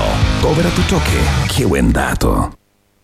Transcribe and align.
Cobra 0.40 0.70
tu 0.70 0.82
Choque. 0.84 1.20
Qué 1.54 1.66
buen 1.66 1.92
dato. 1.92 2.50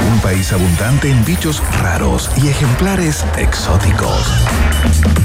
Un 0.00 0.20
país 0.20 0.52
abundante 0.52 1.10
en 1.10 1.24
bichos 1.24 1.62
raros 1.80 2.30
y 2.42 2.48
ejemplares 2.48 3.24
exóticos. 3.36 4.26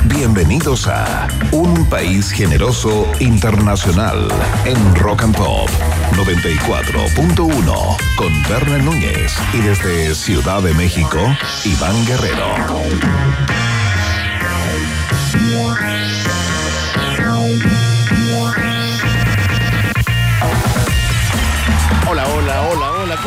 Bienvenidos 0.06 0.88
a 0.88 1.28
Un 1.52 1.86
País 1.86 2.32
Generoso 2.32 3.10
Internacional 3.20 4.28
en 4.66 4.96
Rock 4.96 5.24
and 5.24 5.36
Pop 5.38 5.70
94.1 6.14 7.98
con 8.16 8.44
Berna 8.50 8.78
Núñez 8.80 9.34
y 9.54 9.60
desde 9.60 10.14
Ciudad 10.14 10.62
de 10.62 10.74
México, 10.74 11.20
Iván 11.64 12.06
Guerrero. 12.06 12.48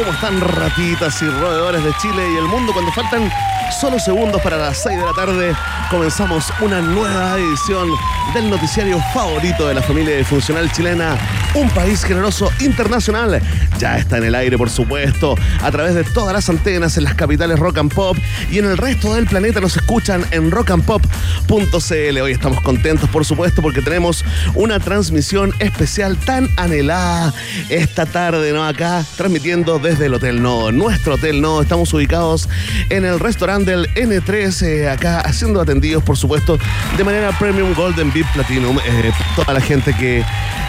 ¿Cómo 0.00 0.14
están 0.14 0.40
ratitas 0.40 1.20
y 1.20 1.26
roedores 1.26 1.84
de 1.84 1.92
Chile 2.00 2.32
y 2.32 2.36
el 2.38 2.44
mundo 2.44 2.72
cuando 2.72 2.90
faltan 2.90 3.30
solo 3.78 3.98
segundos 3.98 4.40
para 4.40 4.56
las 4.56 4.82
6 4.82 4.98
de 4.98 5.04
la 5.04 5.12
tarde? 5.12 5.54
Comenzamos 5.90 6.50
una 6.60 6.80
nueva 6.80 7.36
edición 7.36 7.86
del 8.32 8.48
noticiario 8.48 8.98
favorito 9.12 9.68
de 9.68 9.74
la 9.74 9.82
familia 9.82 10.24
funcional 10.24 10.70
chilena, 10.72 11.18
Un 11.54 11.68
País 11.70 12.02
Generoso 12.02 12.50
Internacional. 12.60 13.42
Ya 13.78 13.98
está 13.98 14.18
en 14.18 14.24
el 14.24 14.34
aire, 14.34 14.56
por 14.56 14.70
supuesto, 14.70 15.34
a 15.62 15.70
través 15.70 15.94
de 15.94 16.04
todas 16.04 16.32
las 16.32 16.48
antenas 16.48 16.96
en 16.96 17.04
las 17.04 17.14
capitales 17.14 17.58
Rock 17.58 17.78
and 17.78 17.92
Pop 17.92 18.16
y 18.50 18.58
en 18.58 18.66
el 18.66 18.78
resto 18.78 19.14
del 19.14 19.26
planeta 19.26 19.60
nos 19.60 19.76
escuchan 19.76 20.24
en 20.30 20.50
rockandpop.cl. 20.50 22.20
Hoy 22.22 22.32
estamos 22.32 22.60
contentos, 22.62 23.10
por 23.10 23.24
supuesto, 23.24 23.60
porque 23.60 23.82
tenemos 23.82 24.24
una 24.54 24.78
transmisión 24.78 25.52
especial 25.58 26.16
tan 26.16 26.48
anhelada 26.56 27.34
esta 27.68 28.06
tarde, 28.06 28.52
¿no? 28.52 28.64
Acá 28.64 29.04
transmitiendo 29.16 29.78
desde 29.78 29.89
el 29.98 30.14
Hotel 30.14 30.40
No, 30.40 30.70
nuestro 30.70 31.14
Hotel 31.14 31.40
No. 31.40 31.60
Estamos 31.60 31.92
ubicados 31.92 32.48
en 32.90 33.04
el 33.04 33.18
restaurante 33.18 33.72
del 33.72 33.92
N3, 33.94 34.62
eh, 34.62 34.88
acá 34.88 35.20
haciendo 35.20 35.60
atendidos, 35.60 36.02
por 36.04 36.16
supuesto, 36.16 36.58
de 36.96 37.02
manera 37.02 37.36
Premium 37.38 37.74
Golden 37.74 38.12
VIP 38.12 38.26
Platinum. 38.32 38.78
Eh, 38.78 39.10
toda 39.34 39.52
la 39.52 39.60
gente 39.60 39.92
que, 39.94 40.24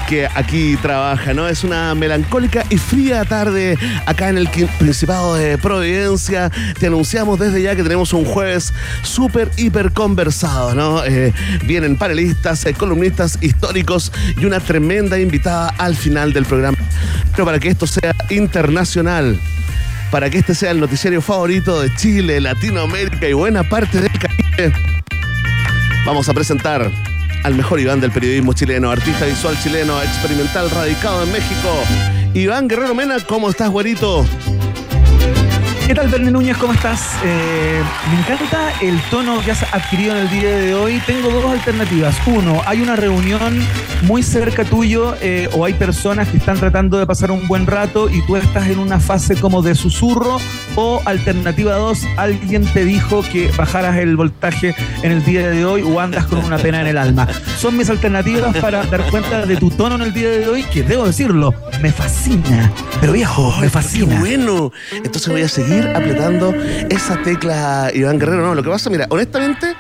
que 0.09 0.27
aquí 0.33 0.75
trabaja, 0.81 1.33
¿no? 1.36 1.47
Es 1.47 1.64
una 1.64 1.94
melancólica 1.94 2.66
y 2.69 2.77
fría 2.77 3.23
tarde 3.25 3.77
acá 4.08 4.30
en 4.30 4.38
el 4.38 4.49
Principado 4.80 5.36
de 5.36 5.59
Providencia. 5.59 6.49
Te 6.80 6.88
anunciamos 6.88 7.38
desde 7.38 7.61
ya 7.61 7.76
que 7.76 7.83
tenemos 7.83 8.14
un 8.14 8.26
jueves 8.26 8.73
súper, 9.03 9.52
hiper 9.55 9.92
conversado, 9.92 10.73
¿no? 10.73 11.05
Eh, 11.05 11.32
vienen 11.65 11.95
panelistas, 11.95 12.65
columnistas 12.76 13.38
históricos 13.42 14.11
y 14.36 14.45
una 14.45 14.59
tremenda 14.59 15.20
invitada 15.20 15.70
al 15.77 15.95
final 15.95 16.33
del 16.33 16.45
programa. 16.45 16.77
Pero 17.32 17.45
para 17.45 17.59
que 17.59 17.70
esto 17.70 17.88
sea 17.88 18.15
internacional, 18.30 19.11
para 20.10 20.30
que 20.30 20.38
este 20.38 20.55
sea 20.55 20.72
el 20.72 20.80
noticiario 20.80 21.22
favorito 21.22 21.82
de 21.82 21.94
Chile, 21.95 22.39
Latinoamérica 22.39 23.27
y 23.27 23.33
buena 23.33 23.67
parte 23.67 23.99
del 23.99 24.11
Caribe, 24.11 24.73
vamos 26.05 26.30
a 26.30 26.33
presentar 26.33 26.89
al 27.44 27.55
mejor 27.55 27.82
Iván 27.82 28.00
del 28.00 28.11
periodismo 28.11 28.54
chileno, 28.54 28.89
artista 28.89 29.26
visual 29.26 29.58
chileno, 29.61 30.02
experimental, 30.02 30.70
radicado 30.70 31.23
en 31.23 31.32
México. 31.33 31.83
Iván 32.33 32.70
Guerrero 32.70 32.95
Mena, 32.95 33.17
¿cómo 33.27 33.50
estás, 33.50 33.70
güerito? 33.70 34.26
¿Qué 35.91 35.95
tal, 35.95 36.07
Bernie 36.07 36.31
Núñez? 36.31 36.55
¿Cómo 36.55 36.71
estás? 36.71 37.17
Eh, 37.21 37.83
me 38.09 38.19
encanta 38.19 38.71
el 38.79 38.97
tono 39.09 39.41
que 39.41 39.52
has 39.52 39.61
adquirido 39.73 40.15
en 40.15 40.21
el 40.21 40.29
día 40.29 40.55
de 40.55 40.73
hoy. 40.73 41.02
Tengo 41.05 41.29
dos 41.29 41.52
alternativas. 41.52 42.15
Uno, 42.27 42.61
hay 42.65 42.79
una 42.79 42.95
reunión 42.95 43.59
muy 44.03 44.23
cerca 44.23 44.63
tuyo 44.63 45.15
eh, 45.19 45.49
o 45.52 45.65
hay 45.65 45.73
personas 45.73 46.29
que 46.29 46.37
están 46.37 46.57
tratando 46.57 46.97
de 46.97 47.05
pasar 47.05 47.29
un 47.29 47.45
buen 47.45 47.67
rato 47.67 48.09
y 48.09 48.25
tú 48.25 48.37
estás 48.37 48.67
en 48.67 48.79
una 48.79 49.02
fase 49.02 49.35
como 49.35 49.61
de 49.61 49.75
susurro. 49.75 50.37
O 50.77 51.02
alternativa 51.03 51.73
dos, 51.73 52.08
alguien 52.15 52.63
te 52.63 52.85
dijo 52.85 53.21
que 53.29 53.52
bajaras 53.58 53.97
el 53.97 54.15
voltaje 54.15 54.73
en 55.03 55.11
el 55.11 55.25
día 55.25 55.49
de 55.49 55.65
hoy 55.65 55.81
o 55.81 55.99
andas 55.99 56.25
con 56.25 56.39
una 56.39 56.58
pena 56.58 56.79
en 56.79 56.87
el 56.87 56.97
alma. 56.97 57.27
Son 57.58 57.75
mis 57.75 57.89
alternativas 57.89 58.55
para 58.59 58.85
dar 58.85 59.03
cuenta 59.09 59.45
de 59.45 59.58
tu 59.58 59.69
tono 59.69 59.95
en 59.95 60.03
el 60.03 60.13
día 60.13 60.29
de 60.29 60.47
hoy, 60.47 60.63
que 60.63 60.83
debo 60.83 61.05
decirlo, 61.05 61.53
me 61.81 61.91
fascina. 61.91 62.71
Pero 63.02 63.11
viejo, 63.11 63.53
me 63.59 63.69
fascina. 63.69 64.13
Qué 64.13 64.19
bueno. 64.19 64.71
Entonces 64.93 65.27
voy 65.27 65.41
a 65.41 65.49
seguir 65.49 65.80
apretando 65.95 66.53
esa 66.89 67.21
tecla, 67.23 67.92
Iván 67.93 68.19
Guerrero. 68.19 68.42
No, 68.43 68.55
lo 68.55 68.64
que 68.64 68.69
pasa, 68.69 68.89
mira, 68.89 69.08
honestamente, 69.09 69.75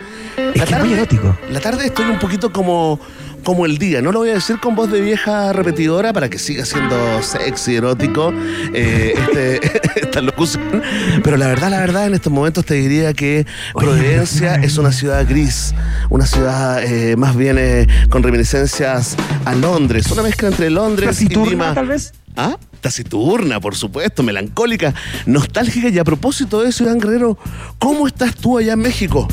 Es 0.53 0.63
que 0.65 0.73
es 0.73 0.79
muy 0.79 0.93
erótico. 0.93 1.37
la 1.49 1.59
tarde 1.59 1.85
estoy 1.87 2.05
un 2.05 2.19
poquito 2.19 2.51
como, 2.51 2.99
como 3.43 3.65
el 3.65 3.77
día. 3.77 4.01
No 4.01 4.11
lo 4.11 4.19
voy 4.19 4.29
a 4.29 4.33
decir 4.35 4.59
con 4.59 4.75
voz 4.75 4.91
de 4.91 5.01
vieja 5.01 5.51
repetidora 5.53 6.13
para 6.13 6.29
que 6.29 6.37
siga 6.39 6.65
siendo 6.65 7.21
sexy, 7.21 7.75
erótico, 7.75 8.33
eh, 8.73 9.13
este, 9.17 9.79
esta 10.01 10.21
locución. 10.21 10.81
Pero 11.23 11.37
la 11.37 11.47
verdad, 11.47 11.69
la 11.69 11.79
verdad, 11.79 12.07
en 12.07 12.13
estos 12.13 12.31
momentos 12.31 12.65
te 12.65 12.75
diría 12.75 13.13
que 13.13 13.45
Providencia 13.73 14.55
es 14.55 14.77
una 14.77 14.91
ciudad 14.91 15.25
gris, 15.27 15.73
una 16.09 16.25
ciudad 16.25 16.83
eh, 16.83 17.15
más 17.17 17.35
bien 17.35 17.57
eh, 17.59 17.87
con 18.09 18.23
reminiscencias 18.23 19.15
a 19.45 19.53
Londres, 19.55 20.09
una 20.11 20.23
mezcla 20.23 20.47
entre 20.49 20.69
Londres 20.69 21.21
y 21.21 21.27
Lima. 21.29 21.73
tal 21.73 21.87
vez. 21.87 22.13
¿Ah? 22.37 22.57
Taciturna, 22.81 23.59
por 23.59 23.75
supuesto, 23.75 24.23
melancólica, 24.23 24.93
nostálgica. 25.25 25.89
Y 25.89 25.99
a 25.99 26.03
propósito 26.03 26.61
de 26.61 26.69
eso, 26.69 26.83
Iván 26.83 26.99
Guerrero, 26.99 27.37
¿cómo 27.79 28.07
estás 28.07 28.35
tú 28.35 28.57
allá 28.57 28.73
en 28.73 28.79
México? 28.79 29.27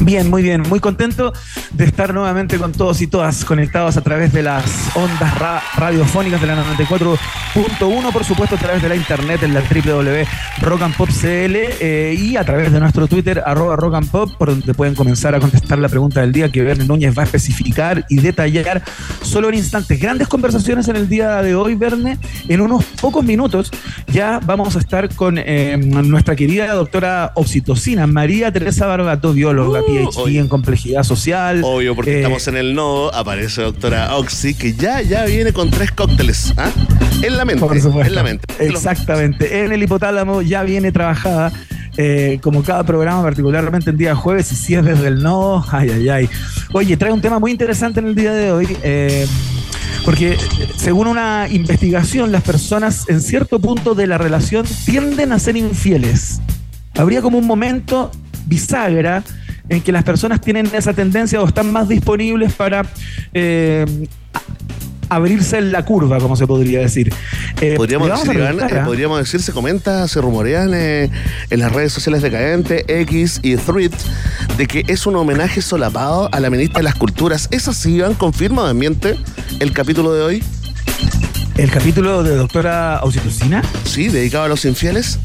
Bien, 0.00 0.30
muy 0.30 0.42
bien. 0.42 0.62
Muy 0.68 0.78
contento 0.80 1.32
de 1.72 1.84
estar 1.84 2.14
nuevamente 2.14 2.56
con 2.58 2.72
todos 2.72 3.00
y 3.02 3.08
todas 3.08 3.44
conectados 3.44 3.96
a 3.96 4.00
través 4.00 4.32
de 4.32 4.42
las 4.42 4.64
ondas 4.96 5.38
ra- 5.38 5.60
radiofónicas 5.76 6.40
de 6.40 6.46
la 6.46 6.56
94.1, 6.76 8.12
por 8.12 8.24
supuesto, 8.24 8.54
a 8.54 8.58
través 8.58 8.80
de 8.80 8.88
la 8.88 8.94
internet 8.96 9.42
en 9.42 9.54
la 9.54 9.60
www.rockandpop.cl 9.60 11.56
eh, 11.80 12.16
y 12.18 12.36
a 12.36 12.44
través 12.44 12.72
de 12.72 12.78
nuestro 12.80 13.06
Twitter, 13.08 13.42
arroba 13.44 13.74
rockandpop, 13.76 14.34
por 14.36 14.50
donde 14.50 14.72
pueden 14.72 14.94
comenzar 14.94 15.34
a 15.34 15.40
contestar 15.40 15.78
la 15.78 15.88
pregunta 15.88 16.20
del 16.20 16.32
día 16.32 16.48
que 16.50 16.62
Verne 16.62 16.84
Núñez 16.84 17.16
va 17.18 17.22
a 17.22 17.24
especificar 17.26 18.04
y 18.08 18.20
detallar 18.20 18.82
solo 19.22 19.48
en 19.48 19.56
instantes. 19.56 20.00
Grandes 20.00 20.28
conversaciones 20.28 20.86
en 20.88 20.96
el 20.96 21.08
día 21.08 21.42
de 21.42 21.54
hoy, 21.56 21.74
Verne. 21.74 22.18
En 22.48 22.60
unos 22.60 22.84
pocos 23.00 23.24
minutos 23.24 23.70
ya 24.06 24.40
vamos 24.46 24.76
a 24.76 24.78
estar 24.78 25.12
con 25.14 25.38
eh, 25.38 25.76
nuestra 25.76 26.36
querida 26.36 26.72
doctora 26.72 27.32
oxitocina, 27.34 28.06
María 28.06 28.52
Teresa 28.52 28.86
Barbato, 28.86 29.32
bióloga, 29.32 29.80
PhD 29.88 30.36
en 30.38 30.48
complejidad 30.48 31.02
social. 31.02 31.60
Obvio, 31.64 31.94
porque 31.94 32.12
Eh, 32.12 32.16
estamos 32.18 32.46
en 32.48 32.56
el 32.56 32.74
nodo, 32.74 33.14
aparece 33.14 33.62
doctora 33.62 34.16
Oxy, 34.16 34.54
que 34.54 34.74
ya, 34.74 35.00
ya 35.02 35.24
viene 35.24 35.52
con 35.52 35.70
tres 35.70 35.90
cócteles, 35.92 36.52
¿ah? 36.56 36.70
En 37.22 37.36
la 37.36 37.44
mente, 37.44 37.60
Por 37.64 37.80
supuesto. 37.80 38.08
en 38.08 38.14
la 38.14 38.22
mente. 38.22 38.44
Exactamente. 38.58 39.64
En 39.64 39.72
el 39.72 39.82
hipotálamo 39.82 40.42
ya 40.42 40.62
viene 40.62 40.92
trabajada. 40.92 41.52
eh, 42.00 42.38
como 42.42 42.62
cada 42.62 42.84
programa, 42.84 43.22
particularmente 43.24 43.90
en 43.90 43.96
día 43.96 44.14
jueves, 44.14 44.52
y 44.52 44.54
si 44.54 44.74
es 44.76 44.84
desde 44.84 45.08
el 45.08 45.20
no, 45.20 45.64
ay, 45.72 45.90
ay, 45.90 46.08
ay. 46.08 46.30
Oye, 46.72 46.96
trae 46.96 47.10
un 47.12 47.20
tema 47.20 47.40
muy 47.40 47.50
interesante 47.50 47.98
en 47.98 48.06
el 48.06 48.14
día 48.14 48.32
de 48.32 48.52
hoy, 48.52 48.76
eh, 48.84 49.26
porque 50.04 50.36
según 50.76 51.08
una 51.08 51.48
investigación, 51.50 52.30
las 52.30 52.42
personas 52.44 53.08
en 53.08 53.20
cierto 53.20 53.58
punto 53.58 53.96
de 53.96 54.06
la 54.06 54.16
relación 54.16 54.64
tienden 54.84 55.32
a 55.32 55.40
ser 55.40 55.56
infieles. 55.56 56.40
Habría 56.96 57.20
como 57.20 57.36
un 57.36 57.48
momento 57.48 58.12
bisagra 58.46 59.24
en 59.68 59.80
que 59.80 59.92
las 59.92 60.04
personas 60.04 60.40
tienen 60.40 60.70
esa 60.72 60.92
tendencia 60.92 61.40
o 61.40 61.46
están 61.46 61.72
más 61.72 61.88
disponibles 61.88 62.52
para 62.54 62.86
eh, 63.34 63.84
abrirse 65.08 65.58
en 65.58 65.72
la 65.72 65.84
curva, 65.84 66.18
como 66.18 66.36
se 66.36 66.46
podría 66.46 66.80
decir. 66.80 67.12
Eh, 67.60 67.74
podríamos, 67.76 68.08
decir, 68.08 68.42
¿ah? 68.42 68.84
podríamos 68.84 69.18
decir, 69.18 69.42
se 69.42 69.52
comenta, 69.52 70.06
se 70.08 70.20
rumorean 70.20 70.74
en 70.74 71.10
las 71.50 71.72
redes 71.72 71.92
sociales 71.92 72.22
decadentes, 72.22 72.84
X 72.86 73.40
y 73.42 73.56
Threads, 73.56 74.06
de 74.56 74.66
que 74.66 74.84
es 74.86 75.06
un 75.06 75.16
homenaje 75.16 75.62
solapado 75.62 76.28
a 76.32 76.40
la 76.40 76.50
ministra 76.50 76.78
de 76.78 76.84
las 76.84 76.94
Culturas. 76.94 77.48
¿Es 77.50 77.68
así, 77.68 77.96
Iván? 77.96 78.14
¿Confirma 78.14 78.64
de 78.64 78.70
ambiente 78.70 79.16
el 79.60 79.72
capítulo 79.72 80.12
de 80.12 80.22
hoy? 80.22 80.42
¿El 81.56 81.70
capítulo 81.70 82.22
de 82.22 82.36
doctora 82.36 83.00
Oxitocina? 83.02 83.62
Sí, 83.84 84.08
dedicado 84.08 84.44
a 84.44 84.48
los 84.48 84.64
infieles. 84.64 85.18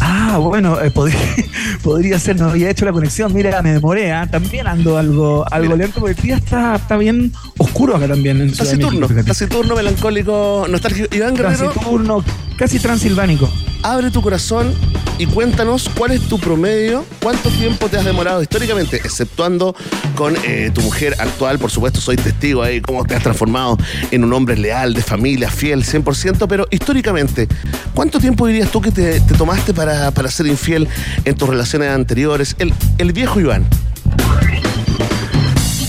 Ah, 0.00 0.38
bueno, 0.38 0.80
eh, 0.80 0.90
podría, 1.82 2.18
ser, 2.18 2.38
no 2.38 2.50
había 2.50 2.70
hecho 2.70 2.84
la 2.84 2.92
conexión. 2.92 3.32
Mira, 3.32 3.62
me 3.62 3.72
demoré, 3.72 4.12
¿ah? 4.12 4.26
también 4.30 4.66
ando 4.66 4.98
algo, 4.98 5.44
algo 5.50 5.76
lento 5.76 6.00
porque 6.00 6.20
el 6.20 6.26
día 6.26 6.36
está, 6.36 6.76
está 6.76 6.96
bien 6.96 7.32
oscuro 7.58 7.96
acá 7.96 8.08
también. 8.08 8.40
En 8.40 8.52
taciturno, 8.52 9.08
taciturno, 9.24 9.74
melancólico, 9.74 10.66
nostálgico. 10.68 11.14
Iván 11.14 11.34
Guerrero. 11.34 11.70
Taciturno, 11.70 12.24
casi 12.56 12.78
transilvánico. 12.78 13.48
Abre 13.82 14.10
tu 14.10 14.20
corazón 14.22 14.74
y 15.18 15.26
cuéntanos 15.26 15.90
cuál 15.96 16.12
es 16.12 16.22
tu 16.22 16.38
promedio, 16.38 17.04
cuánto 17.22 17.48
tiempo 17.50 17.88
te 17.88 17.96
has 17.96 18.04
demorado 18.04 18.42
históricamente, 18.42 18.96
exceptuando 18.96 19.74
con 20.14 20.36
eh, 20.44 20.70
tu 20.74 20.82
mujer 20.82 21.14
actual, 21.18 21.58
por 21.58 21.70
supuesto, 21.70 22.00
soy 22.00 22.16
testigo 22.16 22.62
ahí, 22.62 22.80
cómo 22.80 23.04
te 23.04 23.14
has 23.14 23.22
transformado 23.22 23.78
en 24.10 24.24
un 24.24 24.32
hombre 24.32 24.56
leal, 24.56 24.94
de 24.94 25.02
familia, 25.02 25.50
fiel, 25.50 25.84
100%, 25.84 26.46
pero 26.48 26.66
históricamente, 26.70 27.48
¿cuánto 27.94 28.20
tiempo 28.20 28.46
dirías 28.46 28.70
tú 28.70 28.80
que 28.80 28.90
te, 28.90 29.20
tomaste 29.20 29.72
para, 29.72 30.10
ser 30.30 30.46
infiel 30.46 30.88
en 31.24 31.34
tus 31.36 31.48
relaciones 31.48 31.90
anteriores? 31.90 32.56
El, 32.58 32.74
el 32.98 33.12
viejo 33.12 33.40
Iván. 33.40 33.66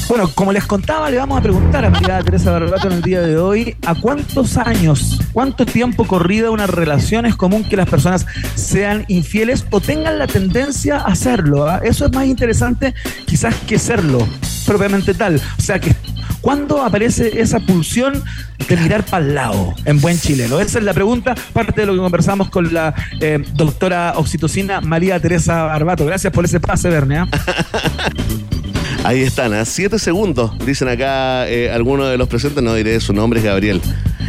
Bueno, 0.08 0.32
como 0.34 0.54
les 0.54 0.66
contaba, 0.66 1.10
le 1.10 1.18
vamos 1.18 1.38
a 1.38 1.42
preguntar 1.42 1.84
a 1.84 1.90
mi 1.90 2.00
Teresa 2.00 2.52
Barbato 2.52 2.88
en 2.88 2.94
el 2.94 3.02
día 3.02 3.22
de 3.22 3.38
hoy, 3.38 3.76
¿a 3.86 3.94
cuántos 3.94 4.56
años, 4.56 5.20
cuánto 5.34 5.66
tiempo 5.66 6.08
corrida 6.08 6.50
una 6.50 6.66
relación 6.66 7.26
es 7.26 7.36
común 7.36 7.66
que 7.66 7.76
las 7.76 7.90
personas 7.90 8.26
sean 8.56 9.04
infieles 9.10 9.66
o 9.70 9.82
tengan 9.82 10.18
la 10.18 10.28
tendencia 10.28 11.00
a 11.00 11.08
hacerlo? 11.08 11.68
¿ah? 11.68 11.82
Eso 11.84 12.06
es 12.06 12.14
más 12.14 12.26
interesante 12.26 12.94
quizás 13.26 13.54
que 13.68 13.78
serlo 13.78 14.26
propiamente 14.66 15.14
tal. 15.14 15.42
O 15.58 15.62
sea, 15.62 15.80
que 15.80 15.94
¿Cuándo 16.40 16.82
aparece 16.82 17.42
esa 17.42 17.60
pulsión 17.60 18.24
de 18.70 18.78
mirar 18.78 19.04
para 19.04 19.26
el 19.26 19.36
lado 19.36 19.74
en 19.84 20.00
buen 20.00 20.18
chileno? 20.18 20.62
Esa 20.62 20.78
es 20.78 20.86
la 20.86 20.94
pregunta, 20.94 21.36
parte 21.52 21.82
de 21.82 21.88
lo 21.88 21.94
que 21.94 22.00
conversamos 22.00 22.50
con 22.50 22.74
la 22.74 22.94
eh, 23.20 23.44
doctora 23.56 24.14
oxitocina 24.16 24.80
María 24.80 25.20
Teresa 25.20 25.64
Barbato. 25.64 26.06
Gracias 26.06 26.32
por 26.32 26.46
ese 26.46 26.62
pase, 26.62 26.90
Verne. 26.90 27.26
¿ah? 29.04 29.08
Ahí 29.10 29.22
están, 29.22 29.54
a 29.54 29.66
siete 29.66 30.00
segundos, 30.00 30.52
dicen 30.66 30.88
acá 30.88 31.48
eh, 31.48 31.72
algunos 31.72 32.10
de 32.10 32.18
los 32.18 32.28
presentes, 32.28 32.64
no 32.64 32.74
diré 32.74 33.00
su 33.00 33.14
nombre, 33.14 33.40
es 33.40 33.46
Gabriel, 33.46 33.82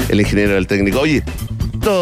el 0.09 0.20
ingeniero 0.20 0.55
del 0.55 0.67
técnico. 0.67 1.00
Oye, 1.00 1.23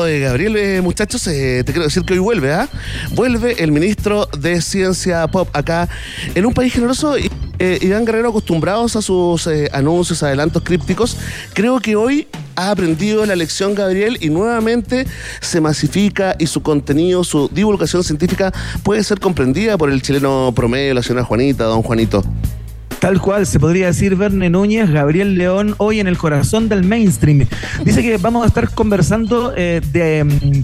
de 0.04 0.18
Gabriel, 0.18 0.56
eh, 0.56 0.80
muchachos, 0.80 1.24
eh, 1.28 1.62
te 1.64 1.72
quiero 1.72 1.84
decir 1.84 2.02
que 2.02 2.14
hoy 2.14 2.18
vuelve, 2.18 2.52
¿ah? 2.52 2.68
Vuelve 3.12 3.62
el 3.62 3.70
ministro 3.70 4.26
de 4.36 4.60
Ciencia 4.60 5.26
Pop 5.28 5.48
acá 5.52 5.88
en 6.34 6.44
un 6.44 6.52
país 6.52 6.72
generoso. 6.72 7.16
y 7.16 7.30
Iván 7.58 8.04
Guerrero, 8.04 8.30
acostumbrados 8.30 8.96
a 8.96 9.02
sus 9.02 9.48
anuncios, 9.72 10.22
adelantos 10.22 10.62
crípticos, 10.62 11.16
creo 11.54 11.78
que 11.78 11.94
hoy 11.94 12.26
ha 12.56 12.70
aprendido 12.70 13.24
la 13.26 13.36
lección 13.36 13.74
Gabriel 13.74 14.18
y 14.20 14.28
nuevamente 14.28 15.06
se 15.40 15.60
masifica 15.60 16.34
y 16.38 16.46
su 16.48 16.62
contenido, 16.62 17.22
su 17.22 17.48
divulgación 17.48 18.02
científica 18.02 18.52
puede 18.82 19.04
ser 19.04 19.20
comprendida 19.20 19.78
por 19.78 19.90
el 19.90 20.02
chileno 20.02 20.52
promedio, 20.54 20.94
la 20.94 21.02
señora 21.02 21.24
Juanita, 21.24 21.64
don 21.64 21.82
Juanito. 21.82 22.24
Tal 23.00 23.20
cual, 23.20 23.46
se 23.46 23.60
podría 23.60 23.86
decir 23.86 24.16
Verne 24.16 24.50
Núñez, 24.50 24.90
Gabriel 24.90 25.36
León, 25.36 25.74
hoy 25.78 26.00
en 26.00 26.06
el 26.06 26.16
corazón 26.16 26.68
del 26.68 26.82
mainstream. 26.84 27.46
Dice 27.84 28.02
que 28.02 28.16
vamos 28.16 28.44
a 28.44 28.46
estar 28.48 28.70
conversando 28.70 29.52
eh, 29.56 29.80
de 29.92 30.24
mm, 30.24 30.62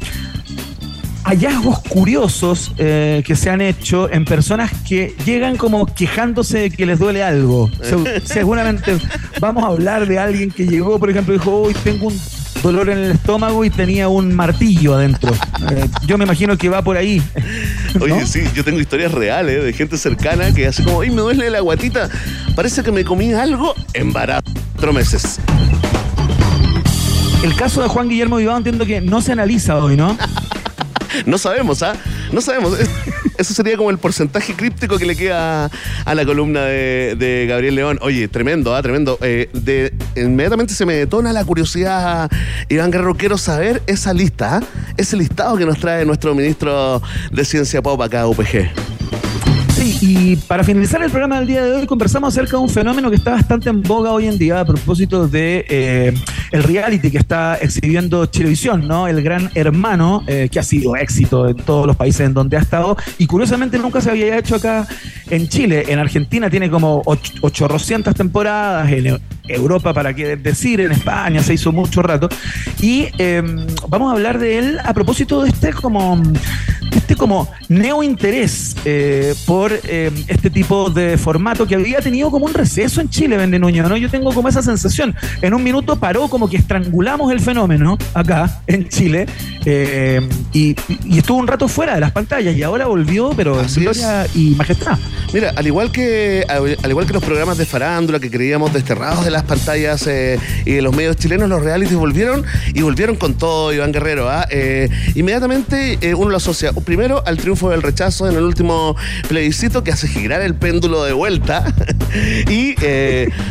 hallazgos 1.25 1.81
curiosos 1.81 2.73
eh, 2.79 3.23
que 3.25 3.37
se 3.37 3.51
han 3.51 3.61
hecho 3.61 4.11
en 4.11 4.25
personas 4.25 4.73
que 4.89 5.15
llegan 5.25 5.57
como 5.57 5.87
quejándose 5.87 6.59
de 6.59 6.71
que 6.71 6.87
les 6.87 6.99
duele 6.99 7.23
algo. 7.23 7.71
seguramente 8.25 8.99
vamos 9.41 9.65
a 9.65 9.69
hablar 9.69 10.07
de 10.07 10.19
alguien 10.19 10.51
que 10.51 10.67
llegó, 10.67 10.99
por 10.99 11.11
ejemplo, 11.11 11.35
dijo, 11.35 11.63
hoy 11.63 11.75
tengo 11.85 12.09
un 12.09 12.19
dolor 12.63 12.91
en 12.91 12.99
el 12.99 13.11
estómago 13.13 13.65
y 13.65 13.71
tenía 13.71 14.09
un 14.09 14.35
martillo 14.35 14.95
adentro. 14.95 15.33
Eh, 15.71 15.89
yo 16.07 16.19
me 16.19 16.25
imagino 16.25 16.59
que 16.59 16.69
va 16.69 16.83
por 16.83 16.97
ahí. 16.97 17.23
Oye, 18.01 18.27
sí, 18.27 18.41
yo 18.53 18.65
tengo 18.65 18.81
historias 18.81 19.13
reales 19.13 19.63
de 19.63 19.73
gente 19.73 19.97
cercana 19.97 20.53
que 20.53 20.67
hace 20.67 20.83
como, 20.83 21.03
¡ay, 21.03 21.11
me 21.11 21.21
duele 21.23 21.51
la 21.51 21.61
guatita! 21.61 22.09
Parece 22.57 22.83
que 22.83 22.91
me 22.91 23.05
comí 23.05 23.33
algo, 23.33 23.73
embarazo, 23.95 24.43
cuatro 24.73 24.93
meses. 24.93 25.39
El 27.45 27.55
caso 27.55 27.81
de 27.81 27.89
Juan 27.89 28.09
Guillermo 28.09 28.39
Vivado 28.39 28.59
entiendo 28.59 28.85
que 28.87 29.01
no 29.01 29.21
se 29.21 29.31
analiza 29.31 29.77
hoy, 29.77 29.97
¿no? 29.97 30.19
no 31.27 31.39
sabemos, 31.39 31.83
¿ah? 31.85 31.95
No 32.33 32.41
sabemos. 32.41 32.77
Eso 33.39 33.55
sería 33.55 33.77
como 33.77 33.91
el 33.91 33.99
porcentaje 33.99 34.55
críptico 34.55 34.99
que 34.99 35.07
le 35.07 35.17
queda 35.17 35.71
a 36.05 36.15
la 36.15 36.25
columna 36.25 36.65
de, 36.65 37.47
Gabriel 37.49 37.75
León. 37.75 37.99
Oye, 38.03 38.29
tremendo, 38.29 38.75
¿ah? 38.75 38.83
Tremendo. 38.83 39.19
Eh, 39.23 39.49
de, 39.53 39.93
inmediatamente 40.17 40.75
se 40.75 40.87
me 40.87 40.95
detona 40.95 41.33
la 41.33 41.45
curiosidad, 41.45 42.31
Iván 42.69 42.91
Guerrero. 42.91 43.15
Quiero 43.15 43.39
saber 43.39 43.83
esa 43.87 44.13
lista, 44.13 44.59
¿ah? 44.59 44.61
ese 44.97 45.17
listado 45.17 45.57
que 45.57 45.67
nos 45.67 45.79
trae 45.79 46.05
nuestro 46.05 46.35
ministro 46.35 47.03
de 47.31 47.45
Ciencia 47.45 47.83
Pop 47.83 48.01
acá, 48.01 48.27
UPG. 48.27 48.92
Y 50.05 50.35
para 50.35 50.65
finalizar 50.65 51.01
el 51.01 51.11
programa 51.11 51.39
del 51.39 51.47
día 51.47 51.63
de 51.63 51.77
hoy 51.77 51.87
conversamos 51.87 52.35
acerca 52.35 52.57
de 52.57 52.65
un 52.65 52.69
fenómeno 52.69 53.09
que 53.09 53.15
está 53.15 53.31
bastante 53.31 53.71
en 53.71 53.83
boga 53.83 54.11
hoy 54.11 54.27
en 54.27 54.37
día 54.37 54.59
a 54.59 54.65
propósito 54.65 55.29
de 55.29 55.65
eh, 55.69 56.13
el 56.51 56.65
reality 56.65 57.09
que 57.09 57.19
está 57.19 57.55
exhibiendo 57.55 58.29
Televisión, 58.29 58.89
¿no? 58.89 59.07
El 59.07 59.23
gran 59.23 59.49
hermano, 59.55 60.25
eh, 60.27 60.49
que 60.51 60.59
ha 60.59 60.65
sido 60.65 60.97
éxito 60.97 61.49
en 61.49 61.57
todos 61.59 61.87
los 61.87 61.95
países 61.95 62.27
en 62.27 62.35
donde 62.35 62.57
ha 62.57 62.61
estado, 62.61 62.97
y 63.17 63.29
curiosamente 63.29 63.79
nunca 63.79 64.01
se 64.01 64.11
había 64.11 64.37
hecho 64.37 64.57
acá 64.57 64.89
en 65.31 65.47
Chile. 65.47 65.85
En 65.87 66.01
Argentina 66.01 66.51
tiene 66.51 66.69
como 66.69 67.05
800 67.05 68.13
temporadas, 68.13 68.91
en 68.91 69.21
Europa, 69.47 69.95
para 69.95 70.13
qué 70.15 70.37
decir, 70.37 70.81
en 70.81 70.91
España 70.91 71.45
se 71.45 71.55
hizo 71.55 71.71
mucho 71.71 72.03
rato. 72.03 72.29
Y 72.81 73.07
em, 73.19 73.67
vamos 73.89 74.11
a 74.11 74.17
hablar 74.17 74.41
de 74.41 74.59
él 74.59 74.79
a 74.85 74.93
propósito 74.95 75.45
de 75.45 75.51
este 75.51 75.73
como 75.73 76.21
este 76.95 77.17
como 77.17 77.49
neointerés 77.69 78.77
eh, 78.85 79.35
por 79.47 79.73
em, 79.93 80.15
este 80.29 80.49
tipo 80.49 80.89
de 80.91 81.19
formato 81.19 81.67
que 81.67 81.75
había 81.75 82.01
tenido 82.01 82.31
como 82.31 82.47
un 82.47 82.55
receso 82.55 83.01
en 83.01 83.11
Chile, 83.11 83.37
Vende 83.37 83.59
Nuño, 83.59 83.89
¿no? 83.89 83.97
Yo 83.97 84.09
tengo 84.09 84.33
como 84.33 84.49
esa 84.49 84.63
sensación. 84.63 85.15
En 85.43 85.53
un 85.53 85.63
minuto 85.63 85.97
paró 85.97 86.29
como 86.29 86.49
que 86.49 86.57
estrangulamos 86.57 87.31
el 87.31 87.41
fenómeno 87.41 87.99
acá 88.15 88.63
en 88.67 88.89
Chile 88.89 89.27
em, 89.65 90.29
y, 90.53 90.75
estuvo 91.17 91.39
un 91.39 91.47
rato 91.47 91.69
fuera 91.69 91.95
de 91.95 92.01
las 92.01 92.13
pantallas 92.13 92.57
y 92.57 92.63
ahora 92.63 92.87
volvió, 92.87 93.31
pero 93.37 93.61
en 93.61 93.67
gloria 93.75 94.27
y 94.35 94.55
majestad. 94.57 94.99
Mira, 95.33 95.53
al 95.57 95.67
igual 95.67 95.93
que 95.93 96.45
al 96.49 96.91
igual 96.91 97.07
que 97.07 97.13
los 97.13 97.25
programas 97.25 97.59
de 97.59 97.67
farándula 97.67 98.19
que 98.19 98.31
creíamos 98.31 98.73
desterrados 98.73 99.25
de 99.25 99.31
las 99.31 99.43
pantallas 99.45 100.07
eh, 100.07 100.39
y 100.65 100.73
de 100.73 100.83
los 100.83 100.95
medios 100.95 101.17
chilenos, 101.17 101.49
los 101.49 101.63
realities 101.63 101.97
volvieron 101.97 102.45
y 102.75 102.83
volvieron 102.83 103.17
con 103.17 103.35
todo, 103.35 103.73
Iván 103.73 103.93
Guerrero. 103.93 104.29
¿ah? 104.29 104.47
Eh, 104.51 104.89
inmediatamente 105.15 105.99
eh, 106.01 106.15
uno 106.15 106.31
lo 106.31 106.37
asocia 106.37 106.73
primero 106.73 107.23
al 107.27 107.37
triunfo 107.37 107.71
del 107.71 107.83
rechazo 107.83 108.29
en 108.29 108.37
el 108.37 108.43
último 108.43 108.97
plebiscito 109.29 109.82
que 109.83 109.93
hace 109.93 110.09
girar 110.09 110.43
el 110.43 110.55
péndulo 110.55 111.05
de 111.05 111.13
vuelta. 111.13 111.65
Y 112.51 112.75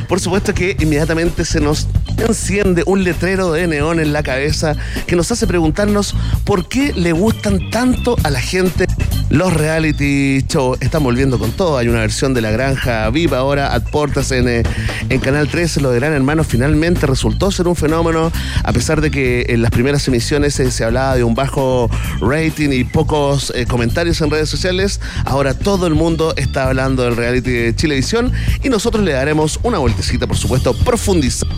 por 0.08 0.20
supuesto 0.20 0.54
que 0.54 0.78
inmediatamente 0.80 1.46
se 1.46 1.60
nos 1.60 1.88
enciende 2.18 2.84
un 2.86 3.04
letrero 3.04 3.52
de 3.52 3.66
neón 3.66 4.00
en 4.00 4.14
la 4.14 4.22
cabeza 4.22 4.76
que 5.08 5.16
nos 5.16 5.32
hace 5.32 5.48
preguntarnos 5.48 6.14
por 6.44 6.68
qué 6.68 6.94
le 6.94 7.12
gustan 7.12 7.72
tanto 7.72 8.16
a 8.24 8.30
la 8.30 8.40
gente 8.40 8.86
los 9.32 9.54
reality 9.54 10.46
shows. 10.48 10.78
Están 10.82 11.04
volviendo 11.04 11.40
con 11.40 11.52
todo. 11.52 11.78
Hay 11.78 11.88
una 11.88 12.00
versión 12.00 12.34
de 12.34 12.42
La 12.42 12.52
Granja 12.52 13.10
Viva 13.10 13.40
ahora, 13.40 13.74
at 13.74 13.84
portas 13.90 14.32
en, 14.32 14.48
eh, 14.48 14.64
en 15.10 15.20
Canal 15.20 15.48
13. 15.48 15.82
Lo 15.82 15.90
de 15.90 16.00
Gran 16.00 16.14
Hermano 16.14 16.44
finalmente 16.44 17.08
resultó 17.08 17.52
ser 17.52 17.68
un 17.68 17.76
fenómeno, 17.76 18.32
a 18.64 18.74
pesar 18.74 19.02
de 19.02 19.10
que 19.10 19.46
en 19.50 19.62
las 19.62 19.72
primeras 19.72 20.08
emisiones 20.08 20.60
eh, 20.60 20.70
se 20.70 20.84
hablaba 20.84 21.16
de 21.16 21.24
un 21.24 21.34
bajo 21.34 21.90
rating 22.20 22.70
y 22.72 22.84
pocos 22.84 23.52
eh, 23.56 23.66
comentarios 23.66 24.22
en 24.22 24.30
redes 24.30 24.50
sociales. 24.50 25.00
Ahora 25.26 25.54
todo 25.54 25.88
el 25.88 25.96
mundo 25.96 26.34
está 26.36 26.68
hablando 26.68 27.04
del 27.04 27.16
reality 27.16 27.52
de 27.52 27.76
Chilevisión 27.76 28.32
y 28.64 28.70
nosotros 28.70 29.04
le 29.04 29.14
daremos 29.14 29.60
una 29.64 29.78
vueltecita, 29.78 30.28
por 30.28 30.38
supuesto, 30.38 30.74
profundizar 30.74 31.50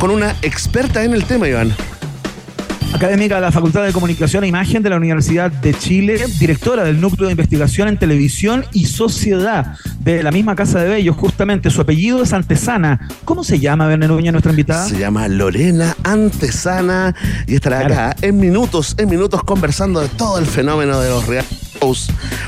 con 0.00 0.10
una 0.10 0.36
experta 0.42 1.04
en 1.04 1.14
el 1.14 1.24
tema, 1.24 1.48
Iván 1.48 1.74
académica 2.94 3.36
de 3.36 3.40
la 3.40 3.52
Facultad 3.52 3.84
de 3.84 3.92
Comunicación 3.92 4.44
e 4.44 4.48
Imagen 4.48 4.82
de 4.82 4.90
la 4.90 4.96
Universidad 4.96 5.50
de 5.50 5.74
Chile, 5.74 6.24
directora 6.38 6.84
del 6.84 7.00
Núcleo 7.00 7.26
de 7.26 7.32
Investigación 7.32 7.88
en 7.88 7.98
Televisión 7.98 8.64
y 8.72 8.86
Sociedad 8.86 9.76
de 10.00 10.22
la 10.22 10.30
misma 10.30 10.56
Casa 10.56 10.80
de 10.80 10.88
Bellos, 10.88 11.16
justamente. 11.16 11.70
Su 11.70 11.80
apellido 11.80 12.22
es 12.22 12.32
Antesana. 12.32 13.08
¿Cómo 13.24 13.44
se 13.44 13.58
llama, 13.58 13.86
Verne 13.86 14.08
nuestra 14.08 14.50
invitada? 14.50 14.86
Se 14.86 14.98
llama 14.98 15.28
Lorena 15.28 15.96
Antesana 16.02 17.14
y 17.46 17.54
estará 17.54 17.80
acá 17.80 18.16
en 18.22 18.38
minutos, 18.38 18.94
en 18.98 19.08
minutos 19.08 19.42
conversando 19.44 20.00
de 20.00 20.08
todo 20.08 20.38
el 20.38 20.46
fenómeno 20.46 21.00
de 21.00 21.10
los 21.10 21.26
reales 21.26 21.67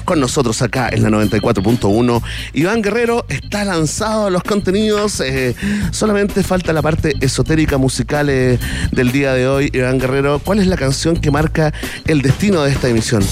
con 0.05 0.21
nosotros 0.21 0.61
acá 0.63 0.89
en 0.91 1.03
la 1.03 1.09
94.1. 1.09 2.23
Iván 2.55 2.83
Guerrero 2.83 3.25
está 3.29 3.65
lanzado 3.65 4.27
a 4.27 4.31
los 4.31 4.43
contenidos. 4.43 5.21
Eh, 5.21 5.55
solamente 5.93 6.43
falta 6.43 6.73
la 6.73 6.83
parte 6.83 7.15
esotérica 7.21 7.79
musical 7.79 8.29
eh, 8.29 8.59
del 8.93 9.13
día 9.13 9.33
de 9.33 9.49
hoy. 9.49 9.71
Iván 9.73 9.99
Guerrero, 9.99 10.41
¿cuál 10.41 10.59
es 10.59 10.67
la 10.67 10.77
canción 10.77 11.17
que 11.17 11.31
marca 11.31 11.73
el 12.07 12.23
destino 12.23 12.63
de 12.63 12.73
esta 12.73 12.89
emisión? 12.89 13.23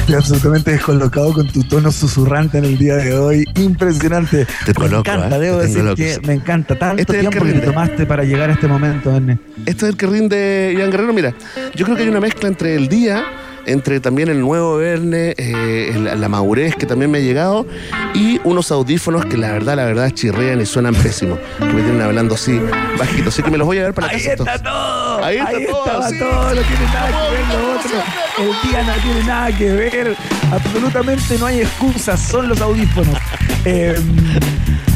Estoy 0.00 0.14
absolutamente 0.14 0.70
descolocado 0.70 1.32
con 1.32 1.48
tu 1.48 1.64
tono 1.64 1.90
susurrante 1.90 2.58
en 2.58 2.64
el 2.64 2.78
día 2.78 2.94
de 2.94 3.18
hoy. 3.18 3.44
Impresionante. 3.56 4.46
me 4.78 4.86
encanta, 4.86 5.36
¿eh? 5.36 5.40
debo 5.40 5.58
decir 5.58 5.84
que 5.96 6.20
me 6.24 6.34
encanta. 6.34 6.78
Tanto 6.78 7.00
este 7.00 7.18
tiempo 7.18 7.44
que, 7.44 7.52
tomaste 7.54 8.06
para 8.06 8.22
llegar 8.22 8.48
a 8.50 8.52
este 8.52 8.68
momento, 8.68 9.14
Erne. 9.14 9.38
Este 9.66 9.86
es 9.86 9.90
el 9.90 9.96
que 9.96 10.06
rinde 10.06 10.72
Iván 10.74 10.90
Guerrero. 10.92 11.12
Mira, 11.12 11.34
yo 11.74 11.84
creo 11.84 11.96
que 11.96 12.04
hay 12.04 12.08
una 12.08 12.20
mezcla 12.20 12.48
entre 12.48 12.76
el 12.76 12.88
día 12.88 13.24
entre 13.66 14.00
también 14.00 14.28
el 14.28 14.40
nuevo 14.40 14.76
Verne, 14.76 15.34
eh, 15.36 16.14
la 16.16 16.28
madurez 16.28 16.76
que 16.76 16.86
también 16.86 17.10
me 17.10 17.18
ha 17.18 17.20
llegado 17.20 17.66
y 18.14 18.40
unos 18.44 18.70
audífonos 18.70 19.26
que 19.26 19.36
la 19.36 19.52
verdad, 19.52 19.76
la 19.76 19.84
verdad 19.84 20.10
chirrean 20.10 20.60
y 20.60 20.66
suenan 20.66 20.94
pésimos, 20.94 21.38
que 21.58 21.64
me 21.66 21.82
tienen 21.82 22.00
hablando 22.00 22.34
así 22.34 22.58
bajito. 22.98 23.28
Así 23.28 23.42
que 23.42 23.50
me 23.50 23.58
los 23.58 23.66
voy 23.66 23.78
a 23.78 23.82
ver 23.84 23.94
para 23.94 24.06
la 24.08 24.12
Ahí 24.14 24.26
Está 24.26 24.58
todo. 24.62 25.24
Ahí 25.24 25.36
está 25.38 25.50
todo. 25.50 25.84
todo. 25.84 26.54
No 26.54 26.62
tiene 26.62 26.86
nada 26.92 27.08
que 27.08 27.34
ver 27.34 27.46
lo 27.48 27.78
otro. 27.78 27.96
El 28.38 28.70
día 28.70 28.82
no 28.82 29.02
tiene 29.02 29.24
nada 29.24 29.58
que 29.58 29.72
ver. 29.72 30.16
Absolutamente 30.52 31.38
no 31.38 31.46
hay 31.46 31.60
excusas, 31.60 32.20
son 32.20 32.48
los 32.48 32.60
audífonos. 32.60 33.16
Eh, 33.68 33.96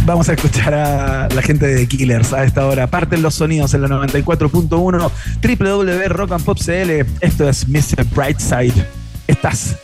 Vamos 0.05 0.29
a 0.29 0.33
escuchar 0.33 0.75
a 0.75 1.29
la 1.29 1.43
gente 1.43 1.67
de 1.67 1.87
Killers 1.87 2.33
a 2.33 2.45
esta 2.45 2.67
hora. 2.67 2.87
Parten 2.89 3.23
los 3.23 3.35
sonidos 3.35 3.75
en 3.75 3.83
la 3.83 3.89
94.1 3.89 5.11
www.rockandpop.cl. 5.59 7.07
Esto 7.21 7.49
es 7.49 7.69
Mr. 7.69 8.05
Brightside. 8.15 8.87
Estás 9.27 9.77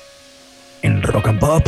en 0.83 1.03
Rock 1.03 1.29
and 1.29 1.39
Pop. 1.39 1.67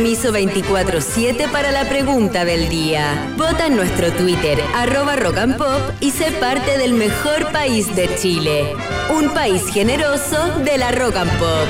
Permiso 0.00 0.32
24-7 0.32 1.52
para 1.52 1.72
la 1.72 1.86
pregunta 1.86 2.46
del 2.46 2.70
día. 2.70 3.34
Vota 3.36 3.66
en 3.66 3.76
nuestro 3.76 4.10
Twitter, 4.12 4.58
arroba 4.74 5.14
rock 5.14 5.36
and 5.36 5.58
pop, 5.58 5.78
y 6.00 6.10
sé 6.10 6.32
parte 6.40 6.78
del 6.78 6.94
mejor 6.94 7.52
país 7.52 7.94
de 7.94 8.08
Chile. 8.16 8.74
Un 9.10 9.28
país 9.34 9.62
generoso 9.70 10.58
de 10.64 10.78
la 10.78 10.90
rock 10.92 11.16
and 11.16 11.30
pop. 11.32 11.68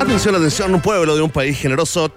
Atención, 0.00 0.34
atención, 0.34 0.74
un 0.74 0.80
pueblo 0.80 1.14
de 1.14 1.22
un 1.22 1.30
país 1.30 1.56
generoso. 1.56 2.10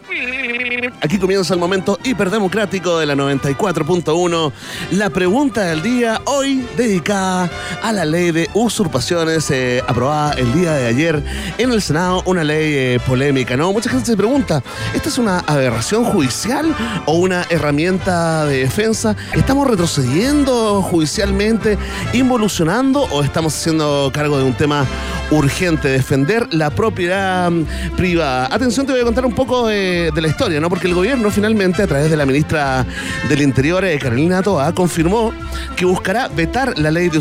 Aquí 1.01 1.19
comienza 1.19 1.53
el 1.53 1.59
momento 1.59 1.99
hiperdemocrático 2.03 2.97
de 2.97 3.05
la 3.05 3.13
94.1. 3.13 4.51
La 4.93 5.11
pregunta 5.11 5.61
del 5.65 5.83
día, 5.83 6.19
hoy 6.25 6.65
dedicada 6.75 7.47
a 7.85 7.91
la 7.91 8.03
ley 8.03 8.31
de 8.31 8.49
usurpaciones 8.55 9.51
eh, 9.51 9.79
aprobada 9.87 10.33
el 10.33 10.51
día 10.53 10.73
de 10.73 10.87
ayer 10.87 11.23
en 11.59 11.71
el 11.71 11.83
Senado. 11.83 12.23
Una 12.25 12.43
ley 12.43 12.73
eh, 12.73 12.99
polémica, 13.05 13.55
¿no? 13.55 13.71
Mucha 13.71 13.91
gente 13.91 14.07
se 14.07 14.17
pregunta, 14.17 14.63
¿esta 14.95 15.09
es 15.09 15.19
una 15.19 15.41
aberración 15.41 16.03
judicial 16.03 16.75
o 17.05 17.13
una 17.13 17.45
herramienta 17.47 18.45
de 18.45 18.61
defensa? 18.61 19.15
¿Estamos 19.33 19.67
retrocediendo 19.67 20.81
judicialmente, 20.81 21.77
involucionando 22.13 23.03
o 23.11 23.21
estamos 23.21 23.55
haciendo 23.55 24.09
cargo 24.11 24.39
de 24.39 24.45
un 24.45 24.55
tema 24.55 24.87
urgente, 25.29 25.87
defender 25.87 26.51
la 26.55 26.71
propiedad 26.71 27.51
mm, 27.51 27.95
privada? 27.95 28.47
Atención, 28.51 28.87
te 28.87 28.93
voy 28.93 29.01
a 29.01 29.05
contar 29.05 29.27
un 29.27 29.35
poco 29.35 29.67
de, 29.67 30.09
de 30.11 30.21
la 30.21 30.27
historia, 30.27 30.59
¿no? 30.59 30.69
Porque 30.69 30.87
el 30.87 30.95
gobierno 30.95 31.29
finalmente, 31.29 31.83
a 31.83 31.87
través 31.87 32.09
de 32.09 32.17
la 32.17 32.25
ministra 32.25 32.83
del 33.29 33.43
Interior, 33.43 33.85
eh, 33.85 33.99
Carolina 33.99 34.41
Toa, 34.41 34.73
confirmó 34.73 35.31
que 35.75 35.85
buscará 35.85 36.29
vetar 36.29 36.79
la 36.79 36.89
ley 36.89 37.09
de 37.09 37.19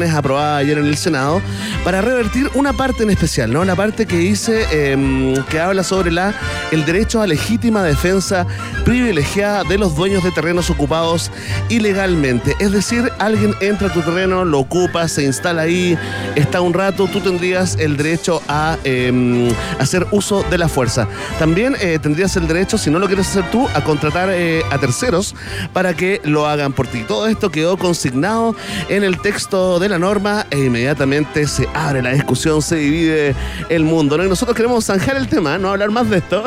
usurpaciones 0.00 0.14
aprobada 0.14 0.56
ayer 0.58 0.78
en 0.78 0.86
el 0.86 0.96
Senado 0.96 1.40
para 1.84 2.00
revertir 2.00 2.50
una 2.54 2.72
parte 2.72 3.02
en 3.02 3.10
especial, 3.10 3.52
¿no? 3.52 3.64
La 3.64 3.76
parte 3.76 4.06
que 4.06 4.16
dice 4.16 4.66
eh, 4.72 5.34
que 5.48 5.60
habla 5.60 5.82
sobre 5.82 6.10
la, 6.10 6.34
el 6.70 6.84
derecho 6.84 7.20
a 7.20 7.26
legítima 7.26 7.82
defensa 7.82 8.46
privilegiada 8.84 9.64
de 9.64 9.78
los 9.78 9.94
dueños 9.94 10.22
de 10.22 10.30
terrenos 10.30 10.70
ocupados 10.70 11.30
ilegalmente. 11.68 12.54
Es 12.60 12.72
decir, 12.72 13.10
alguien 13.18 13.54
entra 13.60 13.88
a 13.88 13.92
tu 13.92 14.00
terreno, 14.00 14.44
lo 14.44 14.60
ocupa, 14.60 15.06
se 15.08 15.24
instala 15.24 15.62
ahí, 15.62 15.98
está 16.34 16.60
un 16.60 16.72
rato, 16.72 17.06
tú 17.06 17.20
tendrías 17.20 17.76
el 17.78 17.96
derecho 17.96 18.42
a 18.48 18.76
eh, 18.84 19.52
hacer 19.78 20.06
uso 20.10 20.44
de 20.50 20.58
la 20.58 20.68
fuerza. 20.68 21.06
También 21.38 21.76
eh, 21.80 21.98
tendrías 22.00 22.36
el 22.36 22.46
derecho, 22.46 22.78
si 22.78 22.90
no 22.90 22.98
lo 22.98 23.06
quieres 23.06 23.28
hacer 23.28 23.50
tú, 23.50 23.68
a 23.74 23.82
contratar 23.82 24.28
eh, 24.30 24.62
a 24.70 24.78
terceros 24.78 25.34
para 25.72 25.94
que 25.94 26.20
lo 26.24 26.46
hagan 26.46 26.72
por 26.72 26.86
ti. 26.86 27.04
Todo 27.06 27.26
esto 27.26 27.50
quedó 27.50 27.76
consignado 27.76 28.54
en 28.88 29.04
el 29.04 29.20
texto 29.20 29.78
de 29.78 29.88
la 29.90 29.98
norma 29.98 30.46
e 30.50 30.58
inmediatamente 30.64 31.46
se 31.46 31.68
abre 31.74 32.02
la 32.02 32.10
discusión, 32.12 32.62
se 32.62 32.76
divide 32.76 33.34
el 33.68 33.84
mundo. 33.84 34.16
¿no? 34.16 34.24
Y 34.24 34.28
nosotros 34.28 34.56
queremos 34.56 34.84
zanjar 34.86 35.16
el 35.16 35.28
tema, 35.28 35.58
no 35.58 35.70
hablar 35.70 35.90
más 35.90 36.08
de 36.08 36.18
esto, 36.18 36.44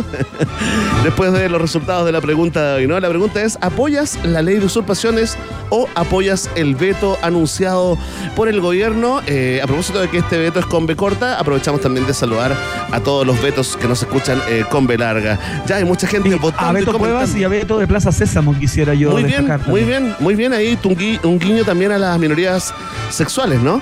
después 1.04 1.32
de 1.34 1.50
los 1.50 1.62
resultados 1.62 2.06
de 2.06 2.12
la 2.12 2.22
pregunta 2.22 2.64
de 2.74 2.76
hoy. 2.82 2.88
¿no? 2.88 3.00
La 3.00 3.10
pregunta 3.10 3.42
es, 3.44 3.58
¿apoyas 3.62 4.18
la 4.24 4.42
ley 4.42 4.58
de 4.60 4.66
usurpaciones 4.66 5.38
o 5.70 5.88
apoyas 5.96 6.50
el 6.56 6.76
veto 6.76 7.18
anunciado 7.22 7.98
por 8.36 8.48
el 8.48 8.62
gobierno? 8.62 9.22
Eh, 9.28 9.60
a 9.64 9.68
propósito 9.68 10.00
de 10.00 10.10
que 10.10 10.18
este 10.20 10.38
veto 10.38 10.60
es 10.60 10.66
con 10.66 10.86
B 10.86 10.96
corta, 10.96 11.40
aprovechamos 11.40 11.82
también 11.82 12.06
de 12.08 12.14
saludar 12.14 12.56
a 12.92 13.00
todos 13.00 13.26
los 13.28 13.42
vetos 13.42 13.78
que 13.78 13.88
nos 13.88 14.02
escuchan 14.02 14.40
eh, 14.50 14.64
con 14.70 14.88
B 14.88 14.98
larga. 14.98 15.40
Ya 15.68 15.78
hay 15.78 15.86
mucha 15.86 16.08
gente 16.08 16.30
Sí, 16.30 16.36
votando. 16.36 16.70
a 16.70 16.72
y 16.72 16.76
Beto 16.86 16.92
comentando. 16.94 17.20
Cuevas 17.26 17.36
y 17.36 17.44
a 17.44 17.48
Beto 17.48 17.78
de 17.80 17.88
Plaza 17.88 18.12
Sésamo 18.12 18.58
quisiera 18.58 18.94
yo 18.94 19.12
Muy 19.12 19.24
bien, 19.24 19.46
destacar 19.46 19.68
muy 19.68 19.82
bien, 19.84 20.16
muy 20.20 20.36
bien 20.36 20.54
ahí, 20.54 20.78
un 20.84 20.96
gui- 20.96 21.20
un 21.24 21.38
guiño 21.40 21.64
también 21.66 21.92
a 21.92 21.98
las 21.98 22.18
minorías 22.20 22.74
sexuales, 23.10 23.33
¿no? 23.64 23.82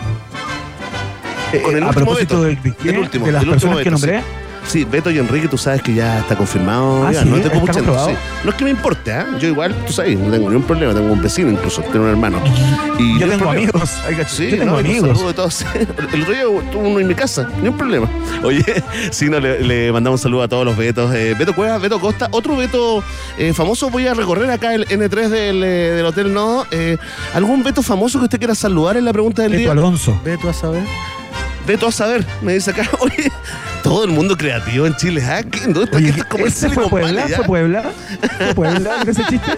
Eh, 1.53 1.61
Con 1.61 1.75
el 1.75 1.83
a 1.83 1.87
último 1.87 2.05
propósito 2.05 2.43
de, 2.43 2.55
de 2.55 2.73
qué? 2.75 2.89
El 2.89 2.99
último, 2.99 3.25
de 3.25 3.31
las 3.33 3.43
el 3.43 3.49
último 3.49 3.73
personas 3.75 3.83
que 3.83 3.91
nombré. 3.91 4.19
Sí, 4.19 4.25
Beto 4.89 5.11
y 5.11 5.17
Enrique, 5.17 5.47
tú 5.47 5.57
sabes 5.57 5.81
que 5.81 5.93
ya 5.93 6.19
está 6.19 6.35
confirmado. 6.35 7.05
Ah, 7.05 7.11
ya, 7.11 7.23
¿sí? 7.23 7.29
no 7.29 7.37
te 7.37 7.49
sí. 7.49 8.15
No 8.43 8.49
es 8.51 8.55
que 8.55 8.63
me 8.63 8.69
importe, 8.69 9.11
¿ah? 9.11 9.27
Yo 9.39 9.47
igual, 9.49 9.75
tú 9.85 9.91
sabes, 9.91 10.17
no 10.17 10.31
tengo 10.31 10.49
ningún 10.49 10.65
problema, 10.65 10.93
tengo 10.93 11.11
un 11.11 11.21
vecino 11.21 11.49
incluso, 11.51 11.81
tengo 11.81 12.05
un 12.05 12.11
hermano. 12.11 12.41
Y 12.97 13.19
Yo 13.19 13.27
tengo 13.27 13.43
problema. 13.45 13.51
amigos. 13.51 13.91
Sí, 14.27 14.51
yo 14.51 14.57
tengo 14.59 14.73
no, 14.73 14.77
amigos. 14.77 15.27
de 15.27 15.33
todos. 15.33 15.65
El 16.13 16.21
otro 16.21 16.33
día 16.33 16.43
tuvo 16.71 16.87
uno 16.87 16.99
en 16.99 17.07
mi 17.07 17.15
casa, 17.15 17.49
ni 17.61 17.67
un 17.67 17.77
problema. 17.77 18.07
Oye, 18.43 18.63
sí, 19.11 19.29
no, 19.29 19.39
le, 19.39 19.61
le 19.61 19.91
mandamos 19.91 20.19
un 20.19 20.23
saludo 20.23 20.43
a 20.43 20.47
todos 20.47 20.63
los 20.63 20.77
Betos. 20.77 21.13
Eh, 21.13 21.35
Beto 21.37 21.53
Cuevas, 21.53 21.81
Beto 21.81 21.99
Costa, 21.99 22.27
otro 22.31 22.55
Beto 22.55 23.03
eh, 23.37 23.53
famoso. 23.53 23.89
Voy 23.89 24.07
a 24.07 24.13
recorrer 24.13 24.49
acá 24.51 24.73
el 24.73 24.87
N3 24.87 25.27
del, 25.29 25.63
eh, 25.63 25.67
del 25.95 26.05
Hotel 26.05 26.33
No. 26.33 26.65
Eh, 26.71 26.97
¿Algún 27.33 27.63
Beto 27.63 27.81
famoso 27.81 28.19
que 28.19 28.25
usted 28.25 28.37
quiera 28.37 28.55
saludar 28.55 28.95
en 28.97 29.05
la 29.05 29.11
pregunta 29.13 29.41
del 29.41 29.51
Beto 29.51 29.61
día? 29.63 29.71
Alonso. 29.71 30.19
Beto 30.23 30.49
a 30.49 30.53
saber. 30.53 30.83
Beto 31.67 31.87
a 31.87 31.91
saber, 31.91 32.25
me 32.41 32.53
dice 32.53 32.71
acá. 32.71 32.89
Oye, 32.99 33.31
todo 33.91 34.05
el 34.05 34.11
mundo 34.11 34.37
creativo 34.37 34.87
en 34.87 34.95
Chile. 34.95 35.21
¿ah? 35.21 35.43
¿Qué? 35.43 35.59
¿Dónde 35.65 35.83
está? 35.83 35.97
Oye, 35.97 36.13
¿Qué 36.13 36.19
está 36.21 36.29
como 36.29 36.45
el 36.45 36.47
¿ese 36.47 36.69
fue 36.69 36.85
Silicon 36.85 36.89
Puebla? 36.89 37.27
¿Fue 37.27 37.45
Puebla? 37.45 37.91
¿Fue 38.37 38.55
Puebla 38.55 39.03
ese 39.05 39.23
chiste? 39.25 39.51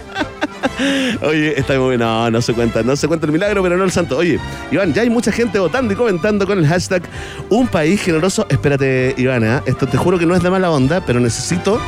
Oye, 1.22 1.56
está 1.56 1.78
muy 1.78 1.96
no, 1.96 2.28
no 2.32 2.42
se 2.42 2.52
cuenta, 2.52 2.82
no 2.82 2.96
se 2.96 3.06
cuenta 3.06 3.26
el 3.26 3.32
milagro, 3.32 3.62
pero 3.62 3.76
no 3.76 3.84
el 3.84 3.92
santo. 3.92 4.18
Oye, 4.18 4.40
Iván, 4.72 4.92
ya 4.92 5.02
hay 5.02 5.10
mucha 5.10 5.30
gente 5.30 5.60
votando 5.60 5.92
y 5.92 5.96
comentando 5.96 6.48
con 6.48 6.58
el 6.58 6.66
hashtag 6.66 7.02
Un 7.48 7.68
país 7.68 8.02
generoso. 8.02 8.44
Espérate, 8.48 9.14
Iván, 9.16 9.44
¿ah? 9.44 9.62
esto 9.66 9.86
te 9.86 9.96
juro 9.96 10.18
que 10.18 10.26
no 10.26 10.34
es 10.34 10.42
de 10.42 10.50
mala 10.50 10.68
onda, 10.72 11.00
pero 11.06 11.20
necesito 11.20 11.78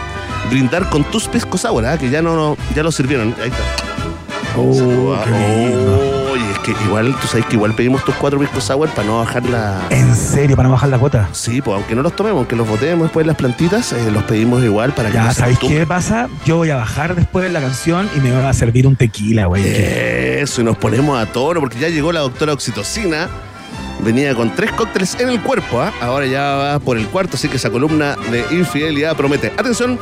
brindar 0.49 0.89
con 0.89 1.03
tus 1.11 1.27
pisco 1.27 1.59
sour, 1.59 1.85
¿ah? 1.85 1.99
que 1.99 2.11
ya 2.11 2.23
no, 2.23 2.57
ya 2.77 2.85
lo 2.85 2.93
sirvieron. 2.93 3.35
Ahí 3.43 3.49
está. 3.49 4.57
Oh, 4.57 5.15
¿ah? 5.15 5.25
qué 5.25 5.31
lindo. 5.33 6.16
Oye, 6.37 6.51
es 6.53 6.59
que 6.59 6.73
igual, 6.85 7.17
tú 7.19 7.27
sabes 7.27 7.47
que 7.47 7.55
igual 7.57 7.75
pedimos 7.75 8.05
tus 8.05 8.15
cuatro 8.17 8.39
pisco 8.39 8.61
sour 8.61 8.91
para 8.91 9.09
no 9.09 9.21
bajar 9.21 9.43
la. 9.49 9.87
¿En 9.89 10.15
serio? 10.15 10.55
¿Para 10.55 10.69
no 10.69 10.75
bajar 10.75 10.91
la 10.91 10.99
cuota? 10.99 11.31
Sí, 11.33 11.63
pues 11.63 11.75
aunque 11.75 11.95
no 11.95 12.03
los 12.03 12.15
tomemos, 12.15 12.41
aunque 12.41 12.57
los 12.57 12.69
botemos 12.69 13.05
después 13.05 13.25
en 13.25 13.29
las 13.29 13.37
plantitas, 13.39 13.95
eh, 13.95 14.11
los 14.11 14.23
pedimos 14.25 14.63
igual 14.63 14.93
para 14.93 15.11
que 15.11 15.17
no 15.17 15.25
Ya, 15.25 15.33
se 15.33 15.41
¿sabéis 15.41 15.59
qué 15.61 15.87
pasa? 15.87 16.29
Yo 16.45 16.57
voy 16.59 16.69
a 16.69 16.77
bajar 16.77 17.15
después 17.15 17.47
de 17.47 17.51
la 17.53 17.63
canción 17.63 18.07
y 18.15 18.21
me 18.21 18.33
van 18.33 18.45
a 18.45 18.53
servir 18.53 18.87
un 18.87 18.97
tequila, 18.97 19.47
güey. 19.47 19.65
Eso, 19.67 20.61
y 20.61 20.65
nos 20.65 20.77
ponemos 20.77 21.19
a 21.19 21.25
tono 21.25 21.61
porque 21.61 21.79
ya 21.79 21.89
llegó 21.89 22.13
la 22.13 22.21
doctora 22.21 22.53
Oxitocina. 22.53 23.29
Venía 24.01 24.35
con 24.35 24.55
tres 24.55 24.73
cócteles 24.73 25.19
en 25.19 25.29
el 25.29 25.41
cuerpo, 25.41 25.81
¿ah? 25.81 25.93
ahora 26.01 26.27
ya 26.27 26.55
va 26.55 26.79
por 26.79 26.99
el 26.99 27.07
cuarto, 27.09 27.37
así 27.37 27.49
que 27.49 27.57
esa 27.57 27.71
columna 27.71 28.17
de 28.31 28.45
infidelidad 28.51 29.17
promete. 29.17 29.53
Atención, 29.57 29.99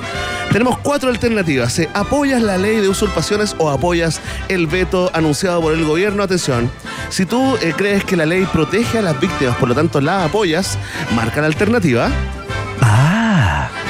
tenemos 0.52 0.78
cuatro 0.78 1.08
alternativas. 1.08 1.78
¿eh? 1.78 1.88
¿Apoyas 1.94 2.42
la 2.42 2.58
ley 2.58 2.76
de 2.76 2.88
usurpaciones 2.88 3.54
o 3.58 3.70
apoyas 3.70 4.20
el 4.48 4.66
veto 4.66 5.10
anunciado 5.14 5.60
por 5.60 5.72
el 5.72 5.84
gobierno? 5.84 6.22
Atención, 6.22 6.70
si 7.08 7.24
tú 7.24 7.56
eh, 7.62 7.72
crees 7.76 8.04
que 8.04 8.16
la 8.16 8.26
ley 8.26 8.46
protege 8.52 8.98
a 8.98 9.02
las 9.02 9.18
víctimas, 9.20 9.56
por 9.56 9.68
lo 9.68 9.74
tanto 9.74 10.00
la 10.00 10.24
apoyas, 10.24 10.76
marca 11.14 11.40
la 11.40 11.46
alternativa. 11.46 12.10
Ah, 12.82 13.13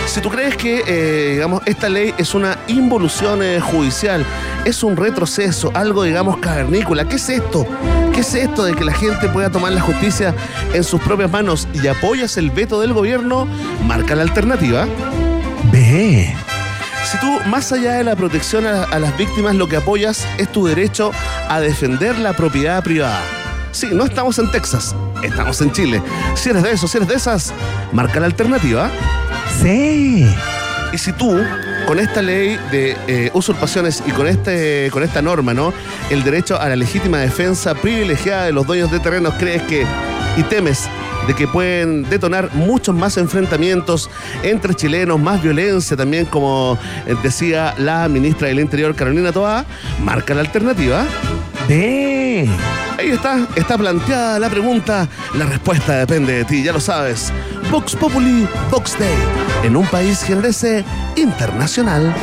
Si 0.06 0.20
tú 0.20 0.30
crees 0.30 0.56
que, 0.56 0.84
eh, 0.86 1.32
digamos, 1.32 1.62
esta 1.66 1.88
ley 1.88 2.14
es 2.18 2.34
una 2.34 2.56
involución 2.68 3.42
eh, 3.42 3.58
judicial, 3.58 4.24
es 4.64 4.82
un 4.82 4.96
retroceso, 4.96 5.72
algo, 5.74 6.04
digamos, 6.04 6.36
cavernícola, 6.38 7.08
¿qué 7.08 7.16
es 7.16 7.28
esto? 7.28 7.66
¿Qué 8.12 8.20
es 8.20 8.34
esto 8.34 8.64
de 8.64 8.74
que 8.74 8.84
la 8.84 8.92
gente 8.92 9.28
pueda 9.28 9.50
tomar 9.50 9.72
la 9.72 9.80
justicia 9.80 10.34
en 10.72 10.84
sus 10.84 11.00
propias 11.00 11.30
manos 11.30 11.66
y 11.74 11.86
apoyas 11.88 12.36
el 12.36 12.50
veto 12.50 12.80
del 12.80 12.92
gobierno? 12.92 13.48
Marca 13.86 14.14
la 14.14 14.22
alternativa. 14.22 14.86
ve. 15.72 16.32
Si 17.10 17.18
tú, 17.18 17.40
más 17.48 17.72
allá 17.72 17.94
de 17.94 18.04
la 18.04 18.14
protección 18.14 18.66
a, 18.66 18.84
a 18.84 18.98
las 18.98 19.16
víctimas, 19.16 19.56
lo 19.56 19.68
que 19.68 19.76
apoyas 19.76 20.26
es 20.38 20.50
tu 20.50 20.66
derecho 20.66 21.10
a 21.48 21.60
defender 21.60 22.18
la 22.18 22.34
propiedad 22.34 22.82
privada. 22.84 23.20
Sí, 23.72 23.88
no 23.92 24.04
estamos 24.04 24.38
en 24.38 24.50
Texas, 24.52 24.94
estamos 25.22 25.60
en 25.60 25.72
Chile. 25.72 26.00
Si 26.36 26.50
eres 26.50 26.62
de 26.62 26.70
esos, 26.70 26.90
si 26.90 26.98
eres 26.98 27.08
de 27.08 27.16
esas, 27.16 27.52
marca 27.92 28.20
la 28.20 28.26
alternativa. 28.26 28.88
Sí. 29.62 30.26
Y 30.92 30.98
si 30.98 31.12
tú, 31.12 31.36
con 31.86 31.98
esta 31.98 32.22
ley 32.22 32.58
de 32.70 32.96
eh, 33.08 33.30
usurpaciones 33.34 34.02
y 34.06 34.10
con, 34.12 34.28
este, 34.28 34.88
con 34.92 35.02
esta 35.02 35.20
norma, 35.22 35.52
¿no? 35.52 35.72
El 36.10 36.22
derecho 36.22 36.60
a 36.60 36.68
la 36.68 36.76
legítima 36.76 37.18
defensa 37.18 37.74
privilegiada 37.74 38.44
de 38.44 38.52
los 38.52 38.66
dueños 38.66 38.90
de 38.92 39.00
terrenos, 39.00 39.34
crees 39.38 39.62
que 39.62 39.84
y 40.36 40.42
temes 40.44 40.88
de 41.26 41.34
que 41.34 41.48
pueden 41.48 42.02
detonar 42.08 42.52
muchos 42.54 42.94
más 42.94 43.16
enfrentamientos 43.16 44.10
entre 44.42 44.74
chilenos, 44.74 45.18
más 45.18 45.42
violencia 45.42 45.96
también, 45.96 46.26
como 46.26 46.78
eh, 47.06 47.14
decía 47.22 47.74
la 47.78 48.08
ministra 48.08 48.48
del 48.48 48.60
Interior, 48.60 48.94
Carolina 48.94 49.32
Toa, 49.32 49.64
marca 50.02 50.34
la 50.34 50.42
alternativa. 50.42 51.06
Ve. 51.68 52.48
Ahí 52.98 53.10
está, 53.10 53.46
está 53.56 53.76
planteada 53.76 54.38
la 54.38 54.50
pregunta. 54.50 55.08
La 55.34 55.46
respuesta 55.46 55.98
depende 55.98 56.32
de 56.32 56.44
ti, 56.44 56.62
ya 56.62 56.72
lo 56.72 56.80
sabes. 56.80 57.32
Vox 57.70 57.96
Populi, 57.96 58.46
Vox 58.70 58.98
Day, 58.98 59.14
en 59.62 59.76
un 59.76 59.86
país 59.86 60.22
generese 60.22 60.84
internacional. 61.16 62.14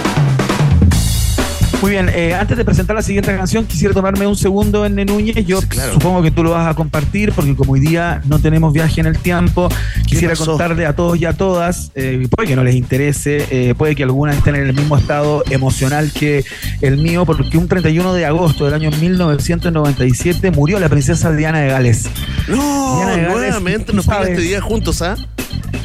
Muy 1.82 1.92
bien, 1.92 2.10
eh, 2.14 2.36
antes 2.36 2.58
de 2.58 2.64
presentar 2.64 2.96
la 2.96 3.02
siguiente 3.02 3.36
canción, 3.36 3.66
quisiera 3.66 3.92
tomarme 3.92 4.28
un 4.28 4.36
segundo 4.36 4.86
en 4.86 4.96
Núñez. 5.04 5.44
Yo 5.48 5.62
Sí, 5.62 5.68
claro. 5.68 5.94
supongo 5.94 6.22
que 6.22 6.30
tú 6.30 6.44
lo 6.44 6.52
vas 6.52 6.68
a 6.68 6.76
compartir, 6.76 7.32
porque 7.32 7.56
como 7.56 7.74
hoy 7.74 7.80
día 7.80 8.22
no 8.26 8.38
tenemos 8.38 8.72
viaje 8.72 9.02
en 9.02 9.08
el 9.08 9.18
tiempo, 9.18 9.68
quisiera 10.06 10.36
contarle 10.36 10.86
a 10.86 10.96
todos 10.96 11.18
y 11.18 11.26
a 11.26 11.34
todas, 11.34 11.92
eh, 11.96 12.28
puede 12.30 12.50
que 12.50 12.56
no 12.56 12.64
les 12.64 12.76
interese, 12.76 13.48
eh, 13.50 13.74
puede 13.76 13.96
que 13.96 14.04
algunas 14.04 14.38
estén 14.38 14.54
en 14.56 14.68
el 14.68 14.74
mismo 14.76 14.96
estado 14.96 15.44
emocional 15.50 16.12
que 16.12 16.46
el 16.82 16.98
mío, 16.98 17.26
porque 17.26 17.58
un 17.58 17.68
31 17.68 18.14
de 18.14 18.26
agosto 18.28 18.66
del 18.66 18.76
año 18.76 18.92
1997 18.92 20.52
murió 20.52 20.80
la 20.80 20.88
princesa 20.90 21.32
Diana 21.32 21.62
de 21.62 21.70
Gales. 21.70 22.10
No, 22.48 22.96
Diana 22.98 23.12
de 23.16 23.22
Gales, 23.24 23.36
nuevamente 23.40 23.94
nos 23.94 24.06
sabes. 24.06 24.30
este 24.30 24.42
día 24.42 24.62
juntos, 24.62 25.02
¿ah? 25.02 25.16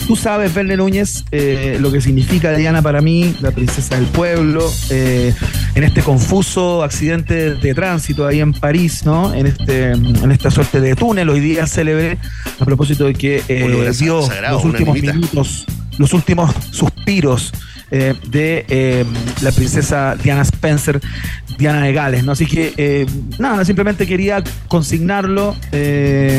Tú 0.07 0.15
sabes, 0.15 0.55
Verne 0.55 0.77
Núñez, 0.77 1.25
eh, 1.33 1.79
lo 1.81 1.91
que 1.91 2.01
significa 2.01 2.53
Diana 2.53 2.81
para 2.81 3.01
mí, 3.01 3.35
la 3.41 3.51
princesa 3.51 3.97
del 3.97 4.07
pueblo, 4.07 4.71
eh, 4.91 5.35
en 5.75 5.83
este 5.83 6.03
confuso 6.03 6.85
accidente 6.85 7.55
de 7.55 7.75
tránsito 7.75 8.27
ahí 8.27 8.41
en 8.41 8.53
París, 8.53 9.05
¿no? 9.05 9.35
En, 9.35 9.47
este, 9.47 9.91
en 9.91 10.31
esta 10.31 10.51
suerte 10.51 10.81
de 10.81 10.95
túnel, 10.95 11.29
hoy 11.29 11.41
día 11.41 11.67
célebre, 11.67 12.19
a 12.61 12.65
propósito 12.65 13.07
de 13.07 13.15
que 13.15 13.43
eh, 13.49 13.93
sagrado, 13.93 14.57
los 14.57 14.65
últimos 14.65 15.01
minutos 15.01 15.67
los 15.99 16.13
últimos 16.13 16.55
suspiros 16.71 17.53
eh, 17.91 18.15
de 18.27 18.65
eh, 18.69 19.05
la 19.43 19.53
princesa 19.53 20.17
Diana 20.17 20.43
Spencer, 20.43 21.01
Diana 21.59 21.83
de 21.83 21.93
Gales, 21.93 22.25
¿no? 22.25 22.33
Así 22.33 22.47
que, 22.47 22.75
eh, 22.77 23.07
nada, 23.39 23.65
simplemente 23.65 24.07
quería 24.07 24.43
consignarlo. 24.69 25.55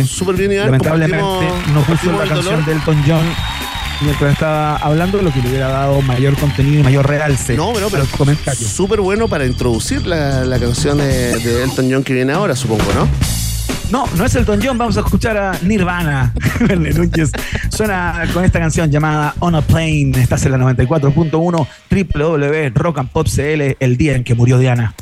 Súper 0.06 0.36
bien, 0.36 0.52
Iván. 0.52 0.66
Lamentablemente 0.68 1.48
no 1.74 1.82
puso 1.82 2.12
la 2.12 2.26
canción 2.26 2.66
de 2.66 2.72
Elton 2.74 3.04
John 3.08 3.26
mientras 4.02 4.34
estaba 4.34 4.76
hablando, 4.78 5.22
lo 5.22 5.32
que 5.32 5.42
le 5.42 5.50
hubiera 5.50 5.70
dado 5.70 6.02
mayor 6.02 6.36
contenido 6.36 6.82
y 6.82 6.84
mayor 6.84 7.08
realce. 7.08 7.56
No, 7.56 7.72
pero, 7.74 7.90
pero 7.90 8.06
súper 8.56 9.02
bueno 9.02 9.28
para 9.28 9.46
introducir 9.46 10.06
la, 10.06 10.46
la 10.46 10.60
canción 10.60 10.98
de, 10.98 11.40
de 11.40 11.64
Elton 11.64 11.90
John 11.92 12.04
que 12.04 12.14
viene 12.14 12.34
ahora, 12.34 12.56
supongo, 12.56 12.86
¿no? 12.94 13.08
No, 13.92 14.06
no 14.18 14.26
es 14.26 14.36
Elton 14.36 14.60
John, 14.62 14.78
vamos 14.78 14.98
a 14.98 15.00
escuchar 15.00 15.38
a 15.38 15.58
Nirvana. 15.62 16.34
suena 17.70 18.24
con 18.34 18.44
esta 18.44 18.60
canción 18.60 18.92
llamada 18.92 19.34
On 19.40 19.56
a 19.56 19.62
Plane. 19.62 20.12
Estás 20.18 20.46
en 20.46 20.52
la 20.52 20.58
94.1 20.58 21.68
www 21.90 22.72
Rock 22.74 22.98
and 23.00 23.10
Pop 23.10 23.28
CL, 23.28 23.78
el 23.80 23.98
día 23.98 24.16
en 24.16 24.24
que 24.24 24.36
murió 24.36 24.58
Diana. 24.58 24.94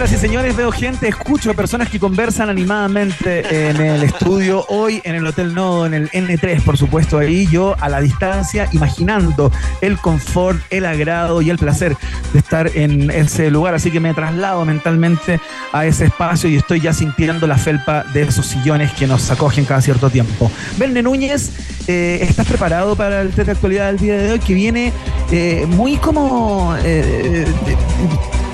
Señoras 0.00 0.18
y 0.18 0.26
señores, 0.28 0.56
veo 0.56 0.72
gente, 0.72 1.08
escucho 1.08 1.52
personas 1.52 1.90
que 1.90 2.00
conversan 2.00 2.48
animadamente 2.48 3.68
en 3.68 3.76
el 3.76 4.02
estudio, 4.02 4.64
hoy 4.70 5.02
en 5.04 5.14
el 5.14 5.26
Hotel 5.26 5.52
Nodo, 5.52 5.84
en 5.84 5.92
el 5.92 6.10
N3, 6.10 6.62
por 6.62 6.78
supuesto, 6.78 7.18
ahí 7.18 7.46
yo 7.48 7.76
a 7.78 7.90
la 7.90 8.00
distancia, 8.00 8.66
imaginando 8.72 9.52
el 9.82 9.98
confort, 9.98 10.58
el 10.70 10.86
agrado 10.86 11.42
y 11.42 11.50
el 11.50 11.58
placer 11.58 11.98
de 12.32 12.38
estar 12.38 12.70
en 12.74 13.10
ese 13.10 13.50
lugar. 13.50 13.74
Así 13.74 13.90
que 13.90 14.00
me 14.00 14.14
traslado 14.14 14.64
mentalmente 14.64 15.38
a 15.70 15.84
ese 15.84 16.06
espacio 16.06 16.48
y 16.48 16.56
estoy 16.56 16.80
ya 16.80 16.94
sintiendo 16.94 17.46
la 17.46 17.58
felpa 17.58 18.04
de 18.14 18.22
esos 18.22 18.46
sillones 18.46 18.92
que 18.94 19.06
nos 19.06 19.30
acogen 19.30 19.66
cada 19.66 19.82
cierto 19.82 20.08
tiempo. 20.08 20.50
Verne 20.78 21.02
Núñez, 21.02 21.50
eh, 21.88 22.20
¿estás 22.22 22.46
preparado 22.46 22.96
para 22.96 23.20
el 23.20 23.32
test 23.32 23.46
de 23.46 23.52
actualidad 23.52 23.88
del 23.88 23.98
día 23.98 24.16
de 24.16 24.32
hoy 24.32 24.38
que 24.38 24.54
viene 24.54 24.94
eh, 25.30 25.66
muy 25.68 25.98
como 25.98 26.74
eh, 26.82 27.44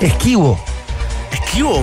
esquivo? 0.01 0.59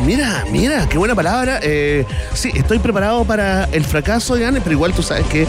Mira, 0.04 0.44
mira, 0.50 0.88
qué 0.88 0.98
buena 0.98 1.14
palabra. 1.14 1.58
Eh, 1.62 2.06
sí, 2.32 2.50
estoy 2.54 2.78
preparado 2.78 3.24
para 3.24 3.64
el 3.64 3.84
fracaso, 3.84 4.34
Gane, 4.34 4.60
pero 4.60 4.72
igual 4.72 4.92
tú 4.92 5.02
sabes 5.02 5.26
que 5.26 5.46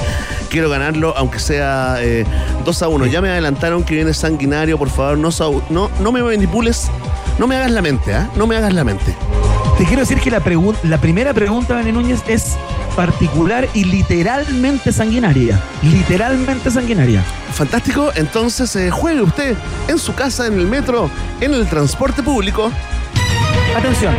quiero 0.49 0.69
ganarlo, 0.69 1.13
aunque 1.15 1.39
sea 1.39 1.95
2 1.95 2.01
eh, 2.01 2.85
a 2.85 2.88
1. 2.88 3.05
Ya 3.07 3.21
me 3.21 3.29
adelantaron 3.29 3.83
que 3.83 3.95
viene 3.95 4.13
sanguinario, 4.13 4.77
por 4.77 4.89
favor, 4.89 5.17
no, 5.17 5.29
no, 5.69 5.91
no 5.99 6.11
me 6.11 6.23
manipules, 6.23 6.89
no 7.38 7.47
me 7.47 7.55
hagas 7.55 7.71
la 7.71 7.81
mente, 7.81 8.13
¿ah? 8.13 8.29
No 8.35 8.47
me 8.47 8.57
hagas 8.57 8.73
la 8.73 8.83
mente. 8.83 9.15
Te 9.77 9.85
quiero 9.85 10.01
decir 10.01 10.19
que 10.19 10.31
la, 10.31 10.41
la 10.83 10.97
primera 10.97 11.33
pregunta, 11.33 11.75
Gane 11.75 11.91
Núñez, 11.91 12.21
es 12.27 12.55
particular 12.95 13.67
y 13.73 13.83
literalmente 13.83 14.91
sanguinaria. 14.91 15.61
Literalmente 15.83 16.71
sanguinaria. 16.71 17.23
Fantástico, 17.53 18.11
entonces 18.15 18.75
eh, 18.75 18.89
juegue 18.89 19.21
usted 19.21 19.55
en 19.88 19.99
su 19.99 20.15
casa, 20.15 20.47
en 20.47 20.53
el 20.53 20.65
metro, 20.67 21.09
en 21.41 21.53
el 21.53 21.67
transporte 21.67 22.23
público 22.23 22.71
Atención. 23.75 24.15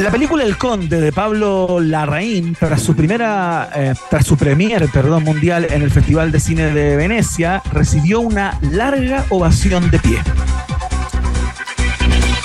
La 0.00 0.10
película 0.10 0.42
El 0.42 0.56
Conde 0.56 1.00
de 1.00 1.12
Pablo 1.12 1.80
Larraín, 1.80 2.56
tras 2.58 2.82
su 2.82 2.96
primera, 2.96 3.70
eh, 3.74 3.94
tras 4.10 4.26
su 4.26 4.36
premier, 4.36 4.88
perdón, 4.88 5.24
mundial 5.24 5.66
en 5.70 5.82
el 5.82 5.90
Festival 5.90 6.32
de 6.32 6.40
Cine 6.40 6.72
de 6.72 6.96
Venecia, 6.96 7.62
recibió 7.72 8.20
una 8.20 8.58
larga 8.62 9.26
ovación 9.30 9.90
de 9.90 9.98
pie. 9.98 10.18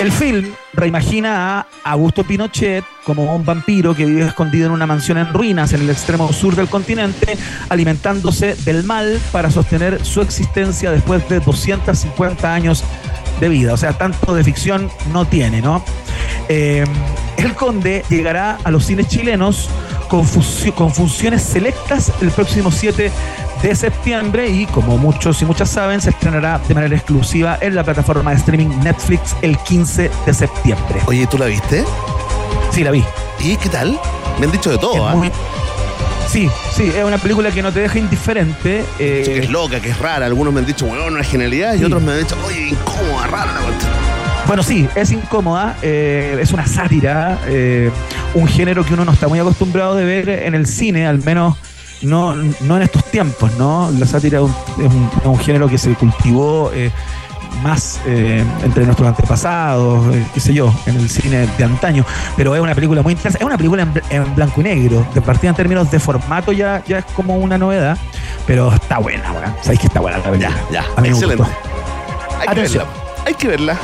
El 0.02 0.10
film 0.10 0.52
reimagina 0.72 1.60
a 1.60 1.66
Augusto 1.84 2.24
Pinochet 2.24 2.84
como 3.04 3.36
un 3.36 3.44
vampiro 3.44 3.94
que 3.94 4.04
vive 4.04 4.26
escondido 4.26 4.66
en 4.66 4.72
una 4.72 4.84
mansión 4.84 5.16
en 5.16 5.32
ruinas 5.32 5.72
en 5.74 5.82
el 5.82 5.90
extremo 5.90 6.32
sur 6.32 6.56
del 6.56 6.68
continente, 6.68 7.38
alimentándose 7.68 8.56
del 8.64 8.82
mal 8.82 9.20
para 9.30 9.48
sostener 9.52 10.04
su 10.04 10.20
existencia 10.20 10.90
después 10.90 11.28
de 11.28 11.38
250 11.38 12.52
años 12.52 12.82
de 13.38 13.48
vida. 13.48 13.74
O 13.74 13.76
sea, 13.76 13.92
tanto 13.92 14.34
de 14.34 14.42
ficción 14.42 14.90
no 15.12 15.24
tiene, 15.24 15.62
¿no? 15.62 15.84
Eh, 16.48 16.82
el 17.36 17.54
Conde 17.54 18.04
llegará 18.10 18.58
a 18.64 18.72
los 18.72 18.84
cines 18.84 19.06
chilenos 19.06 19.70
con, 20.08 20.26
con 20.74 20.92
funciones 20.92 21.42
selectas 21.44 22.12
el 22.20 22.32
próximo 22.32 22.72
7 22.72 23.12
de 23.62 23.76
septiembre 23.76 24.48
y 24.48 24.66
como 24.66 24.98
muchos 24.98 25.40
y 25.40 25.44
muchas 25.44 25.70
saben, 25.70 26.00
se 26.00 26.10
estrenará 26.10 26.60
de 26.66 26.74
manera 26.74 26.96
exclusiva 26.96 27.58
en 27.60 27.74
la 27.76 27.84
plataforma 27.84 28.32
de 28.32 28.38
streaming 28.38 28.68
Netflix 28.82 29.36
el 29.40 29.56
15 29.58 30.10
de 30.26 30.34
septiembre. 30.34 31.00
Oye, 31.06 31.26
¿tú 31.28 31.38
la 31.38 31.46
viste? 31.46 31.84
Sí, 32.72 32.82
la 32.82 32.90
vi. 32.90 33.04
¿Y 33.40 33.56
qué 33.56 33.68
tal? 33.68 33.98
Me 34.38 34.46
han 34.46 34.52
dicho 34.52 34.70
de 34.70 34.78
todo, 34.78 35.06
¿ah? 35.06 35.14
Sí, 36.28 36.50
sí, 36.74 36.90
es 36.96 37.04
una 37.04 37.18
película 37.18 37.50
que 37.50 37.62
no 37.62 37.72
te 37.72 37.80
deja 37.80 37.98
indiferente. 37.98 38.84
Eh... 38.98 39.22
Que 39.24 39.38
es 39.40 39.50
loca, 39.50 39.80
que 39.80 39.90
es 39.90 39.98
rara. 39.98 40.26
Algunos 40.26 40.52
me 40.52 40.60
han 40.60 40.66
dicho, 40.66 40.86
bueno, 40.86 41.06
una 41.06 41.22
genialidad, 41.22 41.74
y 41.74 41.84
otros 41.84 42.02
me 42.02 42.12
han 42.12 42.18
dicho, 42.18 42.36
oye, 42.46 42.68
incómoda, 42.70 43.26
rara 43.26 43.52
la 43.52 43.60
bueno, 44.46 44.64
sí, 44.64 44.88
es 44.96 45.12
incómoda, 45.12 45.76
eh, 45.82 46.36
es 46.40 46.52
una 46.52 46.66
sátira, 46.66 47.38
eh, 47.46 47.90
un 48.34 48.48
género 48.48 48.84
que 48.84 48.92
uno 48.92 49.04
no 49.04 49.12
está 49.12 49.28
muy 49.28 49.38
acostumbrado 49.38 49.94
de 49.94 50.04
ver 50.04 50.28
en 50.28 50.54
el 50.54 50.66
cine, 50.66 51.06
al 51.06 51.22
menos 51.22 51.56
no, 52.02 52.34
no 52.34 52.76
en 52.76 52.82
estos 52.82 53.04
tiempos, 53.04 53.52
¿no? 53.58 53.90
La 53.98 54.06
sátira 54.06 54.40
es 54.40 55.24
un, 55.24 55.38
género 55.38 55.68
que 55.68 55.78
se 55.78 55.94
cultivó 55.94 56.70
eh, 56.74 56.90
más 57.62 58.00
entre 58.06 58.84
nuestros 58.84 59.08
antepasados, 59.08 60.04
qué 60.34 60.40
sé 60.40 60.54
yo, 60.54 60.74
en 60.86 60.96
el 60.96 61.08
cine 61.08 61.46
de 61.46 61.64
antaño, 61.64 62.04
pero 62.36 62.54
es 62.54 62.60
una 62.60 62.74
película 62.74 63.02
muy 63.02 63.12
interesante, 63.12 63.44
es 63.44 63.46
una 63.46 63.56
película 63.56 63.86
en, 64.10 64.34
blanco 64.34 64.60
y 64.60 64.64
negro, 64.64 65.06
de 65.14 65.20
partida 65.20 65.50
en 65.50 65.56
términos 65.56 65.90
de 65.90 66.00
formato 66.00 66.50
ya, 66.52 66.82
ya 66.86 66.98
es 66.98 67.04
como 67.14 67.36
una 67.36 67.58
novedad, 67.58 67.96
pero 68.46 68.72
está 68.72 68.98
buena, 68.98 69.54
sabéis 69.60 69.80
que 69.80 69.86
está 69.86 70.00
buena 70.00 70.18
la 70.18 70.24
película. 70.24 70.50
Ya, 70.70 70.84
ya, 71.02 71.08
excelente. 71.08 71.44
Hay 72.40 72.54
que 72.54 72.60
verla. 72.60 72.86
Hay 73.26 73.34
que 73.34 73.48
verla. 73.48 73.76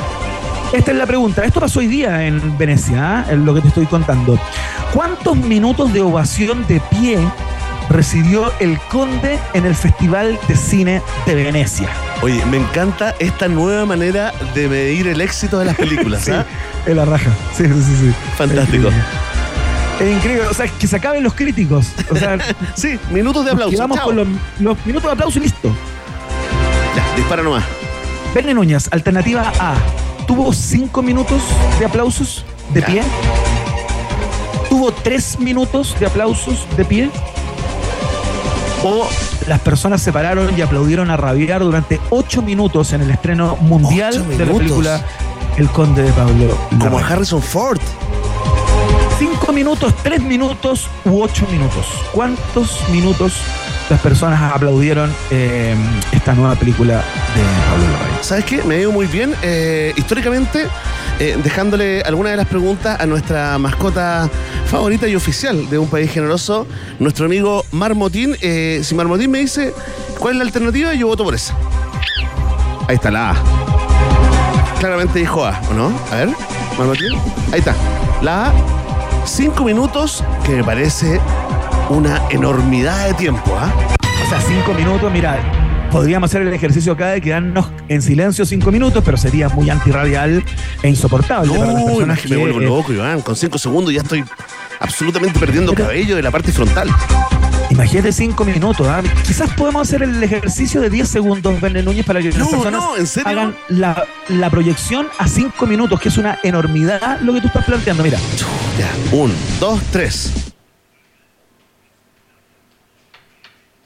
Esta 0.73 0.91
es 0.91 0.97
la 0.97 1.07
pregunta. 1.07 1.43
Esto 1.43 1.59
pasó 1.59 1.79
hoy 1.79 1.87
día 1.87 2.27
en 2.27 2.57
Venecia, 2.57 3.25
en 3.29 3.41
¿eh? 3.41 3.45
lo 3.45 3.55
que 3.55 3.61
te 3.61 3.69
estoy 3.69 3.87
contando. 3.87 4.37
¿Cuántos 4.93 5.35
minutos 5.35 5.91
de 5.93 6.01
ovación 6.01 6.65
de 6.67 6.79
pie 6.79 7.17
recibió 7.89 8.51
el 8.59 8.79
Conde 8.89 9.39
en 9.53 9.65
el 9.65 9.75
Festival 9.75 10.39
de 10.47 10.55
Cine 10.55 11.01
de 11.25 11.35
Venecia? 11.35 11.89
Oye, 12.21 12.43
me 12.45 12.57
encanta 12.57 13.15
esta 13.19 13.47
nueva 13.47 13.85
manera 13.85 14.33
de 14.53 14.67
medir 14.67 15.07
el 15.07 15.21
éxito 15.21 15.59
de 15.59 15.65
las 15.65 15.75
películas. 15.75 16.21
sí, 16.25 16.31
¿ah? 16.31 16.45
Es 16.85 16.95
la 16.95 17.05
raja. 17.05 17.31
Sí, 17.55 17.65
sí, 17.65 17.95
sí. 17.99 18.13
Fantástico. 18.37 18.89
Es 19.99 20.15
increíble, 20.15 20.47
o 20.47 20.53
sea, 20.53 20.67
que 20.67 20.87
se 20.87 20.95
acaben 20.95 21.23
los 21.23 21.33
críticos. 21.33 21.87
O 22.09 22.15
sea, 22.15 22.37
sí, 22.75 22.99
minutos 23.11 23.43
de 23.43 23.51
aplauso. 23.51 23.77
Vamos 23.77 23.99
con 23.99 24.15
los, 24.15 24.85
minutos 24.85 25.03
de 25.03 25.11
aplauso 25.11 25.39
y 25.39 25.43
listo. 25.43 25.69
Ya, 26.95 27.15
dispara 27.15 27.43
nomás. 27.43 27.63
Verne 28.33 28.53
Núñez, 28.53 28.87
alternativa 28.91 29.51
A 29.59 29.75
tuvo 30.29 30.53
cinco 30.53 31.01
minutos 31.01 31.41
de 31.79 31.85
aplausos 31.85 32.45
de 32.71 32.83
pie. 32.83 33.01
Tuvo 34.69 34.91
tres 34.91 35.39
minutos 35.39 35.99
de 35.99 36.05
aplausos 36.05 36.67
de 36.77 36.85
pie. 36.85 37.09
O 38.83 39.07
las 39.47 39.59
personas 39.59 40.01
se 40.01 40.11
pararon 40.11 40.57
y 40.57 40.61
aplaudieron 40.61 41.09
a 41.11 41.17
rabiar 41.17 41.61
durante 41.61 41.99
ocho 42.09 42.41
minutos 42.41 42.93
en 42.93 43.01
el 43.01 43.11
estreno 43.11 43.57
mundial 43.57 44.27
de 44.37 44.45
la 44.45 44.53
película 44.53 45.05
El 45.57 45.69
Conde 45.69 46.03
de 46.03 46.11
Pablo. 46.13 46.57
Como 46.79 46.97
Harrison 46.99 47.41
Ford. 47.41 47.79
Cinco 49.17 49.51
minutos, 49.51 49.93
tres 50.01 50.21
minutos 50.21 50.87
u 51.03 51.21
ocho 51.21 51.45
minutos. 51.51 51.85
¿Cuántos 52.13 52.87
minutos 52.89 53.33
las 53.89 53.99
personas 54.01 54.53
aplaudieron 54.53 55.11
eh, 55.31 55.75
esta 56.11 56.33
nueva 56.33 56.55
película 56.55 56.95
de 56.95 57.69
Pablo 57.69 57.91
Larraín. 57.91 58.23
¿Sabes 58.23 58.45
qué? 58.45 58.63
Me 58.63 58.75
ha 58.75 58.79
ido 58.79 58.91
muy 58.91 59.07
bien. 59.07 59.33
Eh, 59.41 59.93
históricamente, 59.95 60.67
eh, 61.19 61.37
dejándole 61.43 62.01
alguna 62.01 62.31
de 62.31 62.37
las 62.37 62.47
preguntas 62.47 62.99
a 62.99 63.05
nuestra 63.05 63.57
mascota 63.57 64.29
favorita 64.65 65.07
y 65.07 65.15
oficial 65.15 65.69
de 65.69 65.77
un 65.77 65.89
país 65.89 66.11
generoso, 66.11 66.65
nuestro 66.99 67.25
amigo 67.25 67.65
Marmotín. 67.71 68.35
si 68.35 68.95
Marmotín 68.95 69.31
me 69.31 69.39
dice 69.39 69.73
cuál 70.17 70.33
es 70.33 70.37
la 70.39 70.43
alternativa, 70.45 70.93
yo 70.93 71.07
voto 71.07 71.23
por 71.23 71.35
esa. 71.35 71.55
Ahí 72.87 72.95
está 72.95 73.11
la 73.11 73.31
A. 73.31 73.35
Claramente 74.79 75.19
dijo 75.19 75.45
A, 75.45 75.59
¿o 75.69 75.73
no? 75.73 75.91
A 76.11 76.15
ver, 76.15 76.29
Marmotín. 76.77 77.13
Ahí 77.51 77.59
está. 77.59 77.75
La 78.21 78.47
A, 78.47 78.53
cinco 79.25 79.63
minutos, 79.63 80.23
que 80.45 80.53
me 80.53 80.63
parece 80.63 81.19
una 81.89 82.21
enormidad 82.29 83.07
de 83.07 83.13
tiempo, 83.13 83.55
¿ah? 83.57 83.71
O 84.25 84.29
sea, 84.29 84.39
cinco 84.41 84.73
minutos, 84.73 85.11
mira, 85.11 85.39
podríamos 85.91 86.29
hacer 86.29 86.43
el 86.43 86.53
ejercicio 86.53 86.93
acá 86.93 87.07
de 87.07 87.21
quedarnos 87.21 87.67
en 87.87 88.01
silencio 88.01 88.45
cinco 88.45 88.71
minutos, 88.71 89.03
pero 89.03 89.17
sería 89.17 89.49
muy 89.49 89.69
antirradial 89.69 90.43
e 90.83 90.89
insoportable 90.89 91.51
para 91.57 91.73
las 91.73 91.83
personas 91.83 92.19
que, 92.19 92.29
me 92.29 92.37
vuelvo 92.37 92.59
loco, 92.59 92.93
Iván. 92.93 93.21
Con 93.21 93.35
cinco 93.35 93.57
segundos 93.57 93.93
ya 93.93 94.01
estoy 94.01 94.23
absolutamente 94.79 95.39
perdiendo 95.39 95.73
cabello 95.73 96.15
de 96.15 96.21
la 96.21 96.31
parte 96.31 96.51
frontal. 96.51 96.89
Imagínate 97.69 98.11
cinco 98.11 98.45
minutos. 98.45 98.87
¿ah? 98.87 99.01
Quizás 99.25 99.53
podemos 99.53 99.87
hacer 99.87 100.03
el 100.03 100.21
ejercicio 100.23 100.81
de 100.81 100.89
10 100.89 101.07
segundos, 101.07 101.61
Verne 101.61 101.83
Núñez, 101.83 102.05
para 102.05 102.19
que 102.21 102.31
las 102.31 102.47
personas 102.47 102.83
hagan 103.25 103.55
la, 103.67 104.05
la, 104.27 104.49
proyección 104.49 105.07
a 105.17 105.27
cinco 105.27 105.67
minutos, 105.67 105.99
que 105.99 106.09
es 106.09 106.17
una 106.17 106.39
enormidad 106.43 107.19
lo 107.21 107.33
que 107.33 107.41
tú 107.41 107.47
estás 107.47 107.65
planteando. 107.65 108.03
Mira. 108.03 108.17
Ya, 108.77 109.15
un, 109.15 109.31
dos, 109.59 109.81
tres. 109.91 110.33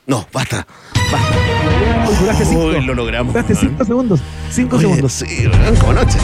No, 0.06 0.28
basta. 0.32 0.66
Basta. 1.12 2.10
Uy, 2.10 2.16
duraste 2.16 2.46
cinco. 2.46 2.66
Uy, 2.66 2.82
lo 2.82 2.94
logramos. 2.94 3.34
Duraste 3.34 3.56
cinco 3.56 3.86
segundos. 3.86 4.20
Cinco 4.52 4.80
segundos. 4.80 5.12
Sí, 5.14 5.50
como 5.80 5.94
noche. 5.94 6.18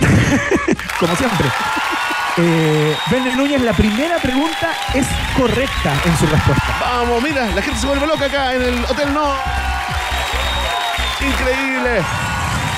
como 1.00 1.16
siempre. 1.16 1.48
Eh, 2.36 2.96
Núñez, 3.36 3.62
la 3.62 3.72
primera 3.72 4.18
pregunta 4.18 4.72
es 4.92 5.06
correcta 5.36 5.92
en 6.04 6.18
su 6.18 6.26
respuesta. 6.26 6.64
Vamos, 6.80 7.22
mira, 7.22 7.46
la 7.54 7.62
gente 7.62 7.78
se 7.78 7.86
vuelve 7.86 8.06
loca 8.06 8.26
acá 8.26 8.54
en 8.54 8.62
el 8.62 8.84
Hotel 8.84 9.14
No. 9.14 9.34
Increíble. 11.20 12.02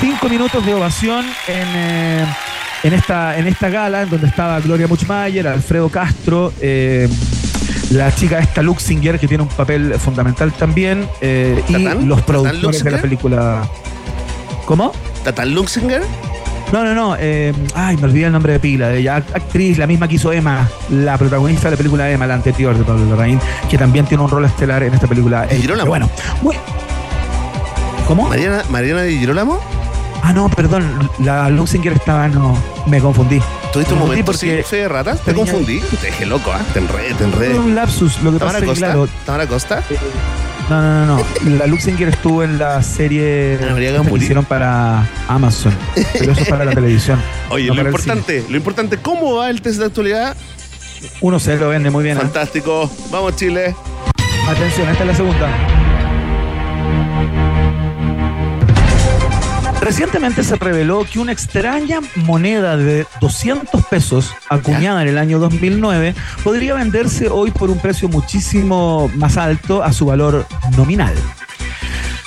Cinco 0.01 0.29
minutos 0.29 0.65
de 0.65 0.75
ovación 0.75 1.25
en, 1.49 1.69
eh, 1.75 2.27
en, 2.83 2.93
esta, 2.93 3.39
en 3.39 3.47
esta 3.47 3.71
gala, 3.71 4.03
en 4.03 4.11
donde 4.11 4.27
estaba 4.27 4.61
Gloria 4.61 4.87
Muchmayer, 4.87 5.49
Alfredo 5.49 5.89
Castro, 5.89 6.53
eh, 6.61 7.09
la 7.91 8.15
chica 8.15 8.39
esta 8.39 8.63
Luxinger, 8.63 9.19
que 9.19 9.29
tiene 9.29 9.43
un 9.43 9.49
papel 9.49 9.95
fundamental 9.99 10.53
también, 10.53 11.09
eh, 11.21 11.63
y 11.69 12.05
los 12.05 12.23
productores 12.23 12.83
de 12.83 12.91
la 12.91 12.99
película. 13.01 13.69
¿Cómo? 14.65 14.93
¿Tatán 15.25 15.55
Luxinger? 15.55 16.03
No, 16.73 16.85
no, 16.85 16.95
no. 16.95 17.17
Eh, 17.19 17.53
ay, 17.75 17.97
me 17.97 18.05
olvidé 18.05 18.27
el 18.27 18.33
nombre 18.33 18.55
de 18.55 18.61
pila. 18.61 18.89
De 18.89 18.99
ella, 18.99 19.17
actriz, 19.17 19.79
la 19.79 19.87
misma 19.87 20.09
que 20.09 20.17
hizo 20.17 20.33
Emma, 20.33 20.69
la 20.91 21.17
protagonista 21.17 21.67
de 21.67 21.73
la 21.73 21.77
película 21.77 22.11
Emma, 22.11 22.27
la 22.27 22.35
anterior 22.35 22.77
de 22.77 22.83
Pablo 22.83 23.07
Larraín, 23.07 23.39
que 23.71 23.79
también 23.79 24.05
tiene 24.07 24.25
un 24.25 24.31
rol 24.31 24.45
estelar 24.45 24.83
en 24.83 24.95
esta 24.95 25.07
película. 25.07 25.47
¿Y 25.51 25.61
Girolamo? 25.61 25.89
Bueno, 25.89 26.11
muy... 26.43 26.57
¿Cómo? 28.09 28.29
¿Mariana, 28.29 28.63
Mariana 28.69 29.03
de 29.03 29.17
Girolamo? 29.17 29.61
Ah, 30.23 30.33
no, 30.33 30.49
perdón. 30.49 31.09
La 31.21 31.49
Luxinger 31.49 31.93
estaba, 31.93 32.27
no. 32.27 32.57
Me 32.87 33.01
confundí. 33.01 33.41
¿Tuviste 33.77 33.93
un 33.93 34.01
momento 34.01 34.25
porque 34.33 34.63
fe 34.63 34.77
de 34.77 34.89
ratas? 34.89 35.21
¿Te 35.21 35.35
confundí? 35.35 35.81
Te 35.81 36.07
dejé 36.07 36.25
loco, 36.25 36.51
¿ah? 36.51 36.63
Te 36.73 36.79
enredé, 36.79 37.13
te 37.13 37.25
enredé. 37.25 37.59
un 37.59 37.75
lapsus. 37.75 38.23
Lo 38.23 38.33
que 38.33 38.39
pasa 38.39 38.57
es 38.57 38.65
que, 38.65 38.73
claro. 38.73 39.07
¿Tamara 39.27 39.47
Costa? 39.47 39.85
Eh, 39.91 39.99
no, 40.71 40.81
no, 40.81 41.05
no, 41.05 41.17
no. 41.19 41.59
La 41.59 41.67
Luxinger 41.67 42.09
estuvo 42.09 42.43
en 42.43 42.59
la 42.59 42.83
serie 42.83 43.59
que 43.61 44.17
hicieron 44.17 44.47
para 44.47 45.07
Amazon. 45.29 45.75
Pero 46.15 46.33
eso 46.33 46.41
es 46.41 46.49
para 46.49 46.65
la 46.65 46.71
televisión. 46.75 47.21
Oye, 47.51 47.67
lo 47.67 47.83
importante, 47.83 48.47
lo 48.49 48.57
importante, 48.57 48.97
¿cómo 48.97 49.35
va 49.35 49.51
el 49.51 49.61
test 49.61 49.79
de 49.79 49.85
actualidad? 49.85 50.35
1-0, 51.21 51.69
vende 51.69 51.91
muy 51.91 52.03
bien. 52.03 52.17
¿eh? 52.17 52.21
Fantástico. 52.21 52.91
Vamos, 53.11 53.37
Chile. 53.37 53.77
Atención, 54.49 54.89
esta 54.89 55.03
es 55.03 55.07
la 55.07 55.15
segunda. 55.15 55.86
Recientemente 59.87 60.43
se 60.43 60.57
reveló 60.57 61.07
que 61.09 61.21
una 61.21 61.31
extraña 61.31 62.01
moneda 62.17 62.77
de 62.77 63.07
200 63.21 63.87
pesos, 63.87 64.33
acuñada 64.49 65.01
en 65.03 65.07
el 65.07 65.17
año 65.17 65.39
2009, 65.39 66.13
podría 66.43 66.75
venderse 66.75 67.29
hoy 67.29 67.53
por 67.53 67.71
un 67.71 67.79
precio 67.79 68.09
muchísimo 68.09 69.09
más 69.15 69.37
alto 69.37 69.85
a 69.85 69.93
su 69.93 70.07
valor 70.07 70.45
nominal. 70.77 71.15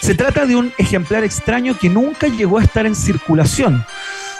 Se 0.01 0.15
trata 0.15 0.45
de 0.45 0.55
un 0.55 0.71
ejemplar 0.77 1.25
extraño 1.25 1.77
que 1.77 1.89
nunca 1.89 2.27
llegó 2.27 2.59
a 2.59 2.63
estar 2.63 2.85
en 2.85 2.95
circulación. 2.95 3.85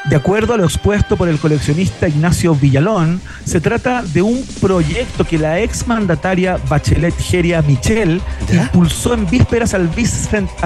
De 0.06 0.16
acuerdo 0.16 0.54
a 0.54 0.58
lo 0.58 0.64
expuesto 0.64 1.18
por 1.18 1.28
el 1.28 1.38
coleccionista 1.40 2.08
Ignacio 2.08 2.56
Villalón, 2.56 3.22
se 3.46 3.60
trata 3.60 4.02
de 4.02 4.22
un 4.22 4.44
proyecto 4.62 5.26
que 5.26 5.38
la 5.38 5.60
exmandataria 5.60 6.58
Bachelet 6.70 7.16
Geria 7.18 7.62
Michel 7.62 8.22
impulsó 8.52 9.14
en 9.14 9.30
vísperas 9.30 9.74
al, 9.74 9.90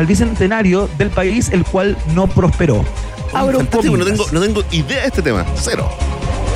bicentenario 0.08 0.90
del 0.98 1.10
país, 1.10 1.50
el 1.50 1.64
cual 1.66 1.98
no 2.14 2.28
prosperó. 2.28 2.86
Abro 3.34 3.64
no 3.64 3.66
tengo, 4.06 4.26
no 4.32 4.40
tengo 4.40 4.64
idea 4.72 5.02
de 5.02 5.08
este 5.08 5.22
tema, 5.24 5.46
cero. 5.56 5.90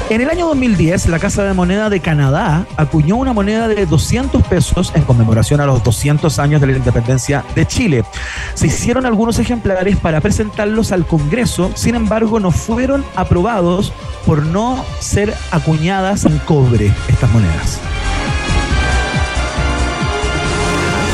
En 0.09 0.21
el 0.21 0.29
año 0.29 0.47
2010, 0.47 1.09
la 1.09 1.19
Casa 1.19 1.43
de 1.43 1.53
Moneda 1.53 1.89
de 1.89 1.99
Canadá 1.99 2.65
acuñó 2.77 3.17
una 3.17 3.33
moneda 3.33 3.67
de 3.67 3.85
200 3.85 4.41
pesos 4.43 4.93
en 4.95 5.03
conmemoración 5.03 5.59
a 5.59 5.65
los 5.65 5.83
200 5.83 6.39
años 6.39 6.61
de 6.61 6.67
la 6.67 6.77
independencia 6.77 7.43
de 7.55 7.65
Chile. 7.65 8.05
Se 8.53 8.67
hicieron 8.67 9.05
algunos 9.05 9.37
ejemplares 9.37 9.97
para 9.97 10.21
presentarlos 10.21 10.93
al 10.93 11.05
Congreso, 11.05 11.71
sin 11.75 11.95
embargo 11.95 12.39
no 12.39 12.51
fueron 12.51 13.03
aprobados 13.17 13.91
por 14.25 14.45
no 14.45 14.85
ser 14.99 15.33
acuñadas 15.51 16.23
en 16.23 16.37
cobre 16.39 16.93
estas 17.09 17.29
monedas. 17.31 17.81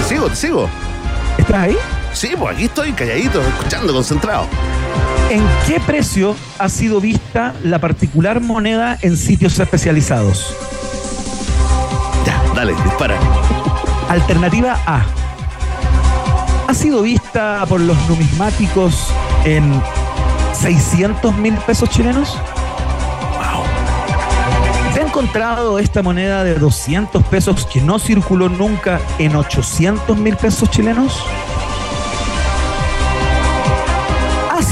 Te 0.02 0.14
sigo, 0.14 0.30
te 0.30 0.36
sigo. 0.36 0.70
¿Estás 1.40 1.56
ahí? 1.56 1.78
Sí, 2.14 2.30
pues 2.38 2.56
aquí 2.56 2.66
estoy 2.66 2.94
calladito, 2.94 3.42
escuchando, 3.42 3.92
concentrado. 3.92 4.48
¿En 5.34 5.42
qué 5.66 5.80
precio 5.80 6.36
ha 6.60 6.70
sido 6.70 7.02
vista 7.02 7.56
la 7.64 7.80
particular 7.80 8.40
moneda 8.40 9.00
en 9.02 9.18
sitios 9.18 9.58
especializados? 9.58 10.56
Ya, 12.24 12.40
dale, 12.54 12.76
dispara. 12.84 13.18
Alternativa 14.10 14.78
A. 14.86 15.04
Ha 16.68 16.74
sido 16.76 17.02
vista 17.02 17.66
por 17.68 17.82
los 17.82 17.98
numismáticos 18.08 19.08
en 19.44 19.82
600 20.62 21.36
mil 21.36 21.56
pesos 21.66 21.90
chilenos. 21.90 22.38
Wow. 23.34 24.94
¿Se 24.94 25.02
ha 25.02 25.04
encontrado 25.08 25.80
esta 25.80 26.04
moneda 26.04 26.44
de 26.44 26.54
200 26.54 27.24
pesos 27.24 27.66
que 27.66 27.82
no 27.82 27.98
circuló 27.98 28.50
nunca 28.50 29.02
en 29.18 29.36
800 29.36 30.16
mil 30.16 30.38
pesos 30.38 30.70
chilenos? 30.70 31.26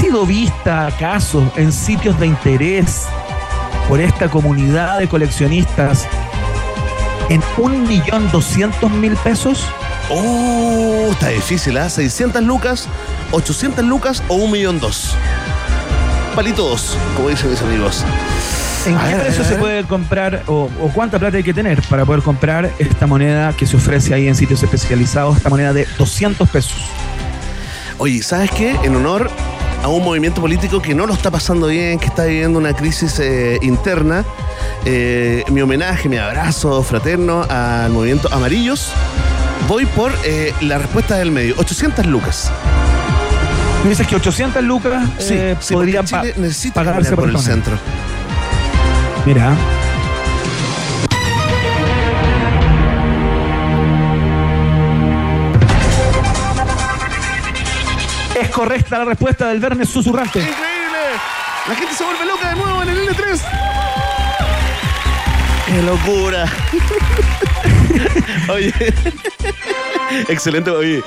Sido 0.02 0.26
vista 0.26 0.88
acaso 0.88 1.48
en 1.54 1.72
sitios 1.72 2.18
de 2.18 2.26
interés 2.26 3.04
por 3.88 4.00
esta 4.00 4.28
comunidad 4.28 4.98
de 4.98 5.06
coleccionistas 5.06 6.08
en 7.28 7.40
un 7.56 7.86
millón 7.86 8.28
doscientos 8.32 8.90
mil 8.90 9.14
pesos? 9.14 9.64
Oh, 10.10 11.06
está 11.12 11.28
difícil, 11.28 11.78
¿ah? 11.78 11.86
¿eh? 11.86 11.88
¿600 11.88 12.40
lucas, 12.42 12.88
800 13.30 13.84
lucas 13.84 14.24
o 14.26 14.34
un 14.34 14.50
millón 14.50 14.80
dos? 14.80 15.14
Palito 16.34 16.68
dos, 16.68 16.98
como 17.14 17.28
dicen 17.28 17.50
mis 17.50 17.62
amigos. 17.62 18.04
¿En 18.84 18.98
qué 18.98 19.14
precio 19.14 19.44
se 19.44 19.54
puede 19.54 19.84
comprar 19.84 20.42
o, 20.48 20.68
o, 20.80 20.88
cuánta 20.92 21.20
plata 21.20 21.36
hay 21.36 21.44
que 21.44 21.54
tener 21.54 21.80
para 21.82 22.04
poder 22.04 22.22
comprar 22.22 22.72
esta 22.80 23.06
moneda 23.06 23.52
que 23.52 23.66
se 23.66 23.76
ofrece 23.76 24.12
ahí 24.12 24.26
en 24.26 24.34
sitios 24.34 24.64
especializados, 24.64 25.36
esta 25.36 25.48
moneda 25.48 25.72
de 25.72 25.86
200 25.96 26.50
pesos? 26.50 26.90
Oye, 27.98 28.20
¿sabes 28.24 28.50
qué? 28.50 28.76
En 28.82 28.96
honor 28.96 29.30
a 29.82 29.88
un 29.88 30.04
movimiento 30.04 30.40
político 30.40 30.80
que 30.80 30.94
no 30.94 31.06
lo 31.06 31.14
está 31.14 31.30
pasando 31.30 31.66
bien, 31.66 31.98
que 31.98 32.06
está 32.06 32.24
viviendo 32.24 32.58
una 32.58 32.74
crisis 32.74 33.18
eh, 33.18 33.58
interna. 33.62 34.24
Eh, 34.84 35.44
mi 35.50 35.60
homenaje, 35.60 36.08
mi 36.08 36.16
abrazo 36.18 36.82
fraterno 36.82 37.44
al 37.48 37.90
movimiento 37.90 38.28
Amarillos. 38.32 38.92
Voy 39.68 39.86
por 39.86 40.12
eh, 40.24 40.54
la 40.60 40.78
respuesta 40.78 41.16
del 41.16 41.30
medio, 41.30 41.54
800 41.58 42.06
lucas. 42.06 42.50
Me 43.82 43.90
dices 43.90 44.06
que 44.06 44.14
800 44.14 44.62
lucas 44.62 45.08
sí, 45.18 45.36
podrían 45.72 46.06
pagarse 46.06 47.16
por, 47.16 47.28
el 47.28 47.38
centro. 47.38 47.76
Mira. 49.26 49.56
Correcta 58.52 58.98
la 58.98 59.04
respuesta 59.06 59.48
del 59.48 59.58
Verne 59.58 59.84
susurrante. 59.84 60.38
¡Increíble! 60.38 60.98
La 61.68 61.74
gente 61.74 61.94
se 61.94 62.04
vuelve 62.04 62.24
loca 62.26 62.48
de 62.50 62.56
nuevo 62.56 62.82
en 62.82 62.88
el 62.90 63.08
L3. 63.08 63.40
¡Qué 65.66 65.82
locura! 65.82 66.44
Oye. 68.48 68.74
Excelente, 70.28 70.70
oye. 70.70 71.02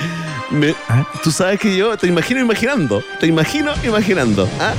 ¿Ah? 0.89 1.05
Tú 1.23 1.31
sabes 1.31 1.59
que 1.59 1.75
yo 1.75 1.95
te 1.97 2.07
imagino 2.07 2.39
imaginando. 2.39 3.03
Te 3.19 3.27
imagino 3.27 3.73
imaginando. 3.83 4.49
¿ah? 4.59 4.73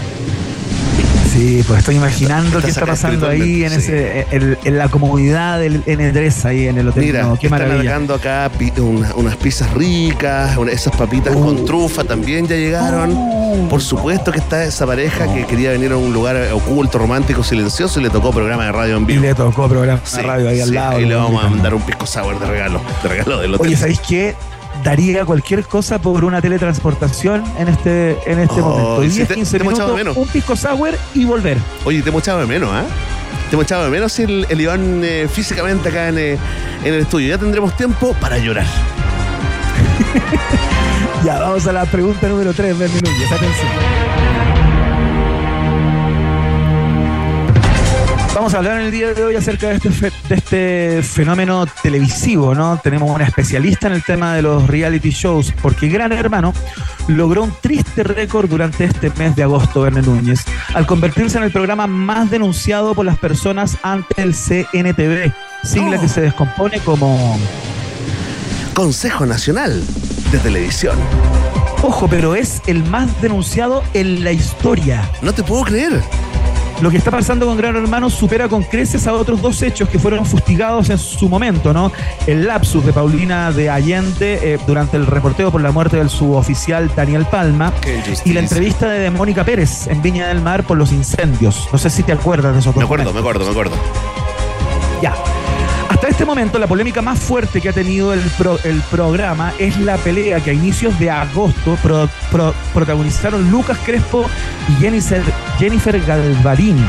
Sí, 1.36 1.62
pues 1.66 1.80
estoy 1.80 1.96
imaginando 1.96 2.62
qué 2.62 2.70
está 2.70 2.86
pasando 2.86 3.28
ahí 3.28 3.62
en, 3.64 3.72
ese, 3.74 4.26
en, 4.30 4.78
la 4.78 4.88
comodidad 4.88 5.60
del 5.60 5.84
N3, 5.84 6.44
ahí 6.46 6.66
en 6.66 6.78
el 6.78 6.88
hotel. 6.88 7.04
Mira, 7.04 7.34
qué 7.38 7.48
están 7.48 7.68
maravilla. 7.68 7.96
acá 8.14 8.50
unas 9.16 9.36
pizzas 9.36 9.70
ricas, 9.74 10.56
esas 10.70 10.96
papitas 10.96 11.34
con 11.34 11.60
uh. 11.60 11.64
trufa 11.66 12.04
también 12.04 12.46
ya 12.46 12.56
llegaron. 12.56 13.12
Uh. 13.12 13.68
Por 13.68 13.82
supuesto 13.82 14.32
que 14.32 14.38
está 14.38 14.64
esa 14.64 14.86
pareja 14.86 15.32
que 15.34 15.44
quería 15.44 15.72
venir 15.72 15.92
a 15.92 15.98
un 15.98 16.14
lugar 16.14 16.36
oculto, 16.54 16.96
romántico, 16.98 17.44
silencioso 17.44 18.00
y 18.00 18.04
le 18.04 18.10
tocó 18.10 18.30
programa 18.30 18.64
de 18.64 18.72
radio 18.72 18.96
en 18.96 19.04
vivo. 19.04 19.22
Y 19.22 19.26
le 19.26 19.34
tocó 19.34 19.68
programa 19.68 20.00
de 20.10 20.22
radio 20.22 20.48
ahí 20.48 20.60
al 20.62 20.72
lado. 20.72 21.00
Y 21.00 21.04
le 21.04 21.16
vamos 21.16 21.44
a 21.44 21.48
mandar 21.48 21.74
un 21.74 21.82
pisco 21.82 22.06
sour 22.06 22.40
de 22.40 22.46
regalo, 22.46 22.80
de 23.02 23.08
regalo 23.10 23.40
del 23.40 23.54
hotel. 23.54 23.66
Oye, 23.66 23.76
¿sabéis 23.76 24.00
qué? 24.00 24.34
Daría 24.82 25.24
cualquier 25.24 25.64
cosa 25.64 26.00
por 26.00 26.24
una 26.24 26.40
teletransportación 26.40 27.44
en 27.58 27.68
este, 27.68 28.18
en 28.30 28.38
este 28.38 28.60
oh, 28.60 28.68
momento. 28.68 29.00
10, 29.00 29.28
15 29.28 29.58
minutos, 29.60 30.16
un 30.16 30.28
pisco 30.28 30.56
sour 30.56 30.96
y 31.14 31.24
volver. 31.24 31.58
Oye, 31.84 32.02
te 32.02 32.10
hemos 32.10 32.22
echado 32.22 32.40
de 32.40 32.46
menos, 32.46 32.70
¿ah? 32.72 32.82
¿eh? 32.82 33.50
Te 33.50 33.54
hemos 33.54 33.64
echado 33.64 33.84
de 33.84 33.90
menos 33.90 34.18
el, 34.18 34.46
el 34.48 34.60
Iván 34.60 35.02
eh, 35.04 35.28
físicamente 35.32 35.88
acá 35.88 36.08
en, 36.08 36.18
eh, 36.18 36.38
en 36.84 36.94
el 36.94 37.00
estudio. 37.00 37.28
Ya 37.28 37.38
tendremos 37.38 37.76
tiempo 37.76 38.14
para 38.20 38.38
llorar. 38.38 38.66
ya, 41.24 41.38
vamos 41.38 41.66
a 41.66 41.72
la 41.72 41.84
pregunta 41.84 42.28
número 42.28 42.52
3, 42.52 42.78
Ben 42.78 42.90
Núñez. 42.92 43.32
Atención. 43.32 43.95
Vamos 48.36 48.52
a 48.52 48.58
hablar 48.58 48.80
en 48.80 48.86
el 48.88 48.92
día 48.92 49.14
de 49.14 49.24
hoy 49.24 49.34
acerca 49.34 49.68
de 49.68 49.76
este, 49.76 49.88
de 49.88 50.34
este 50.34 51.02
fenómeno 51.02 51.64
televisivo, 51.82 52.54
¿no? 52.54 52.78
Tenemos 52.84 53.10
una 53.10 53.24
especialista 53.24 53.86
en 53.86 53.94
el 53.94 54.04
tema 54.04 54.34
de 54.34 54.42
los 54.42 54.66
reality 54.66 55.08
shows, 55.08 55.54
porque 55.62 55.88
Gran 55.88 56.12
Hermano 56.12 56.52
logró 57.08 57.44
un 57.44 57.54
triste 57.62 58.02
récord 58.02 58.50
durante 58.50 58.84
este 58.84 59.10
mes 59.16 59.34
de 59.36 59.42
agosto, 59.42 59.80
Verne 59.80 60.02
Núñez, 60.02 60.44
al 60.74 60.86
convertirse 60.86 61.38
en 61.38 61.44
el 61.44 61.50
programa 61.50 61.86
más 61.86 62.28
denunciado 62.30 62.94
por 62.94 63.06
las 63.06 63.16
personas 63.16 63.78
ante 63.82 64.20
el 64.20 64.34
CNTV, 64.34 65.32
sigla 65.64 65.98
que 65.98 66.04
oh. 66.04 66.10
se 66.10 66.20
descompone 66.20 66.80
como... 66.80 67.40
Consejo 68.74 69.24
Nacional 69.24 69.82
de 70.30 70.38
Televisión. 70.40 70.98
Ojo, 71.80 72.06
pero 72.06 72.34
es 72.34 72.60
el 72.66 72.84
más 72.84 73.18
denunciado 73.22 73.82
en 73.94 74.22
la 74.24 74.32
historia. 74.32 75.10
No 75.22 75.32
te 75.32 75.42
puedo 75.42 75.62
creer. 75.62 76.02
Lo 76.80 76.90
que 76.90 76.98
está 76.98 77.10
pasando 77.10 77.46
con 77.46 77.56
Gran 77.56 77.74
Hermano 77.74 78.10
supera 78.10 78.48
con 78.48 78.62
creces 78.62 79.06
a 79.06 79.14
otros 79.14 79.40
dos 79.40 79.62
hechos 79.62 79.88
que 79.88 79.98
fueron 79.98 80.26
fustigados 80.26 80.90
en 80.90 80.98
su 80.98 81.28
momento, 81.28 81.72
¿no? 81.72 81.90
El 82.26 82.46
lapsus 82.46 82.84
de 82.84 82.92
Paulina 82.92 83.50
de 83.50 83.70
Allende 83.70 84.38
eh, 84.42 84.58
durante 84.66 84.98
el 84.98 85.06
reporteo 85.06 85.50
por 85.50 85.62
la 85.62 85.72
muerte 85.72 85.96
del 85.96 86.10
suboficial 86.10 86.90
Daniel 86.94 87.24
Palma 87.24 87.72
y 88.24 88.32
la 88.34 88.40
entrevista 88.40 88.90
de 88.90 89.10
Mónica 89.10 89.42
Pérez 89.42 89.86
en 89.86 90.02
Viña 90.02 90.28
del 90.28 90.42
Mar 90.42 90.64
por 90.64 90.76
los 90.76 90.92
incendios. 90.92 91.66
No 91.72 91.78
sé 91.78 91.88
si 91.88 92.02
te 92.02 92.12
acuerdas 92.12 92.52
de 92.52 92.60
esos 92.60 92.74
dos. 92.74 92.76
Me 92.76 92.84
acuerdo, 92.84 93.12
me 93.12 93.20
acuerdo, 93.20 93.44
me 93.46 93.50
acuerdo. 93.50 93.76
Ya. 95.00 95.14
Hasta 95.88 96.08
este 96.08 96.26
momento, 96.26 96.58
la 96.58 96.66
polémica 96.66 97.00
más 97.00 97.18
fuerte 97.18 97.60
que 97.60 97.70
ha 97.70 97.72
tenido 97.72 98.12
el, 98.12 98.20
el 98.64 98.82
programa 98.90 99.54
es 99.58 99.78
la 99.78 99.96
pelea 99.96 100.40
que 100.40 100.50
a 100.50 100.52
inicios 100.52 100.98
de 100.98 101.10
agosto 101.10 101.78
protagonizaron 102.74 103.50
Lucas 103.50 103.78
Crespo 103.84 104.26
y 104.68 104.72
Jennifer, 104.74 105.22
Jennifer 105.58 106.00
Galvarini 106.04 106.84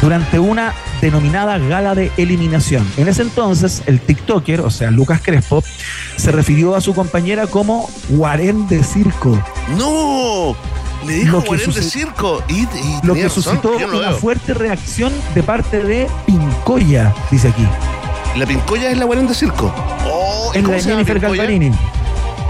durante 0.00 0.38
una 0.38 0.74
denominada 1.00 1.58
gala 1.58 1.94
de 1.94 2.10
eliminación. 2.16 2.86
En 2.96 3.08
ese 3.08 3.22
entonces, 3.22 3.82
el 3.86 4.00
TikToker, 4.00 4.60
o 4.60 4.70
sea, 4.70 4.90
Lucas 4.90 5.20
Crespo, 5.22 5.62
se 6.16 6.32
refirió 6.32 6.74
a 6.74 6.80
su 6.80 6.94
compañera 6.94 7.46
como 7.46 7.88
Guarén 8.08 8.68
de 8.68 8.82
Circo. 8.84 9.42
¡No! 9.78 10.56
Le 11.06 11.14
dijo 11.14 11.40
Guarén 11.42 11.72
de 11.72 11.82
Circo. 11.82 12.42
Y, 12.48 12.66
lo 13.06 13.14
que 13.14 13.28
suscitó 13.28 13.76
una 13.76 14.12
fuerte 14.12 14.54
reacción 14.54 15.12
de 15.34 15.42
parte 15.42 15.82
de 15.82 16.08
Pincoya, 16.26 17.14
dice 17.30 17.48
aquí. 17.48 17.66
La 18.36 18.46
Pincoya 18.46 18.90
es 18.90 18.98
la 18.98 19.04
Guarén 19.04 19.26
de 19.26 19.34
Circo. 19.34 19.72
Oh, 20.06 20.52
en 20.54 20.70
la 20.70 20.80
Jennifer 20.80 21.18
Galvarini. 21.18 21.70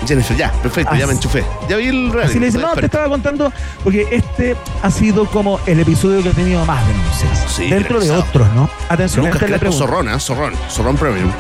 Jennifer, 0.07 0.37
ya, 0.37 0.53
perfecto, 0.53 0.95
ya 0.95 1.07
me 1.07 1.13
enchufé. 1.13 1.45
Ya 1.69 1.77
vi 1.77 1.87
el 1.87 2.13
reality. 2.13 2.31
Así 2.31 2.41
le 2.41 2.47
dice, 2.47 2.59
no, 2.59 2.75
te 2.75 2.87
estaba 2.87 3.09
contando, 3.09 3.53
porque 3.85 4.07
este 4.11 4.57
ha 4.83 4.91
sido 4.91 5.27
como 5.27 5.61
el 5.67 5.81
episodio 5.81 6.23
que 6.23 6.31
ha 6.31 6.33
tenido 6.33 6.65
más 6.65 6.87
denuncias. 6.87 7.45
Sí, 7.49 7.71
dentro 7.71 8.01
de 8.01 8.11
otros, 8.11 8.49
¿no? 8.55 8.69
Atención, 8.89 9.27
Lucas 9.27 9.43
esta 9.43 9.69
es 9.69 9.75
Zorrón, 9.75 10.09
¿eh? 10.09 10.19
Zorrón, 10.19 10.55
Zorrón 10.69 10.97
Premium. 10.97 11.31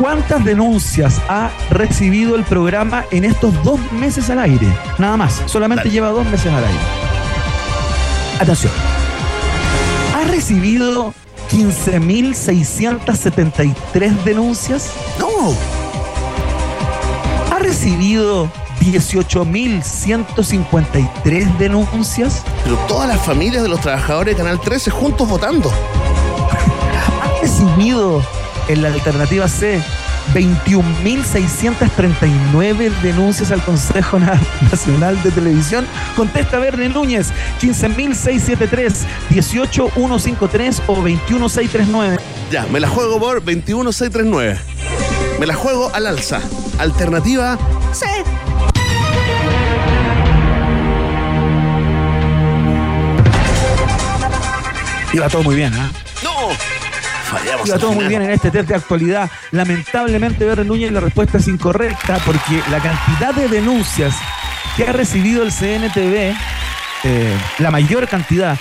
¿Cuántas 0.00 0.44
denuncias 0.44 1.20
ha 1.28 1.50
recibido 1.68 2.34
el 2.34 2.44
programa 2.44 3.04
en 3.10 3.26
estos 3.26 3.52
dos 3.62 3.78
meses 3.92 4.30
al 4.30 4.38
aire? 4.38 4.66
Nada 4.98 5.18
más, 5.18 5.42
solamente 5.44 5.90
lleva 5.90 6.08
dos 6.08 6.24
meses 6.26 6.46
al 6.46 6.64
aire. 6.64 6.80
Atención. 8.40 8.72
Ha 10.16 10.24
recibido 10.24 11.12
15.673 11.50 14.24
denuncias. 14.24 14.90
No. 15.18 15.54
Ha 17.60 17.62
recibido 17.62 18.50
18.153 18.80 21.58
denuncias. 21.58 22.42
Pero 22.64 22.76
todas 22.88 23.06
las 23.06 23.20
familias 23.20 23.62
de 23.62 23.68
los 23.68 23.82
trabajadores 23.82 24.34
de 24.34 24.42
Canal 24.42 24.58
13 24.58 24.90
juntos 24.90 25.28
votando. 25.28 25.70
Ha 25.70 27.40
recibido 27.42 28.22
en 28.68 28.80
la 28.80 28.88
alternativa 28.88 29.46
C 29.46 29.82
21.639 30.32 32.90
denuncias 33.02 33.50
al 33.50 33.62
Consejo 33.62 34.18
Nacional 34.70 35.22
de 35.22 35.30
Televisión. 35.30 35.86
Contesta 36.16 36.58
Verne 36.58 36.88
Núñez, 36.88 37.30
15.673, 37.60 39.04
18.153 39.28 40.80
o 40.86 40.96
21.639. 40.96 42.18
Ya, 42.50 42.64
me 42.72 42.80
la 42.80 42.88
juego 42.88 43.20
por 43.20 43.44
21639. 43.44 44.58
Me 45.38 45.46
la 45.46 45.54
juego 45.54 45.90
al 45.92 46.06
alza. 46.06 46.40
Alternativa 46.80 47.58
C. 47.92 48.06
Iba 55.12 55.28
todo 55.28 55.42
muy 55.42 55.56
bien, 55.56 55.74
¿ah? 55.74 55.90
No. 56.24 56.30
Fallamos. 57.30 57.68
Iba 57.68 57.78
todo 57.78 57.92
muy 57.92 58.06
bien 58.06 58.22
en 58.22 58.30
este 58.30 58.50
test 58.50 58.66
de 58.66 58.76
actualidad. 58.76 59.30
Lamentablemente, 59.50 60.46
Verne 60.46 60.64
Núñez, 60.64 60.90
la 60.90 61.00
respuesta 61.00 61.36
es 61.36 61.48
incorrecta 61.48 62.18
porque 62.24 62.62
la 62.70 62.80
cantidad 62.80 63.34
de 63.34 63.48
denuncias 63.48 64.14
que 64.74 64.84
ha 64.84 64.92
recibido 64.92 65.42
el 65.42 65.52
CNTV, 65.52 66.34
eh, 67.04 67.36
la 67.58 67.70
mayor 67.70 68.08
cantidad 68.08 68.56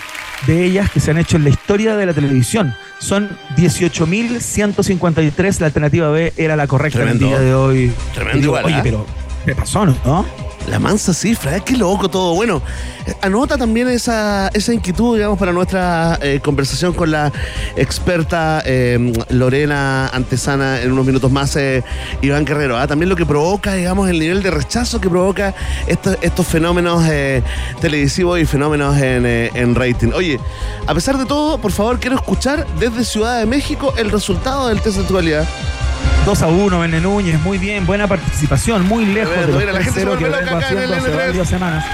de 0.48 0.66
ellas 0.66 0.90
que 0.92 1.00
se 1.00 1.12
han 1.12 1.18
hecho 1.18 1.38
en 1.38 1.44
la 1.44 1.50
historia 1.50 1.96
de 1.96 2.06
la 2.06 2.14
televisión, 2.14 2.74
son 3.00 3.30
18.153. 3.58 5.60
La 5.60 5.68
alternativa 5.68 6.10
B 6.10 6.34
era 6.38 6.56
la 6.56 6.68
correcta 6.68 7.04
en 7.04 7.10
el 7.10 7.20
día 7.20 7.40
de 7.40 7.54
hoy. 7.54 7.92
Tremendo 8.14 8.38
Y 8.38 8.42
digo, 8.42 8.58
igual, 8.58 8.66
Oye, 8.66 8.76
¿ah? 8.76 8.82
pero 8.84 9.06
¿qué 9.50 9.56
pasó, 9.56 9.84
no? 9.84 10.26
La 10.68 10.78
mansa 10.78 11.12
cifra, 11.12 11.58
¿eh? 11.58 11.64
qué 11.66 11.76
loco 11.76 12.08
todo. 12.08 12.36
Bueno, 12.36 12.62
eh, 13.08 13.16
anota 13.24 13.58
también 13.58 13.90
esa, 13.90 14.50
esa 14.50 14.72
inquietud, 14.76 15.16
digamos, 15.16 15.40
para 15.40 15.52
nuestra 15.52 16.20
eh, 16.22 16.40
conversación 16.40 16.94
con 16.94 17.10
la 17.10 17.32
experta 17.76 18.62
eh, 18.64 19.12
Lorena 19.30 20.08
Antesana 20.10 20.80
en 20.84 20.92
unos 20.92 21.04
minutos 21.04 21.32
más, 21.32 21.58
Iván 22.22 22.46
Guerrero. 22.46 22.78
¿ah? 22.78 22.86
También 22.86 23.10
lo 23.10 23.16
que 23.16 23.26
provoca, 23.26 23.74
digamos, 23.74 24.08
el 24.08 24.20
nivel 24.20 24.44
de 24.44 24.52
rechazo 24.52 25.02
que 25.02 25.10
provoca 25.10 25.56
estos, 25.88 26.16
estos 26.22 26.46
fenómenos 26.46 27.04
televisivos 27.82 28.40
y 28.40 28.46
fenómenos 28.46 28.96
en, 28.98 29.26
en 29.26 29.74
rating. 29.74 30.12
Oye, 30.14 30.40
a 30.86 30.94
pesar 30.94 31.18
de 31.18 31.26
todo, 31.26 31.58
por 31.58 31.72
favor, 31.72 32.00
quiero 32.00 32.18
escuchar 32.18 32.68
desde 32.80 33.04
Ciudad 33.04 33.40
de 33.40 33.48
México 33.48 33.96
el 33.98 34.12
resultado 34.12 34.68
del 34.68 34.80
test 34.80 34.98
de 34.98 35.02
actualidad. 35.02 35.48
2 36.26 36.42
a 36.44 36.48
1, 36.48 36.80
Verne 36.80 37.02
Núñez, 37.02 37.40
muy 37.42 37.58
bien, 37.58 37.86
buena 37.86 38.08
participación, 38.08 38.88
muy 38.88 39.06
lejos 39.06 39.36
de 39.36 39.48
los 39.48 39.58
mira, 39.58 39.72
la 39.72 39.82
gente 39.82 40.02
se 40.02 40.06
3-0 40.06 40.18
que 40.18 40.26
loca 40.26 40.40
acá 40.40 40.52
en 40.52 40.94
hace 40.94 41.12
N3. 41.12 41.16
varias 41.16 41.50
semanas. 41.50 41.86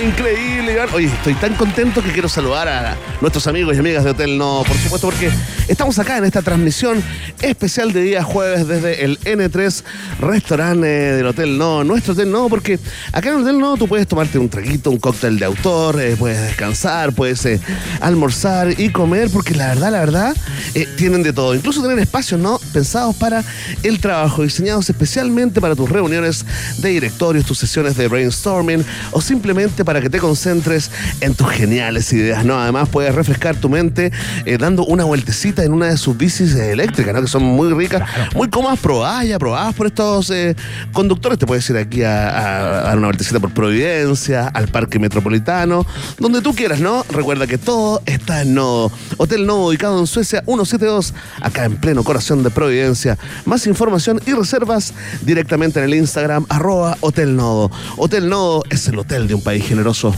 Increíble, 0.00 0.72
Iván. 0.72 0.88
Oye, 0.94 1.06
estoy 1.06 1.34
tan 1.34 1.54
contento 1.54 2.02
que 2.02 2.10
quiero 2.10 2.28
saludar 2.28 2.66
a 2.66 2.96
nuestros 3.20 3.46
amigos 3.46 3.76
y 3.76 3.78
amigas 3.78 4.04
de 4.04 4.10
Hotel 4.10 4.38
No, 4.38 4.64
por 4.66 4.76
supuesto, 4.76 5.06
porque 5.08 5.30
estamos 5.68 5.98
acá 5.98 6.16
en 6.16 6.24
esta 6.24 6.40
transmisión 6.40 7.02
especial 7.42 7.92
de 7.92 8.02
día 8.02 8.22
jueves 8.22 8.66
desde 8.66 9.04
el 9.04 9.18
N3 9.20 9.84
restaurante 10.18 10.86
del 10.86 11.26
Hotel 11.26 11.58
No, 11.58 11.84
nuestro 11.84 12.14
Hotel 12.14 12.32
No, 12.32 12.48
porque 12.48 12.78
acá 13.12 13.28
en 13.28 13.36
el 13.36 13.42
Hotel 13.42 13.58
No 13.58 13.76
tú 13.76 13.86
puedes 13.86 14.08
tomarte 14.08 14.38
un 14.38 14.48
traguito, 14.48 14.90
un 14.90 14.98
cóctel 14.98 15.38
de 15.38 15.44
autor, 15.44 16.00
eh, 16.00 16.16
puedes 16.18 16.40
descansar, 16.40 17.12
puedes 17.12 17.44
eh, 17.44 17.60
almorzar 18.00 18.80
y 18.80 18.88
comer, 18.90 19.28
porque 19.30 19.54
la 19.54 19.68
verdad, 19.68 19.92
la 19.92 20.00
verdad, 20.00 20.36
eh, 20.74 20.88
tienen 20.96 21.22
de 21.22 21.34
todo. 21.34 21.54
Incluso 21.54 21.82
tener 21.82 21.98
espacios, 21.98 22.40
¿no? 22.40 22.58
Pensados 22.72 23.14
para 23.16 23.44
el 23.82 24.00
trabajo, 24.00 24.42
diseñados 24.42 24.88
especialmente 24.88 25.60
para 25.60 25.76
tus 25.76 25.90
reuniones 25.90 26.46
de 26.78 26.88
directorios, 26.88 27.44
tus 27.44 27.58
sesiones 27.58 27.94
de 27.96 28.08
brainstorming 28.08 28.84
o 29.10 29.20
simplemente 29.20 29.81
para 29.84 30.00
que 30.00 30.10
te 30.10 30.18
concentres 30.18 30.90
en 31.20 31.34
tus 31.34 31.48
geniales 31.50 32.12
ideas, 32.12 32.44
¿no? 32.44 32.58
Además 32.58 32.88
puedes 32.88 33.14
refrescar 33.14 33.56
tu 33.56 33.68
mente 33.68 34.12
eh, 34.44 34.58
dando 34.58 34.84
una 34.84 35.04
vueltecita 35.04 35.64
en 35.64 35.72
una 35.72 35.86
de 35.86 35.96
sus 35.96 36.16
bicis 36.16 36.54
eléctricas, 36.54 37.14
¿no? 37.14 37.20
Que 37.22 37.28
son 37.28 37.42
muy 37.42 37.72
ricas, 37.72 38.02
muy 38.34 38.48
cómodas, 38.48 38.78
probadas 38.78 39.26
ya, 39.26 39.38
probadas 39.38 39.74
por 39.74 39.86
estos 39.86 40.30
eh, 40.30 40.54
conductores. 40.92 41.38
Te 41.38 41.46
puedes 41.46 41.68
ir 41.70 41.76
aquí 41.76 42.02
a, 42.02 42.28
a- 42.28 42.78
a 42.80 42.82
dar 42.84 42.98
una 42.98 43.08
vueltecita 43.08 43.40
por 43.40 43.52
Providencia, 43.52 44.48
al 44.48 44.68
Parque 44.68 44.98
Metropolitano, 44.98 45.86
donde 46.18 46.40
tú 46.40 46.54
quieras, 46.54 46.80
¿no? 46.80 47.04
Recuerda 47.10 47.46
que 47.46 47.58
todo 47.58 48.02
está 48.06 48.42
en 48.42 48.54
Nodo. 48.54 48.92
Hotel 49.16 49.46
Nodo, 49.46 49.66
ubicado 49.68 49.98
en 49.98 50.06
Suecia 50.06 50.42
172, 50.46 51.14
acá 51.40 51.64
en 51.64 51.76
pleno 51.76 52.04
corazón 52.04 52.42
de 52.42 52.50
Providencia. 52.50 53.18
Más 53.44 53.66
información 53.66 54.20
y 54.26 54.32
reservas 54.32 54.92
directamente 55.22 55.78
en 55.78 55.86
el 55.86 55.94
Instagram, 55.94 56.46
arroba 56.48 56.96
Hotel 57.00 57.34
Nodo. 57.36 57.70
Hotel 57.96 58.28
Nodo 58.28 58.62
es 58.70 58.86
el 58.88 58.98
hotel 58.98 59.26
de 59.28 59.34
un 59.34 59.42
país 59.42 59.64
generoso. 59.72 60.14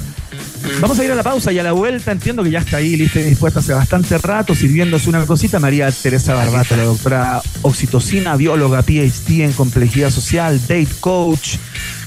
Vamos 0.81 0.99
a 0.99 1.05
ir 1.05 1.13
a 1.13 1.15
la 1.15 1.23
pausa 1.23 1.53
y 1.53 1.59
a 1.61 1.63
la 1.63 1.71
vuelta 1.71 2.11
entiendo 2.11 2.43
que 2.43 2.51
ya 2.51 2.59
está 2.59 2.79
ahí 2.79 2.97
lista 2.97 3.21
y 3.21 3.23
dispuesta 3.23 3.61
hace 3.61 3.73
bastante 3.73 4.19
rato 4.19 4.55
sirviéndose 4.55 5.09
una 5.09 5.25
cosita 5.27 5.61
María 5.61 5.91
Teresa 5.93 6.35
Barbato, 6.35 6.77
la 6.77 6.85
doctora 6.85 7.43
oxitocina, 7.63 8.35
bióloga, 8.35 8.83
PhD 8.83 9.45
en 9.45 9.53
complejidad 9.53 10.11
social, 10.11 10.61
date 10.61 10.89
coach, 10.99 11.57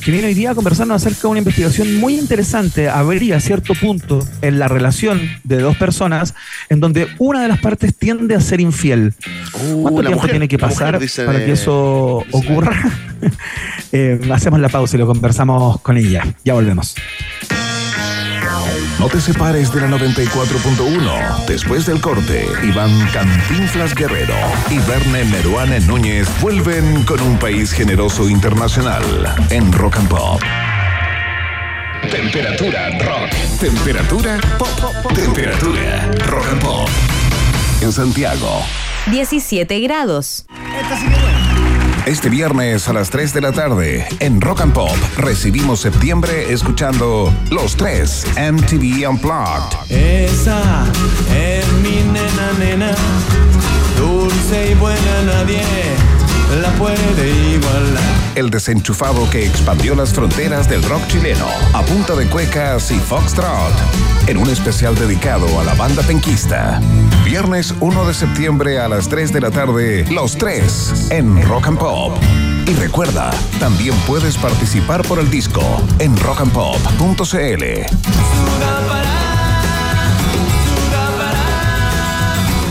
que 0.08 0.14
viene 0.14 0.28
hoy 0.30 0.36
día 0.36 0.52
a 0.52 0.56
conversarnos 0.56 1.04
acerca 1.04 1.24
de 1.24 1.28
una 1.28 1.40
investigación 1.40 1.98
muy 1.98 2.18
interesante. 2.18 2.88
Habría 2.88 3.42
cierto 3.42 3.74
punto 3.74 4.26
en 4.42 4.58
la 4.58 4.70
relación 4.70 5.20
de 5.44 5.60
dos 5.60 5.76
personas 5.76 6.34
en 6.70 6.80
donde 6.80 7.10
una 7.20 7.42
de 7.42 7.50
las 7.50 7.60
partes 7.60 7.94
tiende 7.94 8.34
a 8.34 8.40
ser 8.40 8.62
infiel. 8.62 9.14
Uh, 9.54 9.82
¿Cuánto 9.82 10.00
tiempo 10.00 10.16
mujer, 10.16 10.32
tiene 10.32 10.48
que 10.48 10.58
pasar 10.58 10.98
para 11.26 11.46
que 11.46 11.52
eso 11.52 12.24
ocurra? 12.32 12.74
Eh, 13.94 14.20
hacemos 14.34 14.60
la 14.60 14.68
pausa 14.68 14.98
y 14.98 15.00
lo 15.00 15.08
conversamos 15.08 15.80
con 15.80 15.96
ella. 15.96 16.22
Ya 16.44 16.54
volvemos. 16.54 16.94
No 19.00 19.08
te 19.08 19.22
separes 19.22 19.72
de 19.72 19.82
la 19.82 19.88
94.1. 19.88 21.46
Después 21.46 21.86
del 21.86 22.02
corte, 22.02 22.48
Iván 22.64 22.92
Cantinflas 23.14 23.94
Guerrero 23.94 24.34
y 24.72 24.80
Verne 24.80 25.24
Meruane 25.26 25.80
Núñez 25.82 26.28
vuelven 26.42 27.04
con 27.04 27.22
un 27.22 27.38
país 27.38 27.72
generoso 27.72 28.28
internacional 28.28 29.04
en 29.52 29.72
Rock 29.72 29.98
and 29.98 30.10
Pop. 30.10 30.42
Temperatura 32.10 32.90
rock. 33.00 33.30
Temperatura 33.60 34.40
pop. 34.58 34.68
pop, 34.80 34.94
pop. 35.04 35.14
Temperatura 35.14 36.12
rock 36.26 36.48
and 36.52 36.62
pop. 36.62 36.90
En 37.82 37.92
Santiago, 37.92 38.64
17 39.12 39.80
grados. 39.82 40.48
Este 42.08 42.30
viernes 42.30 42.88
a 42.88 42.94
las 42.94 43.10
3 43.10 43.34
de 43.34 43.42
la 43.42 43.52
tarde, 43.52 44.08
en 44.22 44.40
Rock 44.40 44.62
and 44.62 44.74
Pop, 44.74 44.96
recibimos 45.18 45.82
septiembre 45.82 46.54
escuchando 46.54 47.34
Los 47.52 47.76
Tres 47.76 48.26
MTV 48.38 49.10
Unplugged. 49.10 49.92
Esa 49.92 50.86
es 51.36 51.68
mi 51.84 51.98
nena, 52.14 52.54
nena, 52.60 52.96
dulce 53.98 54.72
y 54.72 54.76
buena, 54.76 55.22
nadie 55.26 56.07
la 56.56 56.72
puede 56.74 57.54
igualar. 57.54 58.04
El 58.36 58.50
desenchufado 58.50 59.30
que 59.30 59.46
expandió 59.46 59.96
las 59.96 60.14
fronteras 60.14 60.70
del 60.70 60.84
rock 60.84 61.06
chileno 61.08 61.48
a 61.74 61.82
punta 61.84 62.16
de 62.16 62.28
cuecas 62.28 62.92
y 62.92 63.00
foxtrot. 63.00 63.74
En 64.28 64.38
un 64.38 64.50
especial 64.50 64.96
dedicado 64.96 65.60
a 65.60 65.64
la 65.64 65.74
banda 65.74 66.04
penquista. 66.04 66.80
Viernes 67.26 67.74
1 67.80 68.08
de 68.08 68.14
septiembre 68.14 68.80
a 68.80 68.88
las 68.88 69.10
3 69.10 69.34
de 69.34 69.42
la 69.42 69.52
tarde, 69.52 70.06
los 70.10 70.38
tres 70.38 71.08
en 71.12 71.42
Rock 71.48 71.68
and 71.68 71.80
Pop. 71.80 72.18
Y 72.68 72.74
recuerda, 72.74 73.32
también 73.60 73.96
puedes 74.06 74.38
participar 74.38 75.02
por 75.04 75.20
el 75.20 75.30
disco 75.30 75.62
en 76.00 76.16
rockandpop.cl. 76.18 77.64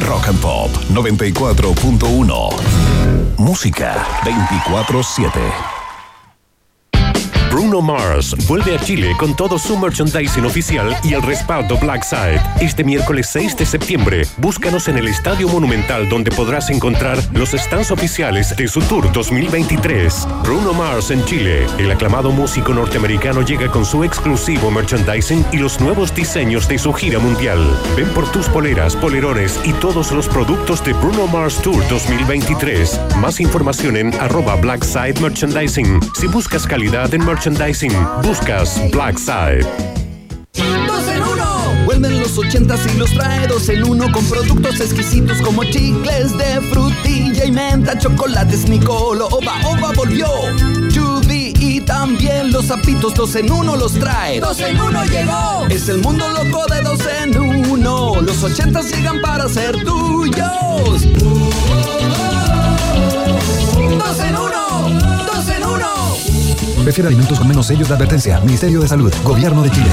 Rock 0.07 0.29
and 0.29 0.41
Pop 0.41 0.71
94.1. 0.91 3.06
Música 3.39 3.95
24-7. 4.25 5.76
Bruno 7.57 7.81
Mars 7.81 8.37
vuelve 8.47 8.75
a 8.75 8.79
Chile 8.79 9.15
con 9.19 9.35
todo 9.35 9.59
su 9.59 9.79
merchandising 9.79 10.45
oficial 10.45 10.95
y 11.03 11.15
el 11.15 11.23
respaldo 11.23 11.79
Black 11.79 12.05
Side. 12.05 12.39
Este 12.61 12.85
miércoles 12.85 13.31
6 13.33 13.57
de 13.57 13.65
septiembre, 13.65 14.27
búscanos 14.37 14.89
en 14.89 14.99
el 14.99 15.09
Estadio 15.09 15.49
Monumental 15.49 16.07
donde 16.11 16.31
podrás 16.31 16.69
encontrar 16.69 17.19
los 17.33 17.53
stands 17.53 17.91
oficiales 17.91 18.55
de 18.55 18.69
su 18.69 18.83
tour 18.83 19.11
2023. 19.11 20.29
Bruno 20.43 20.75
Mars 20.75 21.11
en 21.11 21.25
Chile. 21.25 21.67
El 21.79 21.91
aclamado 21.91 22.31
músico 22.31 22.75
norteamericano 22.75 23.41
llega 23.41 23.69
con 23.69 23.87
su 23.87 24.05
exclusivo 24.05 24.71
merchandising 24.71 25.43
y 25.51 25.57
los 25.57 25.81
nuevos 25.81 26.15
diseños 26.15 26.69
de 26.69 26.77
su 26.77 26.93
gira 26.93 27.21
mundial. 27.21 27.59
Ven 27.97 28.09
por 28.11 28.31
tus 28.33 28.51
poleras, 28.51 28.95
polerones 28.97 29.59
y 29.65 29.73
todos 29.73 30.13
los 30.13 30.29
productos 30.29 30.85
de 30.85 30.93
Bruno 30.93 31.27
Mars 31.27 31.63
Tour 31.63 31.83
2023. 31.89 33.01
Más 33.17 33.41
información 33.41 33.97
en 33.97 34.13
arroba 34.21 34.57
Black 34.57 34.85
Side 34.85 35.23
Merchandising. 35.23 36.01
Si 36.21 36.27
buscas 36.27 36.67
calidad 36.67 37.15
en 37.15 37.25
merchandising, 37.25 37.46
buscas 38.25 38.81
Black 38.91 39.19
Side. 39.19 39.65
¡Dos 40.87 41.09
en 41.09 41.23
uno! 41.23 42.11
los 42.11 42.37
ochentas 42.39 42.81
y 42.93 42.99
los 42.99 43.13
trae 43.13 43.47
dos 43.47 43.69
en 43.69 43.85
uno 43.85 44.11
con 44.11 44.25
productos 44.25 44.81
exquisitos 44.81 45.41
como 45.43 45.63
chicles 45.63 46.37
de 46.37 46.61
frutilla 46.73 47.45
y 47.45 47.53
menta, 47.53 47.97
chocolates 47.97 48.69
Nicolo, 48.69 49.29
Oba 49.29 49.61
Oba 49.65 49.93
volvió. 49.95 50.27
Y 51.59 51.81
también 51.81 52.53
los 52.53 52.67
zapitos 52.67 53.15
dos 53.15 53.35
en 53.37 53.51
uno 53.51 53.77
los 53.77 53.93
trae. 53.93 54.41
Dos 54.41 54.61
en 54.61 54.81
uno 54.81 55.05
llegó. 55.05 55.67
Es 55.69 55.89
el 55.89 55.99
mundo 55.99 56.29
loco 56.29 56.65
de 56.67 56.81
dos 56.83 57.01
en 57.23 57.39
uno. 57.39 58.21
Los 58.21 58.43
ochentas 58.43 58.91
llegan 58.91 59.21
para 59.21 59.49
ser 59.49 59.85
tuyos. 59.85 61.07
Dos 63.99 64.21
en 64.21 64.37
uno. 64.37 65.27
Dos 65.27 65.49
en 65.49 65.65
uno. 65.65 65.87
Prefiere 66.85 67.09
alimentos 67.09 67.39
con 67.39 67.49
menos 67.49 67.67
sellos 67.67 67.89
de 67.89 67.95
advertencia. 67.95 68.41
Ministerio 68.41 68.81
de 68.81 68.89
Salud. 68.89 69.13
Gobierno 69.25 69.63
de 69.63 69.71
Chile. 69.71 69.91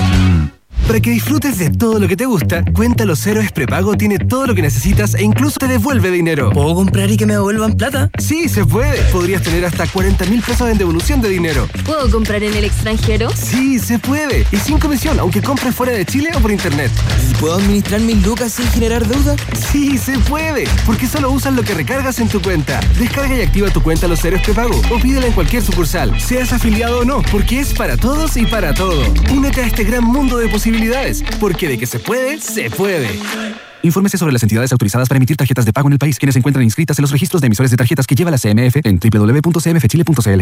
Para 0.87 0.99
que 0.99 1.11
disfrutes 1.11 1.57
de 1.57 1.69
todo 1.69 1.97
lo 1.97 2.07
que 2.07 2.17
te 2.17 2.25
gusta, 2.25 2.63
Cuenta 2.73 3.05
Los 3.05 3.25
Héroes 3.25 3.51
Prepago 3.53 3.95
tiene 3.95 4.19
todo 4.19 4.47
lo 4.47 4.53
que 4.53 4.61
necesitas 4.61 5.15
e 5.15 5.23
incluso 5.23 5.57
te 5.57 5.67
devuelve 5.67 6.11
dinero. 6.11 6.51
¿Puedo 6.51 6.75
comprar 6.75 7.09
y 7.09 7.15
que 7.15 7.25
me 7.25 7.33
devuelvan 7.33 7.73
plata? 7.77 8.09
Sí, 8.19 8.49
se 8.49 8.65
puede. 8.65 9.01
Podrías 9.11 9.41
tener 9.41 9.63
hasta 9.65 9.87
40 9.87 10.25
mil 10.25 10.41
pesos 10.41 10.69
en 10.69 10.77
devolución 10.77 11.21
de 11.21 11.29
dinero. 11.29 11.67
¿Puedo 11.85 12.11
comprar 12.11 12.43
en 12.43 12.53
el 12.53 12.65
extranjero? 12.65 13.29
Sí, 13.33 13.79
se 13.79 13.97
puede. 13.97 14.45
Y 14.51 14.57
sin 14.57 14.77
comisión, 14.77 15.19
aunque 15.19 15.41
compres 15.41 15.73
fuera 15.73 15.93
de 15.93 16.05
Chile 16.05 16.31
o 16.35 16.39
por 16.41 16.51
internet. 16.51 16.91
¿Y 17.31 17.33
puedo 17.35 17.55
administrar 17.55 18.01
mis 18.01 18.21
lucas 18.25 18.51
sin 18.51 18.67
generar 18.67 19.07
deuda? 19.07 19.35
Sí, 19.71 19.97
se 19.97 20.19
puede. 20.19 20.65
Porque 20.85 21.07
solo 21.07 21.31
usas 21.31 21.53
lo 21.53 21.63
que 21.63 21.73
recargas 21.73 22.19
en 22.19 22.27
tu 22.27 22.41
cuenta. 22.41 22.81
Descarga 22.99 23.35
y 23.37 23.41
activa 23.41 23.69
tu 23.69 23.81
cuenta 23.81 24.07
Los 24.07 24.23
Héroes 24.25 24.43
Prepago 24.43 24.79
o 24.91 24.99
pídela 24.99 25.27
en 25.27 25.33
cualquier 25.33 25.63
sucursal, 25.63 26.19
seas 26.19 26.51
afiliado 26.51 26.99
o 26.99 27.05
no, 27.05 27.21
porque 27.31 27.61
es 27.61 27.73
para 27.73 27.95
todos 27.95 28.35
y 28.35 28.45
para 28.45 28.73
todo. 28.73 29.01
Únete 29.33 29.61
a 29.61 29.65
este 29.65 29.85
gran 29.85 30.03
mundo 30.03 30.37
de 30.37 30.49
posibilidades 30.49 30.72
porque 31.39 31.67
de 31.67 31.77
que 31.77 31.85
se 31.85 31.99
puede, 31.99 32.39
se 32.39 32.69
puede. 32.69 33.09
Infórmese 33.83 34.17
sobre 34.17 34.33
las 34.33 34.43
entidades 34.43 34.71
autorizadas 34.71 35.09
para 35.09 35.17
emitir 35.17 35.35
tarjetas 35.37 35.65
de 35.65 35.73
pago 35.73 35.87
en 35.87 35.93
el 35.93 35.99
país, 35.99 36.17
quienes 36.17 36.33
se 36.33 36.39
encuentran 36.39 36.63
inscritas 36.63 36.97
en 36.97 37.03
los 37.03 37.11
registros 37.11 37.41
de 37.41 37.47
emisores 37.47 37.69
de 37.71 37.77
tarjetas 37.77 38.07
que 38.07 38.15
lleva 38.15 38.31
la 38.31 38.37
CMF 38.37 38.77
en 38.83 38.99
www.cmfchile.cl. 38.99 40.41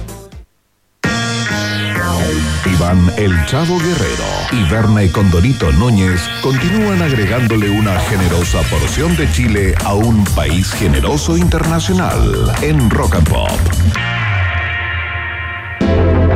Iván 2.65 3.11
El 3.17 3.45
Chavo 3.45 3.77
Guerrero 3.79 4.23
y 4.51 4.63
Berna 4.69 5.03
y 5.03 5.09
Condorito 5.09 5.71
Núñez 5.71 6.21
continúan 6.41 7.01
agregándole 7.01 7.69
una 7.69 7.99
generosa 8.01 8.61
porción 8.69 9.15
de 9.17 9.31
Chile 9.31 9.75
a 9.83 9.93
un 9.93 10.23
país 10.35 10.71
generoso 10.71 11.37
internacional 11.37 12.51
en 12.61 12.89
Rock 12.89 13.15
and 13.15 13.29
Pop. 13.29 13.51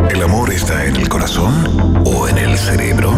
¿El 0.10 0.24
amor 0.24 0.52
está 0.52 0.86
en 0.86 0.96
el 0.96 1.10
corazón 1.10 2.04
o 2.06 2.28
en 2.28 2.38
el 2.38 2.58
cerebro? 2.58 3.12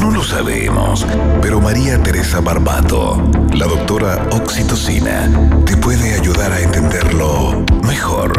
No 0.00 0.10
lo 0.10 0.22
sabemos, 0.22 1.06
pero 1.42 1.60
María 1.60 2.02
Teresa 2.02 2.40
Barbato, 2.40 3.22
la 3.54 3.66
doctora 3.66 4.28
Oxitocina, 4.32 5.28
te 5.64 5.76
puede 5.76 6.14
ayudar 6.14 6.52
a 6.52 6.60
entenderlo 6.60 7.64
mejor 7.82 8.32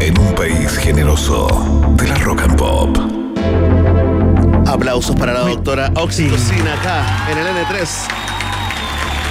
en 0.00 0.18
un 0.18 0.34
país 0.34 0.76
generoso 0.78 1.46
de 1.96 2.08
la 2.08 2.14
Rock 2.16 2.42
and 2.42 2.56
Pop. 2.56 2.98
Aplausos 4.66 5.16
para 5.16 5.32
la 5.32 5.40
doctora 5.40 5.92
Oxitocina 5.96 6.74
acá 6.74 7.30
en 7.30 7.38
el 7.38 7.46
N3 7.46 8.21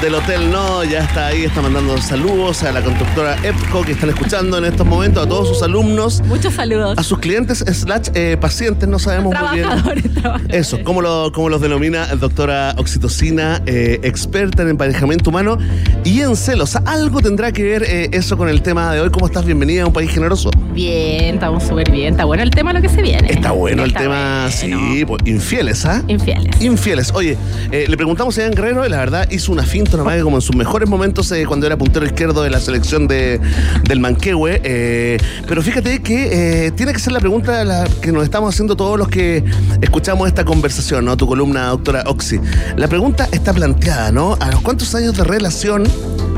del 0.01 0.15
Hotel 0.15 0.49
No. 0.51 0.83
Ya 0.83 0.99
está 0.99 1.27
ahí, 1.27 1.43
está 1.43 1.61
mandando 1.61 1.95
saludos 2.01 2.63
a 2.63 2.71
la 2.71 2.81
conductora 2.81 3.37
EPCO 3.43 3.83
que 3.83 3.91
están 3.91 4.09
escuchando 4.09 4.57
en 4.57 4.65
estos 4.65 4.85
momentos, 4.85 5.23
a 5.23 5.29
todos 5.29 5.47
sus 5.47 5.61
alumnos, 5.61 6.21
Muchos 6.25 6.55
saludos. 6.55 6.97
a 6.97 7.03
sus 7.03 7.19
clientes 7.19 7.59
slash 7.59 8.09
eh, 8.15 8.35
pacientes, 8.39 8.89
no 8.89 8.97
sabemos 8.97 9.35
muy 9.39 9.49
bien. 9.53 9.67
Trabajadores. 9.67 10.03
Eso, 10.49 10.79
¿cómo, 10.83 11.01
lo, 11.01 11.31
cómo 11.31 11.49
los 11.49 11.61
denomina 11.61 12.07
doctora 12.15 12.73
Oxitocina, 12.77 13.61
eh, 13.67 13.99
experta 14.03 14.63
en 14.63 14.69
emparejamiento 14.69 15.29
humano 15.29 15.57
y 16.03 16.21
en 16.21 16.35
celos? 16.35 16.75
Algo 16.75 17.21
tendrá 17.21 17.51
que 17.51 17.63
ver 17.63 17.83
eh, 17.83 18.09
eso 18.11 18.37
con 18.37 18.49
el 18.49 18.63
tema 18.63 18.93
de 18.93 19.01
hoy. 19.01 19.11
¿Cómo 19.11 19.27
estás? 19.27 19.45
Bienvenida 19.45 19.83
a 19.83 19.85
un 19.85 19.93
país 19.93 20.09
generoso. 20.11 20.49
Bien, 20.73 21.35
estamos 21.35 21.63
súper 21.63 21.91
bien. 21.91 22.13
Está 22.13 22.25
bueno 22.25 22.41
el 22.41 22.49
tema 22.49 22.73
lo 22.73 22.81
que 22.81 22.89
se 22.89 23.03
viene. 23.03 23.31
Está 23.31 23.51
bueno 23.51 23.83
el 23.83 23.93
tema, 23.93 24.47
bueno. 24.59 24.79
sí, 24.79 25.05
pues, 25.05 25.21
infieles, 25.25 25.85
¿ah? 25.85 26.03
Infieles. 26.07 26.59
Infieles. 26.59 27.11
Oye, 27.13 27.37
le 27.71 27.95
preguntamos 27.97 28.37
a 28.39 28.41
Ian 28.41 28.51
Guerrero 28.51 28.85
y 28.85 28.89
la 28.89 28.97
verdad 28.97 29.29
hizo 29.29 29.51
una 29.51 29.63
finta 29.63 29.90
nomás 29.97 30.15
que 30.15 30.23
como 30.23 30.37
en 30.37 30.41
sus 30.41 30.55
mejores 30.55 30.89
momentos 30.89 31.31
eh, 31.31 31.45
cuando 31.45 31.65
era 31.65 31.77
puntero 31.77 32.05
izquierdo 32.05 32.43
de 32.43 32.49
la 32.49 32.59
selección 32.59 33.07
de, 33.07 33.39
del 33.83 33.99
Manquehue. 33.99 34.61
eh, 34.63 35.17
pero 35.47 35.61
fíjate 35.61 36.01
que 36.01 36.67
eh, 36.67 36.71
tiene 36.71 36.93
que 36.93 36.99
ser 36.99 37.13
la 37.13 37.19
pregunta 37.19 37.85
que 38.01 38.11
nos 38.11 38.23
estamos 38.23 38.53
haciendo 38.53 38.75
todos 38.75 38.97
los 38.97 39.07
que 39.07 39.43
escuchamos 39.81 40.27
esta 40.27 40.45
conversación, 40.45 41.05
¿no? 41.05 41.17
Tu 41.17 41.27
columna, 41.27 41.67
doctora 41.67 42.03
Oxy. 42.07 42.39
La 42.77 42.87
pregunta 42.87 43.27
está 43.31 43.53
planteada, 43.53 44.11
¿no? 44.11 44.37
¿A 44.39 44.51
los 44.51 44.61
cuántos 44.61 44.93
años 44.95 45.15
de 45.17 45.23
relación 45.23 45.83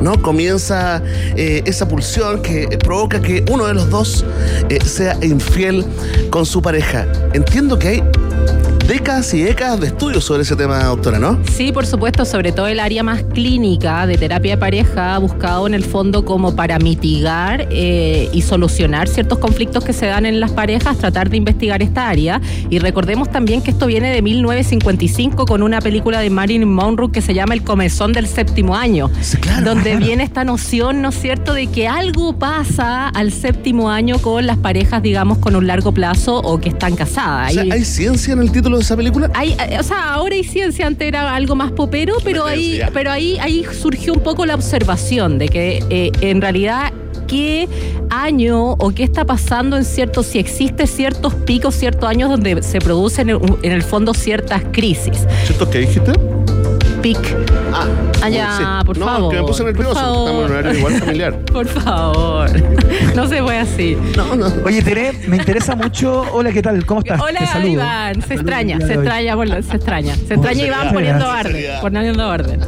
¿no? 0.01 0.21
Comienza 0.21 1.01
esa 1.35 1.87
pulsión 1.87 2.41
que 2.41 2.67
provoca 2.83 3.21
que 3.21 3.45
uno 3.49 3.67
de 3.67 3.73
los 3.73 3.89
dos 3.89 4.25
sea 4.85 5.17
infiel 5.21 5.85
con 6.29 6.45
su 6.45 6.61
pareja. 6.61 7.07
Entiendo 7.33 7.79
que 7.79 7.87
hay 7.87 8.03
décadas 8.87 9.33
y 9.33 9.41
décadas 9.41 9.79
de 9.79 9.87
estudios 9.87 10.23
sobre 10.23 10.43
ese 10.43 10.55
tema, 10.55 10.83
doctora, 10.83 11.19
¿no? 11.19 11.39
Sí, 11.51 11.71
por 11.71 11.85
supuesto, 11.85 12.25
sobre 12.25 12.51
todo 12.51 12.67
el 12.67 12.79
área 12.79 13.03
más 13.03 13.23
clínica 13.23 14.05
de 14.05 14.17
terapia 14.17 14.55
de 14.55 14.57
pareja 14.57 15.15
ha 15.15 15.17
buscado 15.17 15.67
en 15.67 15.73
el 15.73 15.83
fondo 15.83 16.25
como 16.25 16.55
para 16.55 16.79
mitigar 16.79 17.67
eh, 17.71 18.29
y 18.31 18.41
solucionar 18.41 19.07
ciertos 19.07 19.39
conflictos 19.39 19.83
que 19.83 19.93
se 19.93 20.07
dan 20.07 20.25
en 20.25 20.39
las 20.39 20.51
parejas, 20.51 20.97
tratar 20.97 21.29
de 21.29 21.37
investigar 21.37 21.81
esta 21.81 22.09
área. 22.09 22.41
Y 22.69 22.79
recordemos 22.79 23.31
también 23.31 23.61
que 23.61 23.71
esto 23.71 23.87
viene 23.87 24.11
de 24.13 24.21
1955 24.21 25.45
con 25.45 25.63
una 25.63 25.79
película 25.79 26.19
de 26.19 26.29
Marilyn 26.29 26.71
Monroe 26.71 27.11
que 27.11 27.21
se 27.21 27.33
llama 27.33 27.53
El 27.53 27.63
comezón 27.63 28.13
del 28.13 28.27
séptimo 28.27 28.75
año, 28.75 29.09
Sí, 29.21 29.37
claro, 29.37 29.65
donde 29.65 29.91
claro. 29.91 29.99
viene 30.05 30.23
esta 30.23 30.43
noción, 30.43 31.01
¿no 31.01 31.09
es 31.09 31.15
cierto?, 31.15 31.53
de 31.53 31.67
que 31.67 31.87
algo 31.87 32.33
pasa 32.37 33.09
al 33.09 33.31
séptimo 33.31 33.89
año 33.89 34.19
con 34.19 34.45
las 34.45 34.57
parejas, 34.57 35.01
digamos, 35.01 35.37
con 35.37 35.55
un 35.55 35.67
largo 35.67 35.93
plazo 35.93 36.37
o 36.37 36.59
que 36.59 36.69
están 36.69 36.95
casadas. 36.95 37.51
O 37.51 37.53
sea, 37.53 37.73
¿hay 37.73 37.85
ciencia 37.85 38.33
en 38.33 38.39
el 38.39 38.51
título 38.51 38.72
de 38.77 38.83
esa 38.83 38.95
película? 38.95 39.29
hay, 39.33 39.51
eh, 39.51 39.77
o 39.79 39.83
sea, 39.83 40.13
ahora 40.13 40.35
hay 40.35 40.43
ciencia, 40.43 40.87
antes 40.87 41.07
era 41.07 41.33
algo 41.33 41.55
más 41.55 41.71
popero, 41.71 42.15
pero 42.23 42.45
ahí, 42.45 42.81
pero 42.93 43.11
ahí, 43.11 43.37
ahí 43.39 43.65
surgió 43.79 44.13
un 44.13 44.21
poco 44.21 44.45
la 44.45 44.55
observación 44.55 45.37
de 45.37 45.49
que 45.49 45.83
eh, 45.89 46.11
en 46.21 46.41
realidad 46.41 46.93
qué 47.27 47.67
año 48.09 48.73
o 48.73 48.91
qué 48.93 49.03
está 49.03 49.25
pasando 49.25 49.77
en 49.77 49.85
ciertos, 49.85 50.27
si 50.27 50.39
existe 50.39 50.87
ciertos 50.87 51.33
picos, 51.33 51.75
ciertos 51.75 52.09
años 52.09 52.29
donde 52.29 52.61
se 52.61 52.79
producen 52.79 53.29
en, 53.29 53.39
en 53.63 53.71
el 53.71 53.83
fondo 53.83 54.13
ciertas 54.13 54.63
crisis. 54.71 55.25
¿Cierto 55.45 55.69
que 55.69 55.79
dijiste? 55.79 56.11
Pic, 57.03 57.19
Ah, 57.73 57.85
Ah, 58.21 58.29
ya, 58.29 58.81
por 58.85 58.97
no, 58.97 59.05
favor, 59.05 59.31
que 59.33 59.41
me 59.41 59.43
puse 59.45 59.63
nervioso. 59.65 59.91
Estamos 59.91 60.29
en 60.29 60.35
un 60.37 60.51
horario 60.51 60.73
igual 60.79 60.93
familiar. 61.01 61.33
por 61.51 61.67
favor. 61.67 62.49
No 63.15 63.27
se 63.27 63.43
fue 63.43 63.57
así. 63.59 63.97
No, 64.15 64.35
no. 64.35 64.47
Oye, 64.65 64.81
Tere, 64.81 65.11
me 65.27 65.35
interesa 65.37 65.75
mucho. 65.75 66.23
Hola, 66.31 66.51
¿qué 66.53 66.61
tal? 66.61 66.85
¿Cómo 66.85 67.01
estás? 67.01 67.17
Te 67.19 67.23
Hola 67.25 67.45
saludo. 67.45 67.71
Iván, 67.73 68.21
se 68.21 68.33
extraña, 68.35 68.79
se 68.79 68.93
extraña, 68.93 69.35
se 69.61 69.75
extraña. 69.75 70.15
Se 70.15 70.33
extraña 70.35 70.65
Iván 70.65 70.93
poniendo 70.93 71.27
orden, 71.29 71.65
poniendo 71.81 72.27
orden. 72.29 72.59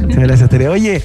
Muchas 0.00 0.18
gracias, 0.22 0.48
Tere. 0.48 0.68
Oye, 0.68 1.02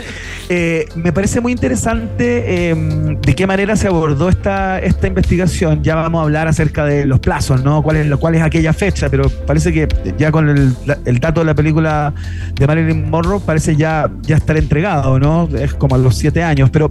eh, 0.49 0.87
me 0.95 1.13
parece 1.13 1.41
muy 1.41 1.51
interesante 1.51 2.69
eh, 2.71 2.75
de 3.21 3.35
qué 3.35 3.45
manera 3.45 3.75
se 3.75 3.87
abordó 3.87 4.29
esta, 4.29 4.79
esta 4.79 5.07
investigación. 5.07 5.83
Ya 5.83 5.93
vamos 5.93 6.19
a 6.19 6.23
hablar 6.23 6.47
acerca 6.47 6.85
de 6.85 7.05
los 7.05 7.19
plazos, 7.19 7.63
¿no? 7.63 7.83
¿Cuál 7.83 7.97
es, 7.97 8.07
es 8.07 8.41
aquella 8.41 8.73
fecha? 8.73 9.09
Pero 9.09 9.29
parece 9.29 9.71
que 9.71 9.87
ya 10.17 10.31
con 10.31 10.49
el, 10.49 11.19
dato 11.19 11.41
de 11.41 11.45
la 11.45 11.53
película 11.53 12.13
de 12.55 12.65
Marilyn 12.65 13.09
Monroe 13.09 13.39
parece 13.45 13.75
ya, 13.75 14.09
ya 14.21 14.37
estar 14.37 14.57
entregado, 14.57 15.19
¿no? 15.19 15.47
Es 15.55 15.75
como 15.75 15.95
a 15.95 15.97
los 15.99 16.15
siete 16.15 16.41
años. 16.41 16.71
Pero 16.71 16.89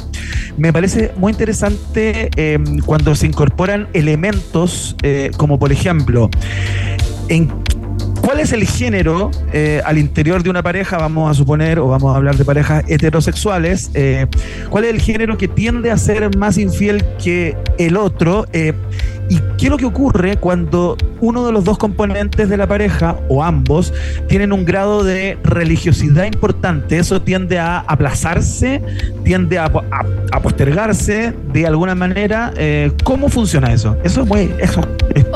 me 0.56 0.72
parece 0.72 1.12
muy 1.16 1.32
interesante 1.32 2.30
eh, 2.36 2.58
cuando 2.86 3.14
se 3.14 3.26
incorporan 3.26 3.88
elementos 3.92 4.96
eh, 5.02 5.30
como, 5.36 5.58
por 5.58 5.72
ejemplo, 5.72 6.30
en 7.28 7.50
¿Cuál 8.28 8.40
es 8.40 8.52
el 8.52 8.66
género 8.66 9.30
eh, 9.54 9.80
al 9.86 9.96
interior 9.96 10.42
de 10.42 10.50
una 10.50 10.62
pareja? 10.62 10.98
Vamos 10.98 11.30
a 11.30 11.32
suponer, 11.32 11.78
o 11.78 11.88
vamos 11.88 12.12
a 12.12 12.18
hablar 12.18 12.36
de 12.36 12.44
parejas 12.44 12.84
heterosexuales. 12.86 13.90
eh, 13.94 14.26
¿Cuál 14.68 14.84
es 14.84 14.90
el 14.90 15.00
género 15.00 15.38
que 15.38 15.48
tiende 15.48 15.90
a 15.90 15.96
ser 15.96 16.36
más 16.36 16.58
infiel 16.58 17.02
que 17.24 17.56
el 17.78 17.96
otro? 17.96 18.44
Eh, 18.52 18.74
¿Y 19.30 19.38
qué 19.56 19.64
es 19.64 19.70
lo 19.70 19.78
que 19.78 19.86
ocurre 19.86 20.36
cuando 20.36 20.98
uno 21.20 21.46
de 21.46 21.52
los 21.52 21.64
dos 21.64 21.78
componentes 21.78 22.50
de 22.50 22.58
la 22.58 22.66
pareja, 22.66 23.16
o 23.30 23.42
ambos, 23.42 23.94
tienen 24.28 24.52
un 24.52 24.66
grado 24.66 25.04
de 25.04 25.38
religiosidad 25.42 26.24
importante? 26.24 26.98
Eso 26.98 27.22
tiende 27.22 27.58
a 27.58 27.78
aplazarse, 27.78 28.82
tiende 29.24 29.58
a, 29.58 29.72
postergarse 30.42 31.32
de 31.50 31.66
alguna 31.66 31.94
manera. 31.94 32.52
¿Cómo 33.04 33.30
funciona 33.30 33.72
eso? 33.72 33.96
Eso 34.04 34.20
es 34.20 34.28
muy. 34.28 34.52
Eso 34.60 34.82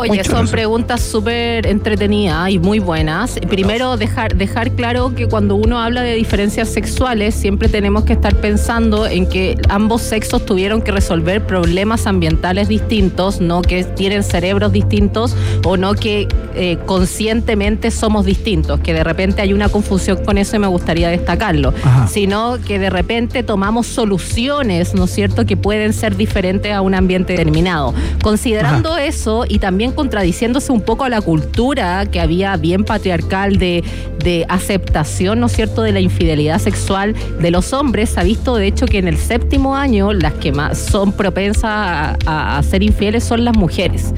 muy 0.09 0.18
Oye, 0.18 0.24
son 0.24 0.48
preguntas 0.48 1.00
súper 1.00 1.66
entretenidas 1.66 2.50
y 2.50 2.59
muy 2.59 2.78
buenas. 2.78 3.38
Primero, 3.48 3.96
dejar, 3.96 4.36
dejar 4.36 4.72
claro 4.72 5.14
que 5.14 5.28
cuando 5.28 5.55
uno 5.55 5.80
habla 5.80 6.03
de 6.03 6.14
diferencias 6.14 6.68
sexuales, 6.68 7.34
siempre 7.34 7.68
tenemos 7.68 8.05
que 8.05 8.12
estar 8.12 8.34
pensando 8.36 9.07
en 9.07 9.28
que 9.28 9.57
ambos 9.68 10.03
sexos 10.03 10.44
tuvieron 10.44 10.82
que 10.82 10.90
resolver 10.90 11.46
problemas 11.46 12.07
ambientales 12.07 12.68
distintos, 12.68 13.40
no 13.40 13.62
que 13.62 13.84
tienen 13.84 14.22
cerebros 14.24 14.72
distintos 14.72 15.36
o 15.64 15.76
no 15.76 15.94
que 15.94 16.26
eh, 16.55 16.78
conscientemente 16.84 17.90
somos 17.90 18.26
distintos, 18.26 18.80
que 18.80 18.92
de 18.92 19.05
repente 19.05 19.42
hay 19.42 19.53
una 19.53 19.68
confusión 19.68 20.24
con 20.24 20.38
eso 20.38 20.57
y 20.57 20.59
me 20.59 20.66
gustaría 20.66 21.09
destacarlo, 21.09 21.72
Ajá. 21.84 22.09
sino 22.09 22.59
que 22.66 22.78
de 22.78 22.90
repente 22.90 23.42
tomamos 23.42 23.86
soluciones, 23.86 24.94
¿no 24.94 25.05
es 25.05 25.11
cierto?, 25.11 25.46
que 25.46 25.57
pueden 25.57 25.92
ser 25.92 26.16
diferentes 26.16 26.72
a 26.72 26.80
un 26.80 26.94
ambiente 26.94 27.34
determinado. 27.34 27.94
Considerando 28.22 28.96
eso 28.96 29.44
y 29.48 29.59
también 29.59 29.91
contradiciéndose 29.95 30.72
un 30.72 30.80
poco 30.80 31.05
a 31.05 31.09
la 31.09 31.20
cultura 31.20 32.07
que 32.07 32.20
había 32.20 32.57
bien 32.57 32.84
patriarcal 32.84 33.57
de, 33.59 33.82
de 34.24 34.45
aceptación, 34.49 35.40
¿no 35.40 35.47
es 35.47 35.53
cierto?, 35.53 35.82
de 35.82 35.93
la 35.93 36.01
infidelidad 36.01 36.59
sexual 36.59 37.14
de 37.40 37.51
los 37.51 37.72
hombres, 37.72 38.11
se 38.11 38.20
ha 38.20 38.22
visto 38.22 38.57
de 38.57 38.66
hecho 38.66 38.86
que 38.86 38.99
en 38.99 39.09
el 39.09 39.18
séptimo 39.18 39.76
año 39.76 40.12
las 40.12 40.32
que 40.34 40.53
más 40.53 40.78
son 40.78 41.12
propensas 41.12 41.64
a, 41.64 42.16
a- 42.26 42.59
a 42.59 42.62
ser 42.62 42.82
infieles 42.82 43.24
son 43.24 43.45
las 43.45 43.57
mujeres. 43.57 44.12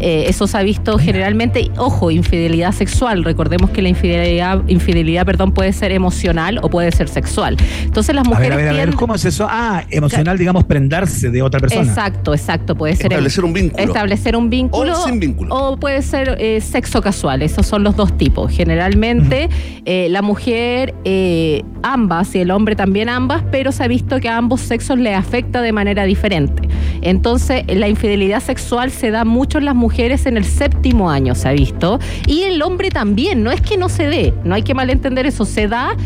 Eh, 0.00 0.24
eso 0.28 0.46
se 0.46 0.56
ha 0.56 0.62
visto 0.62 0.98
generalmente, 0.98 1.70
ojo, 1.76 2.10
infidelidad 2.10 2.72
sexual. 2.72 3.22
Recordemos 3.24 3.70
que 3.70 3.82
la 3.82 3.88
infidelidad, 3.90 4.62
infidelidad, 4.66 5.26
perdón, 5.26 5.52
puede 5.52 5.72
ser 5.72 5.92
emocional 5.92 6.58
o 6.62 6.70
puede 6.70 6.90
ser 6.92 7.08
sexual. 7.08 7.56
Entonces 7.84 8.14
las 8.14 8.26
A 8.26 8.30
mujeres 8.30 8.56
ver, 8.56 8.68
a 8.68 8.72
ver, 8.72 8.80
a 8.82 8.86
ver, 8.86 8.94
¿cómo 8.94 9.14
es 9.14 9.24
eso? 9.24 9.46
Ah, 9.48 9.84
emocional, 9.90 10.38
digamos, 10.38 10.64
prendarse 10.64 11.30
de 11.30 11.42
otra 11.42 11.60
persona. 11.60 11.82
Exacto, 11.82 12.32
exacto. 12.34 12.74
Puede 12.74 12.96
ser 12.96 13.06
Establecer 13.12 13.44
un 13.44 13.52
vínculo. 13.52 13.84
Establecer 13.84 14.36
un 14.36 14.48
vínculo. 14.50 14.92
O 14.98 15.04
sin 15.06 15.19
vínculo. 15.20 15.54
O 15.54 15.76
puede 15.76 16.02
ser 16.02 16.36
eh, 16.38 16.60
sexo 16.60 17.00
casual. 17.00 17.42
Esos 17.42 17.66
son 17.66 17.84
los 17.84 17.96
dos 17.96 18.16
tipos. 18.16 18.50
Generalmente 18.52 19.48
eh, 19.84 20.08
la 20.10 20.22
mujer, 20.22 20.94
eh, 21.04 21.62
ambas, 21.82 22.34
y 22.34 22.40
el 22.40 22.50
hombre 22.50 22.76
también 22.76 23.08
ambas, 23.08 23.42
pero 23.50 23.72
se 23.72 23.84
ha 23.84 23.88
visto 23.88 24.20
que 24.20 24.28
a 24.28 24.36
ambos 24.36 24.60
sexos 24.60 24.98
les 24.98 25.16
afecta 25.16 25.62
de 25.62 25.72
manera 25.72 26.04
diferente. 26.04 26.68
Entonces, 27.02 27.64
la 27.68 27.88
infidelidad 27.88 28.42
sexual 28.42 28.90
se 28.90 29.10
da 29.10 29.24
mucho 29.24 29.58
en 29.58 29.64
las 29.64 29.74
mujeres 29.74 30.26
en 30.26 30.36
el 30.36 30.44
séptimo 30.44 31.10
año, 31.10 31.34
se 31.34 31.48
ha 31.48 31.52
visto. 31.52 31.98
Y 32.26 32.42
el 32.42 32.60
hombre 32.62 32.90
también, 32.90 33.42
no 33.42 33.50
es 33.50 33.60
que 33.60 33.78
no 33.78 33.88
se 33.88 34.06
dé, 34.06 34.34
no 34.44 34.54
hay 34.54 34.62
que 34.62 34.74
malentender 34.74 35.26
eso, 35.26 35.44
se 35.44 35.66
da, 35.66 35.96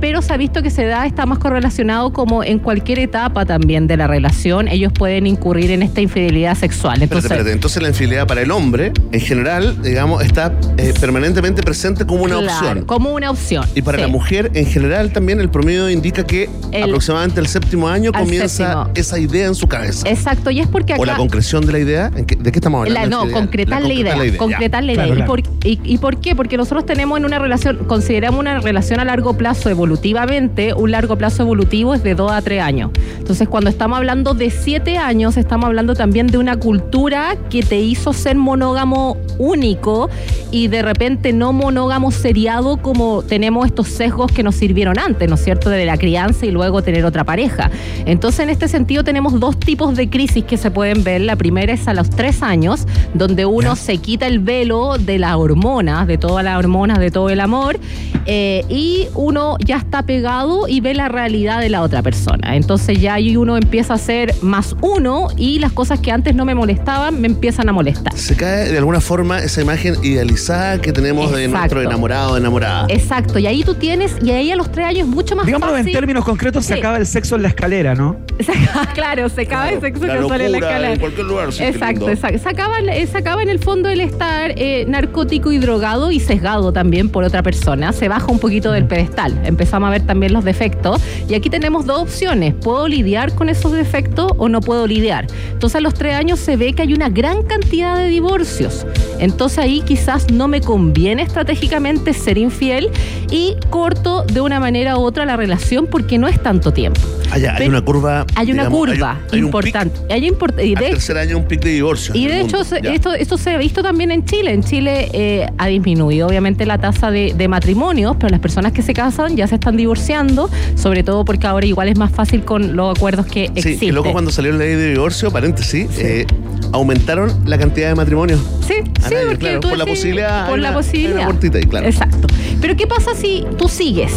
pero 0.00 0.22
se 0.22 0.32
ha 0.32 0.36
visto 0.36 0.62
que 0.62 0.70
se 0.70 0.84
da, 0.84 1.06
está 1.06 1.26
más 1.26 1.38
correlacionado 1.38 2.12
como 2.12 2.44
en 2.44 2.58
cualquier 2.58 3.00
etapa 3.00 3.44
también 3.44 3.86
de 3.86 3.96
la 3.96 4.06
relación, 4.06 4.68
ellos 4.68 4.92
pueden 4.92 5.26
incurrir 5.26 5.70
en 5.70 5.82
esta 5.82 6.00
infidelidad 6.00 6.56
sexual. 6.56 7.02
Espérate, 7.02 7.04
Entonces, 7.04 7.30
espérate. 7.30 7.52
Entonces 7.52 7.82
la 7.82 7.88
infidelidad 7.88 8.26
para 8.26 8.42
el 8.42 8.47
hombre, 8.50 8.92
en 9.12 9.20
general, 9.20 9.80
digamos, 9.82 10.24
está 10.24 10.52
eh, 10.76 10.92
permanentemente 11.00 11.62
presente 11.62 12.06
como 12.06 12.24
una 12.24 12.38
claro, 12.40 12.56
opción. 12.58 12.84
Como 12.86 13.12
una 13.14 13.30
opción. 13.30 13.64
Y 13.74 13.82
para 13.82 13.98
sí. 13.98 14.02
la 14.02 14.08
mujer, 14.08 14.50
en 14.54 14.66
general, 14.66 15.12
también 15.12 15.40
el 15.40 15.48
promedio 15.50 15.88
indica 15.90 16.24
que 16.24 16.48
El- 16.72 16.84
aproximadamente 16.84 17.40
el 17.40 17.48
séptimo 17.48 17.88
año 17.88 18.12
comienza 18.12 18.48
séptimo. 18.48 18.90
esa 18.94 19.18
idea 19.18 19.46
en 19.46 19.54
su 19.54 19.66
cabeza. 19.68 20.08
Exacto, 20.08 20.50
y 20.50 20.60
es 20.60 20.66
porque 20.68 20.92
acá... 20.94 21.02
o 21.02 21.04
la 21.04 21.16
concreción 21.16 21.64
de 21.66 21.72
la 21.72 21.78
idea. 21.78 22.10
¿En 22.16 22.24
qué- 22.26 22.36
¿De 22.36 22.52
qué 22.52 22.58
estamos 22.58 22.86
hablando? 22.86 23.18
La- 23.18 23.24
no, 23.26 23.30
concretar 23.32 23.82
la, 23.82 23.92
idea, 23.92 24.36
concretar 24.36 24.84
la 24.84 24.92
idea. 24.92 25.04
Claro, 25.04 25.12
¿Y, 25.14 25.16
claro. 25.16 25.30
por, 25.30 25.40
y- 25.66 25.80
y 25.84 25.98
por 25.98 26.20
qué? 26.20 26.36
Porque 26.36 26.56
nosotros 26.56 26.86
tenemos 26.86 27.18
en 27.18 27.24
una 27.24 27.38
relación, 27.38 27.78
consideramos 27.86 28.40
una 28.40 28.60
relación 28.60 29.00
a 29.00 29.04
largo 29.04 29.36
plazo 29.36 29.70
evolutivamente, 29.70 30.74
un 30.74 30.90
largo 30.90 31.16
plazo 31.16 31.42
evolutivo 31.42 31.94
es 31.94 32.02
de 32.02 32.14
2 32.14 32.30
a 32.32 32.42
3 32.42 32.62
años. 32.62 32.90
Entonces, 33.18 33.48
cuando 33.48 33.70
estamos 33.70 33.96
hablando 33.98 34.34
de 34.34 34.50
7 34.50 34.96
años, 34.98 35.36
estamos 35.36 35.66
hablando 35.66 35.94
también 35.94 36.26
de 36.28 36.38
una 36.38 36.56
cultura 36.56 37.36
que 37.50 37.62
te 37.62 37.78
hizo 37.80 38.12
ser 38.12 38.27
monógamo 38.36 39.16
único 39.38 40.10
y 40.50 40.68
de 40.68 40.82
repente 40.82 41.32
no 41.32 41.52
monógamo 41.52 42.10
seriado 42.10 42.78
como 42.78 43.22
tenemos 43.22 43.66
estos 43.66 43.88
sesgos 43.88 44.32
que 44.32 44.42
nos 44.42 44.54
sirvieron 44.54 44.98
antes, 44.98 45.28
¿no 45.28 45.34
es 45.34 45.44
cierto? 45.44 45.70
De 45.70 45.84
la 45.84 45.96
crianza 45.96 46.46
y 46.46 46.50
luego 46.50 46.82
tener 46.82 47.04
otra 47.04 47.24
pareja. 47.24 47.70
Entonces, 48.06 48.40
en 48.40 48.50
este 48.50 48.68
sentido, 48.68 49.04
tenemos 49.04 49.38
dos 49.38 49.58
tipos 49.58 49.96
de 49.96 50.08
crisis 50.08 50.44
que 50.44 50.56
se 50.56 50.70
pueden 50.70 51.04
ver. 51.04 51.20
La 51.20 51.36
primera 51.36 51.72
es 51.72 51.86
a 51.88 51.94
los 51.94 52.10
tres 52.10 52.42
años, 52.42 52.86
donde 53.14 53.46
uno 53.46 53.76
se 53.76 53.98
quita 53.98 54.26
el 54.26 54.38
velo 54.38 54.96
de 54.98 55.18
las 55.18 55.36
hormonas, 55.36 56.06
de 56.06 56.18
todas 56.18 56.44
las 56.44 56.58
hormonas, 56.58 56.98
de 56.98 57.10
todo 57.10 57.30
el 57.30 57.40
amor, 57.40 57.78
eh, 58.26 58.64
y 58.68 59.06
uno 59.14 59.56
ya 59.64 59.76
está 59.76 60.02
pegado 60.02 60.68
y 60.68 60.80
ve 60.80 60.94
la 60.94 61.08
realidad 61.08 61.60
de 61.60 61.68
la 61.68 61.82
otra 61.82 62.02
persona. 62.02 62.56
Entonces 62.56 63.00
ya 63.00 63.14
ahí 63.14 63.36
uno 63.36 63.56
empieza 63.56 63.94
a 63.94 63.98
ser 63.98 64.34
más 64.42 64.76
uno 64.80 65.28
y 65.36 65.58
las 65.58 65.72
cosas 65.72 66.00
que 66.00 66.10
antes 66.10 66.34
no 66.34 66.44
me 66.44 66.54
molestaban 66.54 67.20
me 67.20 67.26
empiezan 67.26 67.68
a 67.68 67.72
molestar. 67.72 68.14
Se 68.18 68.34
cae 68.36 68.70
de 68.72 68.78
alguna 68.78 69.00
forma 69.00 69.38
esa 69.38 69.62
imagen 69.62 69.94
idealizada 70.02 70.80
que 70.80 70.92
tenemos 70.92 71.30
de 71.30 71.46
nuestro 71.46 71.80
enamorado 71.82 72.32
o 72.32 72.36
enamorada. 72.36 72.86
Exacto, 72.88 73.38
y 73.38 73.46
ahí 73.46 73.62
tú 73.62 73.74
tienes, 73.74 74.16
y 74.22 74.32
ahí 74.32 74.50
a 74.50 74.56
los 74.56 74.72
tres 74.72 74.86
años 74.86 75.00
es 75.02 75.06
mucho 75.06 75.36
más 75.36 75.46
Digámoslo 75.46 75.76
en 75.76 75.82
fácil. 75.84 75.92
términos 75.94 76.24
concretos, 76.24 76.64
se 76.66 76.74
acaba 76.74 76.96
el 76.98 77.06
sexo 77.06 77.36
en 77.36 77.42
la 77.42 77.48
escalera, 77.48 77.94
¿no? 77.94 78.16
Se 78.40 78.52
acaba- 78.52 78.86
claro, 78.92 79.28
se 79.28 79.42
acaba 79.42 79.68
el 79.70 79.80
sexo 79.80 80.06
la 80.06 80.16
casual 80.16 80.40
en 80.40 80.52
la 80.52 80.58
escala. 80.58 80.92
en 80.92 81.00
cualquier 81.00 81.26
lugar, 81.26 81.52
sí, 81.52 81.58
qué 81.58 81.68
exacto, 81.68 82.08
exacto. 82.08 82.38
Se 82.38 82.48
acaba, 82.48 82.78
eh, 82.80 83.06
se 83.06 83.18
acaba 83.18 83.42
en 83.42 83.48
el 83.50 83.58
fondo 83.60 83.88
el 83.88 84.00
estar 84.00 84.52
eh, 84.56 84.84
narcótico 84.88 85.50
y 85.52 85.58
drogado 85.58 86.10
y 86.12 86.20
sesgado 86.20 86.72
también 86.72 87.08
por 87.08 87.24
otra 87.24 87.42
persona. 87.42 87.92
Se 87.92 88.08
baja 88.08 88.26
un 88.26 88.38
poquito 88.38 88.70
del 88.72 88.84
pedestal. 88.86 89.40
Empezamos 89.44 89.88
a 89.88 89.90
ver 89.90 90.02
también 90.02 90.32
los 90.32 90.44
defectos. 90.44 91.00
Y 91.28 91.34
aquí 91.34 91.50
tenemos 91.50 91.84
dos 91.86 92.02
opciones. 92.02 92.54
¿Puedo 92.54 92.86
lidiar 92.88 93.34
con 93.34 93.48
esos 93.48 93.72
defectos 93.72 94.30
o 94.38 94.48
no 94.48 94.60
puedo 94.60 94.86
lidiar? 94.86 95.26
Entonces 95.52 95.76
a 95.76 95.80
los 95.80 95.94
tres 95.94 96.14
años 96.14 96.38
se 96.38 96.56
ve 96.56 96.72
que 96.74 96.82
hay 96.82 96.94
una 96.94 97.08
gran 97.08 97.42
cantidad 97.42 97.96
de 97.98 98.07
divorcios. 98.08 98.86
Entonces 99.18 99.58
ahí 99.58 99.80
quizás 99.82 100.30
no 100.32 100.48
me 100.48 100.60
conviene 100.60 101.22
estratégicamente 101.22 102.12
ser 102.12 102.38
infiel 102.38 102.88
y 103.30 103.56
corto 103.70 104.24
de 104.24 104.40
una 104.40 104.60
manera 104.60 104.96
u 104.96 105.00
otra 105.02 105.24
la 105.24 105.36
relación 105.36 105.86
porque 105.86 106.18
no 106.18 106.28
es 106.28 106.42
tanto 106.42 106.72
tiempo. 106.72 107.00
Hay 107.30 107.68
una 107.68 107.82
curva. 107.82 108.24
Hay 108.36 108.50
una 108.52 108.62
digamos, 108.62 108.78
curva 108.78 109.10
hay 109.12 109.18
un- 109.20 109.28
hay 109.32 109.40
un 109.40 109.46
importante. 109.46 110.00
Hay 110.10 110.28
import- 110.30 110.64
y 110.66 110.74
Al 110.74 110.82
de, 110.82 110.90
tercer 110.90 111.18
año 111.18 111.36
un 111.36 111.44
pic 111.44 111.60
de 111.60 111.70
divorcio. 111.70 112.14
y 112.14 112.26
de 112.26 112.40
hecho, 112.40 112.64
se- 112.64 112.80
esto, 112.94 113.12
esto 113.12 113.36
se 113.36 113.50
ha 113.50 113.58
visto 113.58 113.82
también 113.82 114.10
en 114.10 114.24
Chile. 114.24 114.52
En 114.52 114.62
Chile 114.64 115.08
eh, 115.12 115.46
ha 115.58 115.66
disminuido 115.66 116.26
obviamente 116.26 116.64
la 116.64 116.78
tasa 116.78 117.10
de, 117.10 117.34
de 117.36 117.48
matrimonios, 117.48 118.16
pero 118.18 118.30
las 118.30 118.40
personas 118.40 118.72
que 118.72 118.80
se 118.82 118.94
casan 118.94 119.36
ya 119.36 119.46
se 119.46 119.56
están 119.56 119.76
divorciando, 119.76 120.48
sobre 120.74 121.02
todo 121.02 121.24
porque 121.24 121.46
ahora 121.46 121.66
igual 121.66 121.88
es 121.88 121.98
más 121.98 122.10
fácil 122.12 122.44
con 122.44 122.74
los 122.76 122.96
acuerdos 122.96 123.26
que 123.26 123.46
Sí, 123.48 123.52
existen. 123.56 123.88
y 123.88 123.92
luego 123.92 124.12
cuando 124.12 124.30
salió 124.30 124.52
la 124.52 124.58
ley 124.58 124.74
de 124.76 124.90
divorcio, 124.92 125.30
paréntesis, 125.30 125.86
eh, 125.98 126.26
aumentaron 126.72 127.32
la 127.46 127.58
cantidad 127.58 127.88
de 127.88 127.94
matrimonios. 127.94 128.40
Sí, 128.66 128.74
A 129.02 129.08
sí, 129.08 129.14
nadie, 129.14 129.26
porque 129.26 129.38
claro, 129.38 129.60
tú 129.60 129.68
por 129.70 129.78
la 129.78 129.86
posibilidad. 129.86 130.48
Por 130.48 130.58
la 130.58 130.68
una- 130.70 130.78
posibilidad. 130.78 131.16
una 131.16 131.24
puertita 131.26 131.58
ahí, 131.58 131.64
claro. 131.64 131.86
Exacto. 131.86 132.26
Pero 132.60 132.76
¿qué 132.76 132.86
pasa 132.86 133.14
si 133.14 133.44
tú 133.56 133.68
sigues? 133.68 134.12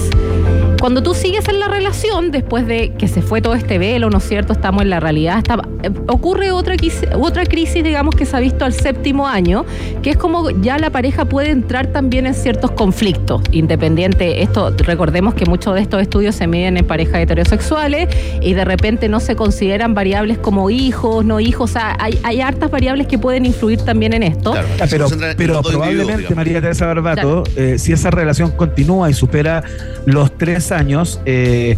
Cuando 0.81 1.03
tú 1.03 1.13
sigues 1.13 1.47
en 1.47 1.59
la 1.59 1.67
relación, 1.67 2.31
después 2.31 2.65
de 2.65 2.93
que 2.97 3.07
se 3.07 3.21
fue 3.21 3.39
todo 3.39 3.53
este 3.53 3.77
velo, 3.77 4.09
¿no 4.09 4.17
es 4.17 4.23
cierto? 4.27 4.51
Estamos 4.53 4.81
en 4.81 4.89
la 4.89 4.99
realidad, 4.99 5.37
está- 5.37 5.61
eh, 5.83 5.91
ocurre 6.07 6.51
otra 6.51 6.75
crisis, 6.75 7.07
otra 7.13 7.45
crisis, 7.45 7.83
digamos, 7.83 8.15
que 8.15 8.25
se 8.25 8.35
ha 8.35 8.39
visto 8.39 8.65
al 8.65 8.73
séptimo 8.73 9.27
año, 9.27 9.63
que 10.01 10.09
es 10.09 10.17
como 10.17 10.49
ya 10.49 10.79
la 10.79 10.89
pareja 10.89 11.25
puede 11.25 11.51
entrar 11.51 11.87
también 11.87 12.25
en 12.25 12.33
ciertos 12.33 12.71
conflictos, 12.71 13.43
independiente, 13.51 14.41
esto, 14.41 14.71
recordemos 14.71 15.35
que 15.35 15.45
muchos 15.45 15.75
de 15.75 15.81
estos 15.81 16.01
estudios 16.01 16.33
se 16.33 16.47
miden 16.47 16.77
en 16.77 16.85
parejas 16.85 17.21
heterosexuales 17.21 18.07
y 18.41 18.53
de 18.55 18.65
repente 18.65 19.07
no 19.07 19.19
se 19.19 19.35
consideran 19.35 19.93
variables 19.93 20.39
como 20.39 20.71
hijos, 20.71 21.23
no 21.23 21.39
hijos, 21.39 21.69
o 21.69 21.73
sea, 21.73 21.95
hay, 21.99 22.19
hay 22.23 22.41
hartas 22.41 22.71
variables 22.71 23.05
que 23.05 23.19
pueden 23.19 23.45
influir 23.45 23.79
también 23.83 24.13
en 24.13 24.23
esto. 24.23 24.53
Claro, 24.53 24.67
Ah, 24.79 24.85
pero 25.37 25.61
probablemente, 25.61 26.17
digamos. 26.17 26.35
María 26.35 26.59
Teresa 26.59 26.87
Barbato, 26.87 27.43
eh, 27.55 27.75
si 27.77 27.93
esa 27.93 28.09
relación 28.09 28.49
continúa 28.51 29.09
y 29.11 29.13
supera 29.13 29.63
los 30.05 30.35
tres 30.37 30.70
años, 30.71 31.19
eh, 31.25 31.77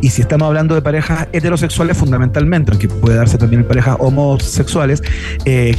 y 0.00 0.10
si 0.10 0.22
estamos 0.22 0.46
hablando 0.46 0.74
de 0.74 0.82
parejas 0.82 1.28
heterosexuales 1.32 1.96
fundamentalmente, 1.96 2.70
aunque 2.70 2.88
puede 2.88 3.16
darse 3.16 3.38
también 3.38 3.62
en 3.62 3.68
parejas 3.68 3.96
homosexuales, 3.98 5.02
eh, 5.44 5.76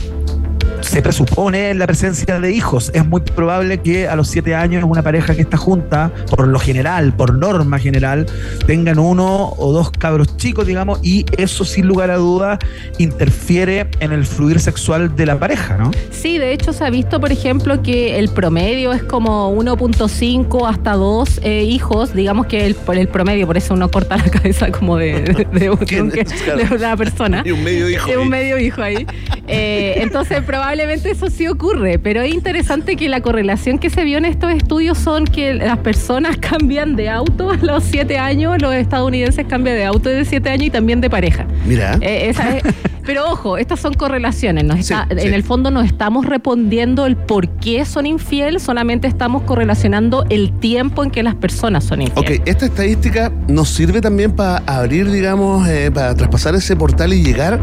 se 0.83 1.01
presupone 1.01 1.73
la 1.73 1.85
presencia 1.87 2.39
de 2.39 2.51
hijos. 2.51 2.91
Es 2.93 3.05
muy 3.05 3.21
probable 3.21 3.79
que 3.81 4.07
a 4.07 4.15
los 4.15 4.27
siete 4.27 4.55
años 4.55 4.83
una 4.85 5.01
pareja 5.01 5.35
que 5.35 5.41
está 5.41 5.57
junta, 5.57 6.11
por 6.29 6.47
lo 6.47 6.59
general, 6.59 7.13
por 7.15 7.33
norma 7.37 7.79
general, 7.79 8.25
tengan 8.67 8.99
uno 8.99 9.53
o 9.57 9.71
dos 9.73 9.91
cabros 9.91 10.37
chicos, 10.37 10.67
digamos, 10.67 10.99
y 11.03 11.25
eso 11.37 11.65
sin 11.65 11.87
lugar 11.87 12.11
a 12.11 12.17
duda 12.17 12.59
interfiere 12.97 13.87
en 13.99 14.11
el 14.11 14.25
fluir 14.25 14.59
sexual 14.59 15.15
de 15.15 15.25
la 15.25 15.37
pareja, 15.39 15.77
¿no? 15.77 15.91
Sí, 16.11 16.37
de 16.37 16.53
hecho 16.53 16.73
se 16.73 16.83
ha 16.85 16.89
visto, 16.89 17.19
por 17.19 17.31
ejemplo, 17.31 17.81
que 17.81 18.19
el 18.19 18.29
promedio 18.29 18.93
es 18.93 19.03
como 19.03 19.53
1.5 19.55 20.67
hasta 20.69 20.93
2 20.93 21.41
eh, 21.43 21.63
hijos, 21.63 22.13
digamos 22.13 22.47
que 22.47 22.65
el, 22.65 22.75
por 22.75 22.97
el 22.97 23.07
promedio, 23.07 23.45
por 23.47 23.57
eso 23.57 23.73
uno 23.73 23.89
corta 23.89 24.17
la 24.17 24.23
cabeza 24.31 24.71
como 24.71 24.97
de, 24.97 25.21
de- 25.21 25.47
de 25.59 25.69
un- 25.71 25.77
¿Quién? 25.77 26.09
de 26.09 26.19
un- 26.21 26.25
Claro. 26.43 26.57
de 26.69 26.75
una 26.75 26.97
persona. 26.97 27.43
Y 27.45 27.51
un 27.51 27.63
medio 27.63 27.89
hijo 27.89 28.09
De 28.09 28.17
un 28.17 28.29
medio 28.29 28.57
hijo 28.57 28.81
ahí. 28.81 29.05
Eh, 29.47 29.95
entonces, 29.97 30.41
probablemente 30.43 30.72
eso 30.79 31.29
sí 31.29 31.47
ocurre, 31.47 31.99
pero 31.99 32.21
es 32.21 32.33
interesante 32.33 32.95
que 32.95 33.07
la 33.09 33.21
correlación 33.21 33.77
que 33.77 33.89
se 33.89 34.03
vio 34.03 34.17
en 34.17 34.25
estos 34.25 34.51
estudios 34.51 34.97
son 34.97 35.25
que 35.25 35.53
las 35.53 35.77
personas 35.79 36.37
cambian 36.41 36.95
de 36.95 37.09
auto 37.09 37.51
a 37.51 37.57
los 37.57 37.83
siete 37.83 38.17
años, 38.17 38.61
los 38.61 38.73
estadounidenses 38.73 39.45
cambian 39.47 39.75
de 39.75 39.85
auto 39.85 40.09
de 40.09 40.25
siete 40.25 40.49
años 40.49 40.67
y 40.67 40.69
también 40.71 41.01
de 41.01 41.09
pareja. 41.09 41.45
Mira. 41.65 41.97
Eh, 42.01 42.29
esa 42.29 42.57
es- 42.57 42.63
pero 43.05 43.29
ojo, 43.29 43.57
estas 43.57 43.79
son 43.79 43.93
correlaciones. 43.93 44.63
nos 44.63 44.75
Sí, 44.85 44.93
está- 44.93 45.07
sí. 45.09 45.27
En 45.27 45.33
el 45.33 45.43
fondo 45.43 45.71
no 45.71 45.81
estamos 45.81 46.25
respondiendo 46.25 47.05
el 47.05 47.15
por 47.17 47.47
qué 47.57 47.85
son 47.85 48.05
infieles, 48.05 48.63
solamente 48.63 49.07
estamos 49.07 49.43
correlacionando 49.43 50.25
el 50.29 50.51
tiempo 50.59 51.03
en 51.03 51.11
que 51.11 51.23
las 51.23 51.35
personas 51.35 51.83
son 51.83 52.01
Ok, 52.01 52.07
infieles. 52.09 52.41
esta 52.45 52.65
estadística 52.65 53.31
nos 53.47 53.69
sirve 53.69 54.01
también 54.01 54.31
para 54.31 54.57
abrir, 54.67 55.09
digamos, 55.11 55.67
eh, 55.67 55.91
para 55.93 56.15
traspasar 56.15 56.55
ese 56.55 56.75
portal 56.75 57.13
y 57.13 57.23
llegar 57.23 57.59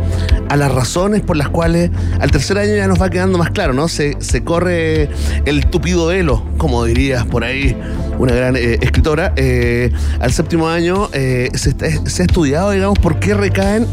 a 0.49 0.57
las 0.57 0.73
razones 0.73 1.21
por 1.23 1.37
las 1.37 1.49
cuales 1.49 1.91
al 2.21 2.31
tercer 2.31 2.59
año 2.59 2.75
ya 2.77 2.87
nos 2.89 3.01
va 3.01 3.11
quedando 3.11 3.39
más 3.39 3.51
claro, 3.51 3.73
¿no? 3.73 3.89
Se, 3.89 4.17
se 4.21 4.45
corre 4.45 5.09
el 5.45 5.67
tupido 5.67 6.07
velo, 6.07 6.43
como 6.59 6.85
dirías 6.85 7.25
por 7.27 7.45
ahí 7.45 7.77
una 8.21 8.35
gran 8.35 8.57
eh, 8.57 8.79
escritora. 8.81 9.33
Eh, 9.37 9.91
al 10.21 10.33
séptimo 10.33 10.69
año 10.69 11.09
eh, 11.13 11.51
se, 11.55 11.73
se 11.73 12.23
ha 12.23 12.25
estudiado, 12.27 12.71
digamos, 12.71 12.99
por 12.99 13.19
qué 13.19 13.35
recaen 13.35 13.87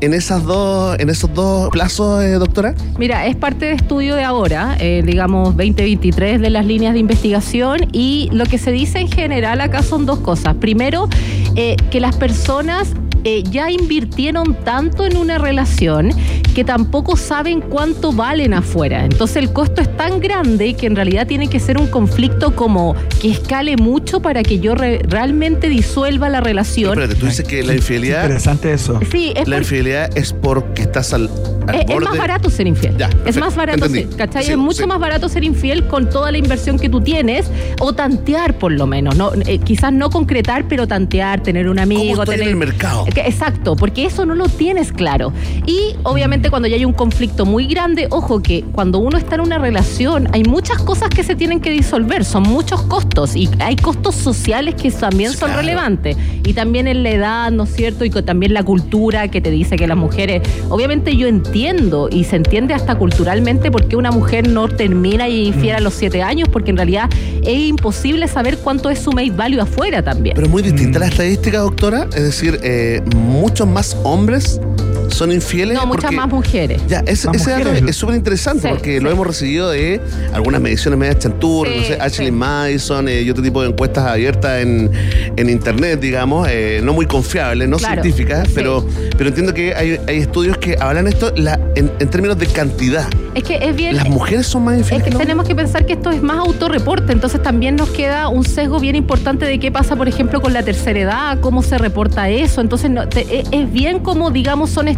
en 0.00 0.14
esas 0.14 0.44
dos, 0.44 0.98
en 0.98 1.10
esos 1.10 1.32
dos 1.32 1.70
plazos, 1.70 2.24
doctora. 2.38 2.74
Mira, 2.98 3.26
es 3.26 3.36
parte 3.36 3.66
de 3.66 3.72
estudio 3.72 4.14
de 4.14 4.22
ahora, 4.22 4.76
digamos 4.78 5.56
2023 5.56 6.40
de 6.40 6.50
las 6.50 6.64
líneas 6.66 6.92
de 6.92 7.00
investigación 7.00 7.88
y 7.92 8.28
lo 8.32 8.46
que 8.46 8.58
se 8.58 8.70
dice 8.70 9.00
en 9.00 9.08
general 9.08 9.60
acá 9.60 9.82
son 9.82 10.06
dos 10.06 10.20
cosas. 10.20 10.54
Primero, 10.54 11.08
que 11.56 12.00
las 12.00 12.14
personas 12.14 12.94
eh, 13.28 13.42
ya 13.50 13.70
invirtieron 13.70 14.54
tanto 14.64 15.04
en 15.04 15.16
una 15.16 15.36
relación 15.38 16.10
que 16.54 16.64
tampoco 16.64 17.16
saben 17.16 17.60
cuánto 17.60 18.12
valen 18.12 18.54
afuera. 18.54 19.04
Entonces 19.04 19.36
el 19.36 19.52
costo 19.52 19.80
es 19.82 19.96
tan 19.96 20.18
grande 20.20 20.74
que 20.74 20.86
en 20.86 20.96
realidad 20.96 21.26
tiene 21.26 21.48
que 21.48 21.60
ser 21.60 21.78
un 21.78 21.86
conflicto 21.88 22.54
como 22.56 22.94
que 23.20 23.30
escale 23.30 23.76
mucho 23.76 24.20
para 24.20 24.42
que 24.42 24.58
yo 24.58 24.74
re- 24.74 25.00
realmente 25.06 25.68
disuelva 25.68 26.28
la 26.28 26.40
relación. 26.40 26.92
Espérate, 26.92 27.14
tú 27.14 27.26
dices 27.26 27.46
que 27.46 27.62
la 27.62 27.74
infidelidad, 27.74 28.22
Interesante 28.22 28.72
eso. 28.72 28.98
Sí, 29.12 29.32
es 29.36 29.46
la 29.46 29.58
infidelidad 29.58 30.16
es 30.16 30.32
porque 30.32 30.82
estás 30.82 31.12
al, 31.12 31.28
al 31.68 31.74
es, 31.76 32.00
más 32.00 32.16
barato 32.16 32.50
ser 32.50 32.66
infiel. 32.66 32.96
Ya, 32.96 33.10
es 33.26 33.36
más 33.36 33.54
barato 33.54 33.84
entendí. 33.84 34.08
ser, 34.08 34.16
¿cachai? 34.16 34.44
Sí, 34.44 34.52
es 34.52 34.56
mucho 34.58 34.82
sí. 34.82 34.86
más 34.86 34.98
barato 34.98 35.28
ser 35.28 35.44
infiel 35.44 35.86
con 35.86 36.08
toda 36.08 36.32
la 36.32 36.38
inversión 36.38 36.78
que 36.78 36.88
tú 36.88 37.00
tienes 37.00 37.50
o 37.80 37.92
tantear 37.92 38.58
por 38.58 38.72
lo 38.72 38.86
menos. 38.86 39.14
No, 39.16 39.32
Eh, 39.46 39.58
quizás 39.58 39.92
no 39.92 40.10
concretar, 40.10 40.66
pero 40.68 40.86
tantear, 40.88 41.42
tener 41.42 41.68
un 41.68 41.78
amigo. 41.78 42.00
¿Cómo 42.12 42.22
estoy 42.22 42.34
en 42.34 42.40
tener... 42.40 42.48
el 42.54 42.56
mercado? 42.56 43.06
Exacto, 43.26 43.76
porque 43.76 44.04
eso 44.04 44.24
no 44.26 44.34
lo 44.34 44.48
tienes 44.48 44.92
claro. 44.92 45.32
Y 45.66 45.94
obviamente 46.02 46.50
cuando 46.50 46.68
ya 46.68 46.76
hay 46.76 46.84
un 46.84 46.92
conflicto 46.92 47.44
muy 47.46 47.66
grande, 47.66 48.06
ojo 48.10 48.40
que 48.42 48.62
cuando 48.72 48.98
uno 48.98 49.18
está 49.18 49.36
en 49.36 49.42
una 49.42 49.58
relación 49.58 50.28
hay 50.32 50.42
muchas 50.44 50.78
cosas 50.82 51.08
que 51.10 51.22
se 51.22 51.34
tienen 51.34 51.60
que 51.60 51.70
disolver, 51.70 52.24
son 52.24 52.42
muchos 52.44 52.82
costos 52.82 53.36
y 53.36 53.48
hay 53.60 53.76
costos 53.76 54.14
sociales 54.14 54.74
que 54.74 54.90
también 54.90 55.32
son 55.32 55.48
claro. 55.50 55.60
relevantes. 55.60 56.16
Y 56.44 56.54
también 56.54 56.88
en 56.88 57.02
la 57.02 57.10
edad, 57.10 57.50
¿no 57.50 57.64
es 57.64 57.74
cierto? 57.74 58.04
Y 58.04 58.10
también 58.10 58.54
la 58.54 58.62
cultura 58.62 59.28
que 59.28 59.40
te 59.40 59.50
dice 59.50 59.76
que 59.76 59.86
las 59.86 59.96
mujeres, 59.96 60.42
obviamente 60.68 61.16
yo 61.16 61.26
entiendo 61.28 62.08
y 62.10 62.24
se 62.24 62.36
entiende 62.36 62.74
hasta 62.74 62.96
culturalmente 62.96 63.70
por 63.70 63.86
qué 63.88 63.96
una 63.96 64.10
mujer 64.10 64.48
no 64.48 64.68
termina 64.68 65.28
y 65.28 65.46
infiel 65.48 65.76
a 65.76 65.80
los 65.80 65.94
siete 65.94 66.22
años, 66.22 66.48
porque 66.48 66.70
en 66.70 66.76
realidad 66.76 67.10
es 67.42 67.58
imposible 67.58 68.26
saber 68.28 68.58
cuánto 68.58 68.90
es 68.90 68.98
su 68.98 69.12
mate 69.12 69.30
value 69.30 69.60
afuera 69.60 70.02
también. 70.02 70.34
Pero 70.34 70.46
es 70.46 70.52
muy 70.52 70.62
Mm. 70.62 70.66
distinta 70.66 70.98
la 70.98 71.06
estadística, 71.06 71.58
doctora. 71.58 72.08
Es 72.14 72.22
decir, 72.22 72.58
eh, 72.62 72.97
muchos 73.16 73.66
más 73.66 73.96
hombres 74.04 74.60
son 75.08 75.32
infieles. 75.32 75.74
no, 75.76 75.86
muchas 75.86 76.02
porque- 76.04 76.16
más 76.16 76.28
mujeres. 76.28 76.80
Ya, 76.88 77.00
ese, 77.06 77.26
Más 77.28 77.36
ese 77.36 77.50
dato 77.50 77.64
mujeres. 77.70 77.90
es 77.90 77.96
súper 77.96 78.16
interesante 78.16 78.62
Sí, 78.62 78.68
porque 78.68 79.00
lo 79.00 79.10
hemos 79.10 79.26
recibido 79.26 79.70
de 79.70 80.00
algunas 80.32 80.60
mediciones 80.60 80.98
medias 80.98 81.18
chanturas, 81.18 81.72
Sí, 81.74 81.80
no 81.80 81.86
sé, 81.86 81.98
Ashley 82.00 82.26
sí. 82.28 82.32
Madison 82.32 83.08
eh, 83.08 83.22
y 83.22 83.30
otro 83.30 83.42
tipo 83.42 83.62
de 83.62 83.68
encuestas 83.68 84.04
abiertas 84.06 84.62
en, 84.62 84.90
en 85.36 85.50
internet, 85.50 86.00
digamos, 86.00 86.48
eh, 86.50 86.80
no 86.82 86.92
muy 86.92 87.06
confiables, 87.06 87.68
no 87.68 87.76
Claro, 87.78 88.02
científicas, 88.02 88.46
sí. 88.48 88.52
pero, 88.54 88.86
pero 89.16 89.28
entiendo 89.28 89.52
que 89.54 89.74
hay, 89.74 89.98
hay 90.06 90.18
estudios 90.18 90.56
que 90.58 90.76
hablan 90.80 91.06
esto 91.08 91.32
la- 91.36 91.58
en, 91.74 91.90
en 91.98 92.08
términos 92.08 92.38
de 92.38 92.46
cantidad. 92.46 93.06
Es 93.34 93.44
que 93.44 93.56
es 93.56 93.76
bien. 93.76 93.96
Las 93.96 94.08
mujeres 94.08 94.46
son 94.46 94.64
más 94.64 94.74
Es 94.74 94.80
infieles. 94.80 95.04
que 95.04 95.10
¿no? 95.12 95.18
tenemos 95.18 95.46
que 95.46 95.54
pensar 95.54 95.86
que 95.86 95.92
esto 95.92 96.10
es 96.10 96.22
más 96.22 96.38
autorreporte, 96.38 97.12
entonces 97.12 97.42
también 97.42 97.76
nos 97.76 97.90
queda 97.90 98.28
un 98.28 98.44
sesgo 98.44 98.80
bien 98.80 98.96
importante 98.96 99.46
de 99.46 99.58
qué 99.60 99.70
pasa, 99.70 99.94
por 99.96 100.08
ejemplo, 100.08 100.40
con 100.40 100.52
la 100.52 100.62
tercera 100.62 100.98
edad, 100.98 101.38
cómo 101.40 101.62
se 101.62 101.78
reporta 101.78 102.28
eso. 102.30 102.60
Entonces 102.60 102.90
no- 102.90 103.08
te- 103.08 103.40
es- 103.40 103.48
es 103.52 103.72
bien 103.72 104.00
como, 104.00 104.30
digamos, 104.30 104.70
son 104.70 104.88
estudios 104.88 104.97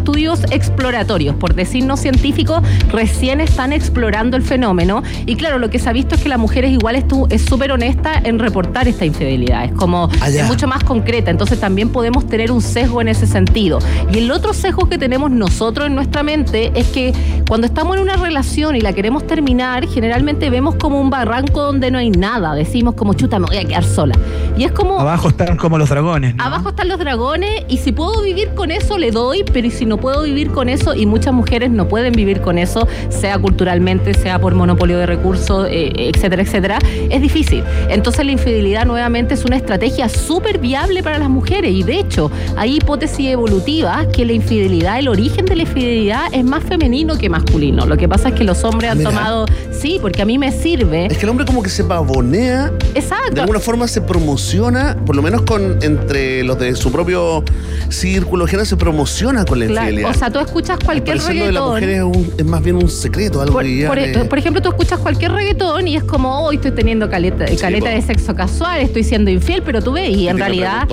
exploratorios, 0.50 1.34
por 1.36 1.54
decir 1.54 1.84
no 1.84 1.96
científicos, 1.96 2.62
recién 2.90 3.40
están 3.40 3.72
explorando 3.72 4.36
el 4.36 4.42
fenómeno. 4.42 5.02
Y 5.26 5.36
claro, 5.36 5.58
lo 5.58 5.70
que 5.70 5.78
se 5.78 5.88
ha 5.88 5.92
visto 5.92 6.14
es 6.14 6.22
que 6.22 6.28
la 6.28 6.38
mujer 6.38 6.64
es 6.64 6.72
igual 6.72 6.96
es 6.96 7.42
súper 7.42 7.72
honesta 7.72 8.20
en 8.22 8.38
reportar 8.38 8.88
esta 8.88 9.04
infidelidad, 9.04 9.64
es 9.64 9.72
como 9.72 10.10
Ah, 10.20 10.28
es 10.28 10.46
mucho 10.46 10.66
más 10.66 10.84
concreta, 10.84 11.30
entonces 11.30 11.60
también 11.60 11.90
podemos 11.90 12.26
tener 12.26 12.50
un 12.52 12.60
sesgo 12.60 13.00
en 13.00 13.08
ese 13.08 13.26
sentido. 13.26 13.78
Y 14.12 14.18
el 14.18 14.30
otro 14.30 14.52
sesgo 14.52 14.88
que 14.88 14.98
tenemos 14.98 15.30
nosotros 15.30 15.86
en 15.86 15.94
nuestra 15.94 16.22
mente 16.22 16.72
es 16.74 16.88
que 16.88 17.12
cuando 17.48 17.66
estamos 17.66 17.96
en 17.96 18.02
una 18.02 18.16
relación 18.16 18.76
y 18.76 18.80
la 18.80 18.92
queremos 18.92 19.26
terminar, 19.26 19.86
generalmente 19.88 20.50
vemos 20.50 20.76
como 20.76 21.00
un 21.00 21.10
barranco 21.10 21.62
donde 21.62 21.90
no 21.90 21.98
hay 21.98 22.10
nada, 22.10 22.54
decimos 22.54 22.94
como 22.94 23.14
chuta, 23.14 23.38
me 23.38 23.46
voy 23.46 23.56
a 23.58 23.64
quedar 23.64 23.84
sola. 23.84 24.14
Y 24.56 24.64
es 24.64 24.72
como... 24.72 24.98
Abajo 24.98 25.28
están 25.28 25.56
como 25.56 25.78
los 25.78 25.88
dragones. 25.88 26.34
¿no? 26.34 26.44
Abajo 26.44 26.70
están 26.70 26.88
los 26.88 26.98
dragones 26.98 27.64
y 27.68 27.78
si 27.78 27.92
puedo 27.92 28.22
vivir 28.22 28.50
con 28.54 28.70
eso 28.70 28.98
le 28.98 29.10
doy, 29.10 29.44
pero 29.52 29.66
y 29.66 29.70
si 29.70 29.86
no 29.90 29.98
puedo 29.98 30.22
vivir 30.22 30.52
con 30.52 30.68
eso 30.68 30.94
y 30.94 31.04
muchas 31.04 31.34
mujeres 31.34 31.68
no 31.70 31.88
pueden 31.88 32.12
vivir 32.12 32.40
con 32.40 32.58
eso, 32.58 32.86
sea 33.08 33.38
culturalmente, 33.38 34.14
sea 34.14 34.38
por 34.38 34.54
monopolio 34.54 34.96
de 34.98 35.06
recursos, 35.06 35.66
eh, 35.68 35.92
etcétera, 36.14 36.42
etcétera, 36.42 36.78
es 37.10 37.20
difícil. 37.20 37.64
Entonces 37.88 38.24
la 38.24 38.30
infidelidad 38.30 38.86
nuevamente 38.86 39.34
es 39.34 39.44
una 39.44 39.56
estrategia 39.56 40.08
súper 40.08 40.58
viable 40.58 41.02
para 41.02 41.18
las 41.18 41.28
mujeres 41.28 41.72
y 41.72 41.82
de 41.82 41.98
hecho 41.98 42.30
hay 42.56 42.76
hipótesis 42.76 43.26
evolutivas 43.26 44.06
que 44.06 44.24
la 44.24 44.32
infidelidad, 44.32 45.00
el 45.00 45.08
origen 45.08 45.44
de 45.44 45.56
la 45.56 45.62
infidelidad 45.62 46.22
es 46.32 46.44
más 46.44 46.62
femenino 46.62 47.18
que 47.18 47.28
masculino. 47.28 47.84
Lo 47.84 47.96
que 47.96 48.08
pasa 48.08 48.28
es 48.28 48.36
que 48.36 48.44
los 48.44 48.62
hombres 48.62 48.92
han 48.92 48.98
Mira. 48.98 49.10
tomado, 49.10 49.46
sí, 49.72 49.98
porque 50.00 50.22
a 50.22 50.24
mí 50.24 50.38
me 50.38 50.52
sirve. 50.52 51.06
Es 51.06 51.18
que 51.18 51.24
el 51.24 51.30
hombre 51.30 51.44
como 51.44 51.64
que 51.64 51.68
se 51.68 51.82
pavonea, 51.82 52.70
Exacto. 52.94 53.34
de 53.34 53.40
alguna 53.40 53.58
forma 53.58 53.88
se 53.88 54.00
promociona, 54.00 54.96
por 55.04 55.16
lo 55.16 55.22
menos 55.22 55.42
con 55.42 55.78
entre 55.82 56.44
los 56.44 56.60
de 56.60 56.76
su 56.76 56.92
propio 56.92 57.42
círculo 57.88 58.46
género, 58.46 58.64
se 58.64 58.76
promociona 58.76 59.44
con 59.44 59.58
la 59.58 59.66
Claro, 59.66 59.79
O 60.10 60.14
sea, 60.14 60.30
tú 60.30 60.38
escuchas 60.38 60.78
cualquier 60.84 61.16
lo 61.18 61.22
de 61.24 61.28
la 61.34 61.40
reggaetón. 61.60 61.68
mujer 61.70 61.88
es, 61.90 62.02
un- 62.02 62.32
es 62.38 62.44
más 62.44 62.62
bien 62.62 62.76
un 62.76 62.88
secreto, 62.88 63.40
algo 63.40 63.54
Por, 63.54 63.64
que 63.64 63.78
ya 63.78 63.88
por- 64.28 64.38
ejemplo, 64.38 64.62
tú 64.62 64.68
escuchas 64.70 64.98
cualquier 64.98 65.32
reggaetón 65.32 65.88
y 65.88 65.96
es 65.96 66.04
como, 66.04 66.40
hoy 66.44 66.56
estoy 66.56 66.72
teniendo 66.72 67.08
caleta, 67.10 67.44
caleta 67.60 67.86
po. 67.86 67.92
de 67.92 68.02
sexo 68.02 68.34
casual, 68.34 68.80
estoy 68.80 69.04
siendo 69.04 69.30
infiel, 69.30 69.62
pero 69.62 69.82
tú 69.82 69.96
y 69.96 70.28
en 70.28 70.38
realidad... 70.38 70.86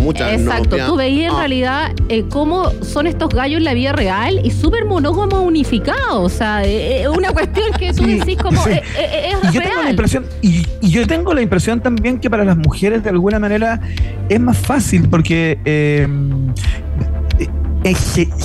muchas 0.00 0.32
Exacto, 0.32 0.76
tú 0.86 0.96
veías 0.96 1.30
en 1.30 1.36
Ah. 1.36 1.38
realidad 1.40 1.92
eh, 2.08 2.24
cómo 2.28 2.70
son 2.82 3.06
estos 3.06 3.28
gallos 3.30 3.58
en 3.58 3.64
la 3.64 3.74
vida 3.74 3.92
real 3.92 4.40
y 4.44 4.50
súper 4.50 4.84
monógamos 4.84 5.40
unificados. 5.40 6.16
O 6.16 6.28
sea, 6.28 6.64
eh, 6.64 7.02
eh, 7.02 7.08
una 7.08 7.32
cuestión 7.32 7.66
que 7.78 7.92
tú 7.92 8.04
Sí, 8.04 8.14
decís 8.18 8.36
como 8.36 8.62
sí. 8.64 8.70
eh, 8.70 8.82
eh, 8.98 9.32
es 9.44 9.50
Y 9.50 9.54
yo 9.54 9.62
tengo 9.62 9.82
la 9.82 9.90
impresión, 9.90 10.24
y, 10.42 10.66
y 10.80 10.90
yo 10.90 11.06
tengo 11.06 11.34
la 11.34 11.42
impresión 11.42 11.80
también 11.80 12.18
que 12.18 12.28
para 12.30 12.44
las 12.44 12.56
mujeres 12.56 13.02
de 13.04 13.10
alguna 13.10 13.38
manera 13.38 13.80
es 14.28 14.40
más 14.40 14.56
fácil 14.58 15.08
porque 15.08 15.58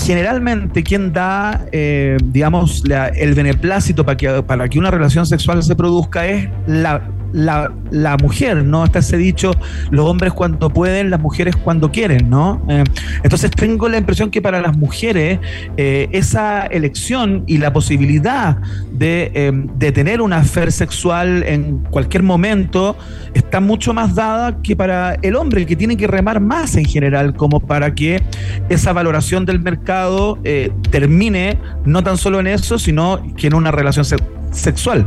generalmente 0.06 0.84
quien 0.84 1.12
da, 1.14 1.66
eh, 1.72 2.18
digamos, 2.24 2.88
la- 2.88 3.08
el 3.10 3.34
beneplácito 3.34 4.06
para 4.06 4.18
que, 4.18 4.44
para 4.44 4.70
que 4.70 4.80
una 4.80 4.92
relación 4.92 5.26
sexual 5.26 5.62
se 5.64 5.76
produzca 5.76 6.26
es 6.26 6.50
la, 6.68 7.02
la, 7.36 7.72
la 7.92 8.16
mujer, 8.18 8.64
¿no? 8.64 8.86
Está 8.86 9.00
ese 9.00 9.18
dicho, 9.18 9.52
los 9.92 10.06
hombres 10.10 10.34
cuando 10.34 10.70
pueden, 10.70 11.10
las 11.10 11.20
mujeres 11.20 11.56
cuando 11.58 11.92
quieren, 11.92 12.30
¿no? 12.30 12.66
Eh, 12.70 12.84
entonces 13.24 13.52
tengo 13.52 13.90
la 13.90 13.98
impresión 13.98 14.32
que 14.32 14.42
para 14.42 14.62
las 14.62 14.78
mujeres 14.78 15.40
eh, 15.78 16.08
esa 16.12 16.66
elección 16.66 17.44
y 17.46 17.58
la 17.58 17.74
posibilidad 17.74 18.58
de, 18.92 19.32
eh, 19.34 19.52
de 19.78 19.92
tener 19.92 20.22
una 20.22 20.38
afer 20.38 20.72
sexual 20.72 21.44
en 21.44 21.80
cualquier 21.90 22.24
momento 22.24 22.96
está 23.34 23.60
mucho 23.60 23.94
más 23.94 24.16
dada 24.16 24.62
que 24.62 24.76
para 24.76 25.16
el 25.22 25.36
hombre, 25.36 25.62
el 25.62 25.68
que 25.68 25.76
tiene 25.76 25.98
que 25.98 26.08
remar 26.08 26.40
más 26.40 26.76
en 26.78 26.86
general, 26.86 27.36
como 27.36 27.60
para 27.60 27.94
que 27.94 28.22
esa 28.70 28.94
valoración 28.94 29.46
del 29.46 29.60
mercado 29.60 30.40
eh, 30.46 30.72
termine 30.90 31.58
no 31.84 32.02
tan 32.04 32.18
solo 32.18 32.40
en 32.40 32.48
eso, 32.48 32.80
sino 32.80 33.22
que 33.36 33.48
en 33.48 33.56
una 33.56 33.72
relación 33.72 34.06
se- 34.06 34.16
sexual. 34.52 35.06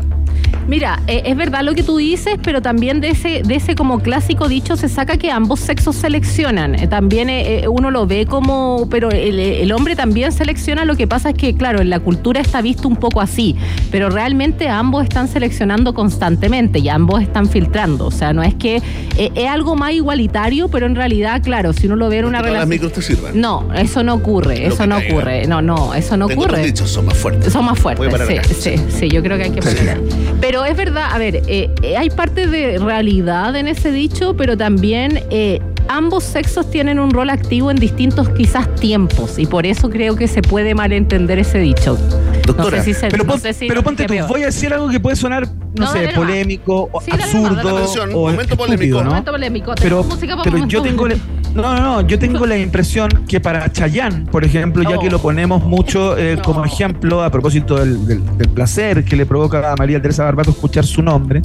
Mira, 0.67 1.01
eh, 1.07 1.23
es 1.25 1.37
verdad 1.37 1.63
lo 1.63 1.75
que 1.75 1.83
tú 1.83 1.97
dices, 1.97 2.37
pero 2.43 2.61
también 2.61 3.01
de 3.01 3.09
ese, 3.09 3.43
de 3.43 3.55
ese 3.57 3.75
como 3.75 4.01
clásico 4.01 4.49
dicho 4.49 4.77
se 4.77 4.89
saca 4.91 5.17
que 5.17 5.31
ambos 5.31 5.61
sexos 5.61 5.97
seleccionan. 5.97 6.75
Eh, 6.75 6.87
también 6.87 7.31
eh, 7.31 7.65
uno 7.69 7.91
lo 7.91 8.07
ve 8.07 8.27
como, 8.27 8.87
pero 8.91 9.11
el, 9.11 9.39
el 9.41 9.73
hombre 9.73 9.97
también 9.97 10.31
selecciona. 10.31 10.85
Lo 10.85 10.95
que 10.95 11.07
pasa 11.07 11.31
es 11.31 11.37
que, 11.37 11.55
claro, 11.55 11.81
en 11.81 11.89
la 11.89 12.01
cultura 12.01 12.41
está 12.41 12.61
visto 12.61 12.87
un 12.87 12.97
poco 12.97 13.23
así, 13.23 13.57
pero 13.91 14.11
realmente 14.11 14.69
ambos 14.69 15.05
están 15.05 15.27
seleccionando 15.29 15.95
constantemente 15.95 16.79
y 16.81 16.89
ambos 16.91 17.23
están 17.23 17.49
filtrando. 17.49 18.07
O 18.07 18.11
sea, 18.11 18.35
no 18.35 18.43
es 18.43 18.55
que 18.55 18.77
eh, 19.17 19.31
es 19.35 19.49
algo 19.49 19.75
más 19.75 19.93
igualitario, 19.93 20.69
pero 20.69 20.85
en 20.87 20.95
realidad, 20.97 21.41
claro, 21.43 21.73
si 21.73 21.87
uno 21.87 21.97
lo 21.97 22.11
ve 22.11 22.19
en 22.19 22.27
una 22.27 22.39
las 22.41 22.47
relación. 22.47 22.69
micros 22.69 22.93
te 22.93 23.01
sirvan. 23.03 23.41
No, 23.41 23.73
eso 23.75 24.03
no 24.03 24.15
ocurre, 24.15 24.61
Lo 24.69 24.75
eso 24.75 24.87
no 24.87 24.97
caiga. 24.97 25.15
ocurre. 25.15 25.47
No, 25.47 25.63
no, 25.63 25.95
eso 25.95 26.17
no 26.19 26.27
Tengo 26.27 26.43
ocurre. 26.45 26.63
dichos, 26.67 26.91
son 26.91 27.07
más 27.07 27.17
fuertes. 27.17 27.53
Son 27.53 27.65
más 27.65 27.79
fuertes, 27.79 27.99
Voy 28.07 28.09
a 28.09 28.11
parar 28.11 28.27
sí, 28.29 28.39
acá. 28.39 28.49
sí, 28.53 28.75
sí, 28.91 29.09
yo 29.09 29.23
creo 29.23 29.28
que 29.37 29.43
hay 29.45 29.51
que 29.51 29.61
parar. 29.63 29.99
Pero 30.41 30.65
es 30.65 30.77
verdad, 30.77 31.09
a 31.13 31.19
ver, 31.19 31.43
eh, 31.47 31.71
eh, 31.83 31.97
hay 31.97 32.11
parte 32.11 32.47
de 32.47 32.79
realidad 32.79 33.55
en 33.57 33.69
ese 33.69 33.91
dicho, 33.91 34.37
pero 34.37 34.57
también 34.57 35.23
eh, 35.31 35.61
ambos 35.89 36.23
sexos 36.25 36.71
tienen 36.71 36.99
un 36.99 37.11
rol 37.11 37.31
activo 37.31 37.71
en 37.71 37.77
distintos 37.77 38.29
quizás 38.31 38.73
tiempos 38.77 39.39
y 39.39 39.47
por 39.47 39.67
eso 39.67 39.89
creo 39.91 40.17
que 40.17 40.29
se 40.29 40.43
puede 40.43 40.75
malentender 40.75 41.39
ese 41.39 41.59
dicho. 41.59 41.99
Doctora, 42.47 42.79
no 42.79 42.83
sé 42.85 42.95
si 42.95 42.95
se, 43.01 43.09
Pero, 43.09 43.25
no 43.25 43.31
pon- 43.33 43.41
sé 43.41 43.53
si 43.53 43.67
pero 43.69 43.83
ponte 43.83 44.07
tú, 44.07 44.15
voy 44.29 44.43
a 44.43 44.47
decir 44.47 44.73
algo 44.73 44.89
que 44.89 45.01
puede 45.01 45.17
sonar, 45.17 45.47
no, 45.47 45.85
No, 45.87 45.93
sé, 45.93 46.09
polémico, 46.15 46.89
Sí, 47.05 47.11
absurdo, 47.13 47.77
o 48.15 48.21
momento 48.31 48.43
estúpido, 48.43 48.57
polémico. 48.57 48.99
¿no? 49.03 49.11
Momento 49.11 49.33
polémico, 49.33 49.75
Pero, 49.77 49.83
tenemos 50.01 50.07
música 50.07 50.37
para 50.37 50.51
pero 50.51 50.67
yo 50.67 50.83
tengo 50.83 51.03
polémico. 51.03 51.27
No, 51.55 51.63
no, 51.63 51.81
no, 51.81 52.01
yo 52.07 52.19
tengo 52.19 52.47
la 52.47 52.57
impresión 52.57 53.09
que 53.27 53.41
para 53.41 53.71
Chayanne, 53.73 54.27
por 54.31 54.45
ejemplo, 54.45 54.83
ya 54.83 54.99
que 54.99 55.11
lo 55.11 55.19
ponemos 55.21 55.65
mucho 55.65 56.17
eh, 56.17 56.39
como 56.45 56.65
ejemplo 56.65 57.23
a 57.25 57.31
propósito 57.31 57.77
del, 57.77 58.07
del- 58.07 58.39
del 58.39 58.49
placer 58.49 59.05
que 59.05 59.17
le 59.17 59.27
provoca 59.27 59.73
a 59.73 59.77
María 59.77 60.01
Teresa 60.01 60.25
Barbato 60.25 60.51
escuchar 60.51 60.85
su 60.87 61.03
nombre, 61.03 61.43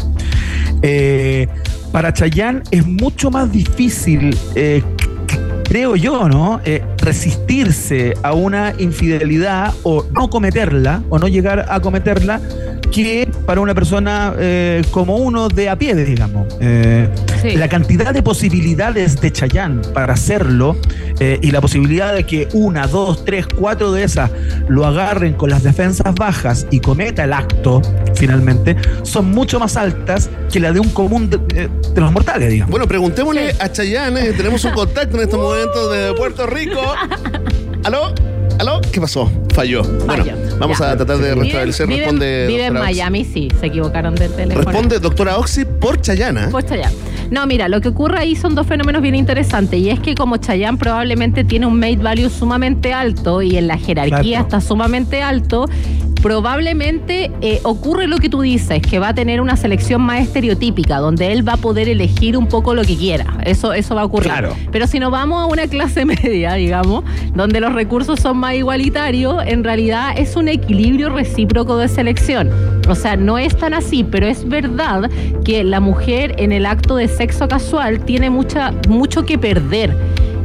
eh, 0.82 1.48
para 1.92 2.14
Chayanne 2.14 2.62
es 2.72 2.86
mucho 2.86 3.32
más 3.32 3.52
difícil, 3.52 4.38
eh, 4.56 4.84
creo 5.64 5.96
yo, 5.96 6.28
¿no? 6.28 6.60
Eh, 6.66 6.84
resistirse 6.98 8.14
a 8.22 8.34
una 8.34 8.74
infidelidad 8.78 9.74
o 9.84 10.06
no 10.12 10.30
cometerla, 10.30 11.02
o 11.10 11.18
no 11.20 11.28
llegar 11.28 11.66
a 11.70 11.80
cometerla, 11.80 12.40
que 12.94 13.30
para 13.46 13.60
una 13.60 13.74
persona 13.74 14.34
eh, 14.38 14.84
como 14.92 15.18
uno 15.18 15.50
de 15.50 15.68
a 15.68 15.76
pie, 15.76 15.96
digamos. 15.96 16.48
Eh, 16.62 17.10
Sí. 17.44 17.58
La 17.58 17.68
cantidad 17.68 18.14
de 18.14 18.24
posibilidades 18.24 19.20
de 19.20 19.30
Chayanne 19.30 19.82
para 19.94 20.14
hacerlo 20.14 20.78
eh, 21.20 21.40
y 21.42 21.52
la 21.52 21.60
posibilidad 21.60 22.14
de 22.14 22.24
que 22.24 22.48
una, 22.54 22.88
dos, 22.88 23.26
tres, 23.26 23.48
cuatro 23.48 23.92
de 23.92 24.04
esas 24.06 24.32
lo 24.70 24.86
agarren 24.86 25.34
con 25.34 25.50
las 25.50 25.62
defensas 25.62 26.16
bajas 26.16 26.66
y 26.72 26.80
cometa 26.80 27.26
el 27.26 27.34
acto 27.34 27.82
finalmente 28.16 28.78
son 29.02 29.30
mucho 29.32 29.60
más 29.60 29.76
altas 29.76 30.30
que 30.50 30.62
la 30.62 30.72
de 30.72 30.80
un 30.80 30.88
común 30.92 31.30
de, 31.30 31.38
de 31.38 32.00
los 32.00 32.14
mortales, 32.14 32.50
digamos. 32.50 32.72
Bueno, 32.72 32.88
preguntémosle 32.88 33.54
a 33.60 33.70
Chayanne, 33.70 34.30
eh, 34.30 34.32
tenemos 34.38 34.64
un 34.64 34.72
contacto 34.72 35.18
en 35.18 35.24
estos 35.24 35.38
momentos 35.38 35.92
de 35.92 36.14
Puerto 36.14 36.48
Rico. 36.48 36.80
¿Aló? 37.84 38.14
¿Aló? 38.60 38.80
¿Qué 38.92 39.02
pasó? 39.02 39.30
Falló. 39.54 39.84
Bueno, 40.06 40.24
Falló. 40.26 40.36
vamos 40.60 40.80
Ya. 40.80 40.92
a 40.92 40.96
tratar 40.96 41.18
de 41.18 41.36
restablecer. 41.36 41.88
vive, 41.88 42.00
Responde. 42.02 42.48
vive 42.48 42.66
en 42.68 42.74
doctora 42.74 42.90
Oxy. 42.90 42.96
Miami, 43.02 43.26
sí, 43.26 43.48
se 43.60 43.66
equivocaron 43.68 44.16
del 44.16 44.32
teléfono. 44.32 44.66
Responde 44.72 45.00
doctora 45.00 45.38
Oxy 45.38 45.66
por 45.66 46.00
Chayana. 46.02 46.48
Pues 46.52 46.66
Chayanne. 46.66 46.96
No, 47.32 47.48
mira, 47.48 47.68
lo 47.68 47.82
que 47.82 47.90
ocurre 47.90 48.20
ahí 48.20 48.36
son 48.36 48.54
dos 48.54 48.68
fenómenos 48.68 49.02
bien 49.02 49.16
interesantes 49.16 49.80
y 49.80 49.90
es 49.90 50.00
que 50.00 50.14
como 50.14 50.38
Chayanne 50.38 50.78
probablemente 50.78 51.44
tiene 51.44 51.66
un 51.66 51.80
mate 51.80 51.98
value 51.98 52.30
sumamente 52.30 52.94
alto 52.94 53.42
y 53.42 53.58
en 53.58 53.68
la 53.68 53.78
jerarquía 53.78 54.22
Claro. 54.22 54.44
está 54.44 54.62
sumamente 54.62 55.22
alto, 55.24 55.66
probablemente 56.24 57.30
eh, 57.42 57.60
ocurre 57.64 58.08
lo 58.08 58.18
que 58.18 58.30
tú 58.30 58.42
dices, 58.42 58.82
que 58.82 58.98
va 58.98 59.10
a 59.10 59.14
tener 59.14 59.42
una 59.42 59.58
selección 59.58 60.02
más 60.02 60.22
estereotípica, 60.22 61.00
donde 61.00 61.34
él 61.34 61.48
va 61.48 61.54
a 61.54 61.58
poder 61.58 61.90
elegir 61.90 62.38
un 62.38 62.48
poco 62.48 62.74
lo 62.74 62.84
que 62.84 62.96
quiera. 62.96 63.26
Eso, 63.44 63.74
eso 63.74 63.94
va 63.94 64.02
a 64.02 64.06
ocurrir. 64.06 64.32
Claro. 64.32 64.56
Pero 64.72 64.88
si 64.88 65.00
nos 65.00 65.12
vamos 65.12 65.44
a 65.44 65.48
una 65.48 65.68
clase 65.68 66.06
media, 66.24 66.54
digamos, 66.54 67.04
donde 67.36 67.60
los 67.60 67.74
recursos 67.74 68.22
son 68.22 68.38
más 68.38 68.56
igualitarios, 68.56 69.44
en 69.46 69.66
realidad 69.66 70.14
es 70.18 70.38
un 70.38 70.48
equilibrio 70.48 71.10
recíproco 71.10 71.76
de 71.76 71.90
selección. 71.90 72.50
O 72.88 72.96
sea, 72.96 73.18
no 73.18 73.38
es 73.38 73.58
tan 73.58 73.74
así, 73.74 74.06
pero 74.06 74.26
es 74.26 74.48
verdad 74.48 75.12
que 75.44 75.66
la 75.66 75.82
mujer 75.82 76.36
en 76.38 76.54
el 76.54 76.66
acto 76.66 76.96
de 76.96 77.10
sexo 77.10 77.50
casual 77.50 78.06
tiene 78.06 78.30
mucha, 78.30 78.74
mucho 78.88 79.26
que 79.26 79.38
perder. 79.38 79.94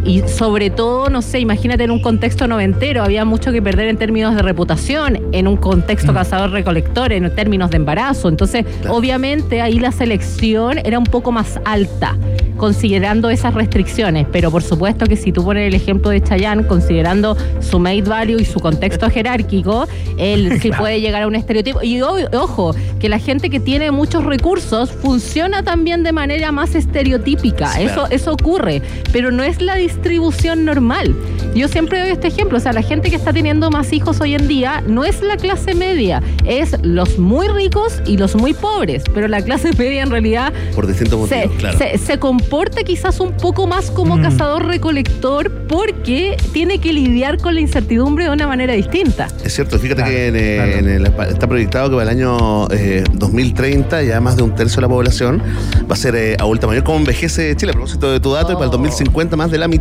Y 0.05 0.23
sobre 0.27 0.71
todo, 0.71 1.11
no 1.11 1.21
sé, 1.23 1.39
imagínate 1.41 1.85
en 1.85 1.91
un 1.91 2.01
contexto 2.01 2.47
noventero, 2.47 3.03
había 3.03 3.25
mucho 3.25 3.53
que 3.53 3.61
perder 3.61 3.89
en 3.89 3.97
términos 3.99 4.35
de 4.35 4.43
reputación, 4.43 5.19
en 5.33 5.47
un 5.47 5.57
contexto 5.57 6.15
cazador-recolector, 6.15 7.13
en 7.13 7.35
términos 7.35 7.71
de 7.71 7.77
embarazo. 7.77 8.29
Entonces, 8.29 8.65
obviamente 8.89 9.61
ahí 9.61 9.79
la 9.79 9.93
selección 9.93 10.79
era 10.79 10.99
un 10.99 11.05
poco 11.05 11.31
más 11.33 11.61
alta, 11.65 12.17
considerando 12.57 13.29
esas 13.31 13.55
restricciones. 13.55 14.27
Pero 14.33 14.51
por 14.51 14.63
supuesto 14.63 15.07
que 15.07 15.17
si 15.17 15.31
tú 15.33 15.45
pones 15.45 15.67
el 15.69 15.75
ejemplo 15.75 16.11
de 16.11 16.23
Chayanne, 16.23 16.67
considerando 16.67 17.37
su 17.61 17.79
mate 17.79 18.03
value 18.03 18.41
y 18.41 18.45
su 18.45 18.61
contexto 18.61 19.11
jerárquico, 19.11 19.87
él 20.17 20.59
sí 20.63 20.71
puede 20.71 21.01
llegar 21.01 21.23
a 21.23 21.27
un 21.27 21.35
estereotipo. 21.35 21.83
Y 21.83 22.01
o- 22.03 22.17
ojo, 22.35 22.75
que 22.99 23.09
la 23.09 23.19
gente 23.19 23.51
que 23.51 23.61
tiene 23.61 23.91
muchos 23.91 24.25
recursos 24.25 24.91
funciona 24.91 25.63
también 25.63 26.03
de 26.03 26.13
manera 26.13 26.51
más 26.51 26.75
estereotípica. 26.75 27.69
Sí, 27.73 27.83
Eso, 27.83 27.95
claro. 27.95 28.09
eso 28.11 28.33
ocurre, 28.33 28.83
pero 29.13 29.31
no 29.31 29.43
es 29.43 29.61
la 29.61 29.75
distribución 29.93 30.65
normal. 30.65 31.15
Yo 31.55 31.67
siempre 31.69 31.99
doy 31.99 32.11
este 32.11 32.29
ejemplo, 32.29 32.59
o 32.59 32.61
sea, 32.61 32.73
la 32.73 32.83
gente 32.83 33.09
que 33.11 33.17
está 33.17 33.33
teniendo 33.33 33.71
más 33.71 33.93
hijos 33.93 34.21
hoy 34.21 34.35
en 34.35 34.47
día 34.47 34.83
no 34.87 35.05
es 35.05 35.23
la 35.23 35.37
clase 35.37 35.75
media, 35.75 36.23
es 36.47 36.77
los 36.83 37.19
muy 37.19 37.49
ricos 37.49 38.03
y 38.07 38.17
los 38.19 38.35
muy 38.37 38.53
pobres, 38.55 39.03
pero 39.15 39.29
la 39.29 39.41
clase 39.43 39.71
media 39.79 40.03
en 40.03 40.11
realidad 40.11 40.53
Por 40.75 40.87
distintos 40.87 41.29
se, 41.29 41.37
motivos, 41.37 41.57
claro. 41.59 41.79
se- 41.79 41.99
se 41.99 42.19
comporta 42.19 42.83
quizás 42.85 43.19
un 43.21 43.33
poco 43.33 43.67
más 43.67 43.91
como 43.91 44.17
Mm. 44.19 44.23
cazador-recolector 44.23 45.51
porque 45.69 46.37
tiene 46.53 46.79
que 46.81 46.93
lidiar 46.93 47.39
con 47.39 47.55
la 47.55 47.61
incertidumbre 47.61 48.25
de 48.25 48.31
una 48.31 48.47
manera 48.47 48.75
distinta. 48.75 49.29
Es 49.45 49.55
cierto, 49.55 49.79
fíjate 49.79 50.03
Claro, 50.03 50.11
que 50.17 50.27
en, 50.29 50.37
eh, 50.37 50.55
claro. 50.57 50.73
en 50.73 50.89
el- 50.89 51.07
está 51.31 51.47
proyectado 51.47 51.91
que 51.91 51.97
para 51.97 52.11
el 52.11 52.19
año 52.19 52.69
eh, 52.71 53.05
2030 53.15 54.03
ya 54.03 54.21
más 54.21 54.37
de 54.37 54.43
un 54.43 54.55
tercio 54.55 54.77
de 54.77 54.83
la 54.83 54.89
población 54.89 55.43
va 55.91 55.95
a 55.95 55.97
ser 55.97 56.15
eh, 56.17 56.37
adulta 56.39 56.67
mayor. 56.67 56.85
¿Cómo 56.85 56.99
envejece 56.99 57.55
Chile? 57.57 57.71
A 57.71 57.75
propósito 57.75 58.11
de 58.13 58.21
tu 58.21 58.33
dato, 58.33 58.53
y 58.53 58.55
para 58.55 58.65
el 58.67 58.69
Oh. 58.71 58.73
2050 58.79 59.37
más 59.37 59.51
de 59.51 59.59
la 59.59 59.69
mitad 59.69 59.78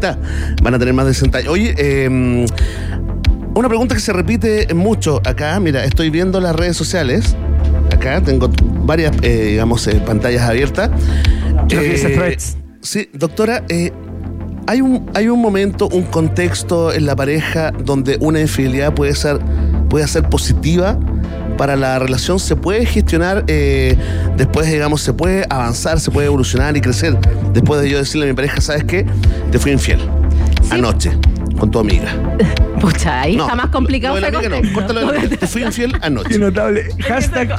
van 0.62 0.74
a 0.74 0.80
tener 0.80 0.94
más 0.94 1.06
de 1.08 1.14
60 1.14 1.38
años. 1.40 1.52
Oye, 1.52 1.76
eh, 1.78 2.46
una 3.58 3.70
pregunta 3.70 3.96
que 3.96 4.02
se 4.02 4.14
repite 4.14 4.72
mucho 4.76 5.20
acá. 5.26 5.60
Mira, 5.60 5.84
estoy 5.84 6.12
viendo 6.12 6.40
las 6.40 6.56
redes 6.56 6.78
sociales. 6.78 7.36
Acá 7.92 8.22
tengo 8.22 8.52
varias, 8.86 9.16
eh, 9.24 9.48
digamos, 9.52 9.88
eh, 9.88 10.00
pantallas 10.06 10.44
abiertas. 10.44 10.92
Eh. 11.72 12.38
Sí, 12.82 13.10
doctora, 13.14 13.64
¿hay, 14.68 14.82
un, 14.82 15.10
¿hay 15.16 15.28
un 15.28 15.42
momento, 15.42 15.88
un 15.88 16.04
contexto 16.04 16.94
en 16.94 17.08
la 17.08 17.16
pareja 17.16 17.72
donde 17.72 18.18
una 18.20 18.40
infidelidad 18.40 18.94
puede 18.94 19.16
ser, 19.16 19.40
puede 19.90 20.08
ser 20.08 20.30
positiva 20.30 21.00
para 21.58 21.76
la 21.76 22.00
relación? 22.00 22.40
¿Se 22.40 22.56
puede 22.56 22.86
gestionar 22.86 23.44
eh, 23.48 23.96
después, 24.38 24.72
digamos, 24.72 25.02
se 25.02 25.14
puede 25.14 25.46
avanzar, 25.50 26.00
se 26.00 26.12
puede 26.12 26.28
evolucionar 26.28 26.78
y 26.78 26.82
crecer 26.82 27.18
después 27.54 27.82
de 27.82 27.90
yo 27.90 27.98
decirle 27.98 28.26
a 28.26 28.30
mi 28.30 28.36
pareja, 28.36 28.62
¿sabes 28.62 28.84
qué? 28.84 29.06
Te 29.52 29.60
fui 29.60 29.72
infiel 29.72 30.00
anoche 30.70 31.12
con 31.60 31.72
tu 31.72 31.80
amiga. 31.80 32.14
Pucha, 32.80 33.22
ahí 33.22 33.36
No, 33.36 33.46
está 33.46 33.56
más 33.56 33.70
complicado 33.70 34.20
lo 34.20 34.26
de 34.28 34.32
la 34.32 34.38
amiga 34.38 34.62
no, 34.62 34.74
córtalo 34.74 35.00
de 35.00 35.06
la 35.08 35.12
amiga. 35.20 35.38
Te 35.38 35.48
fui 35.48 35.64
infiel 35.64 35.94
Qué 35.94 36.00
anoche. 36.06 36.38
notable. 36.38 36.84
Hashtag, 37.08 37.50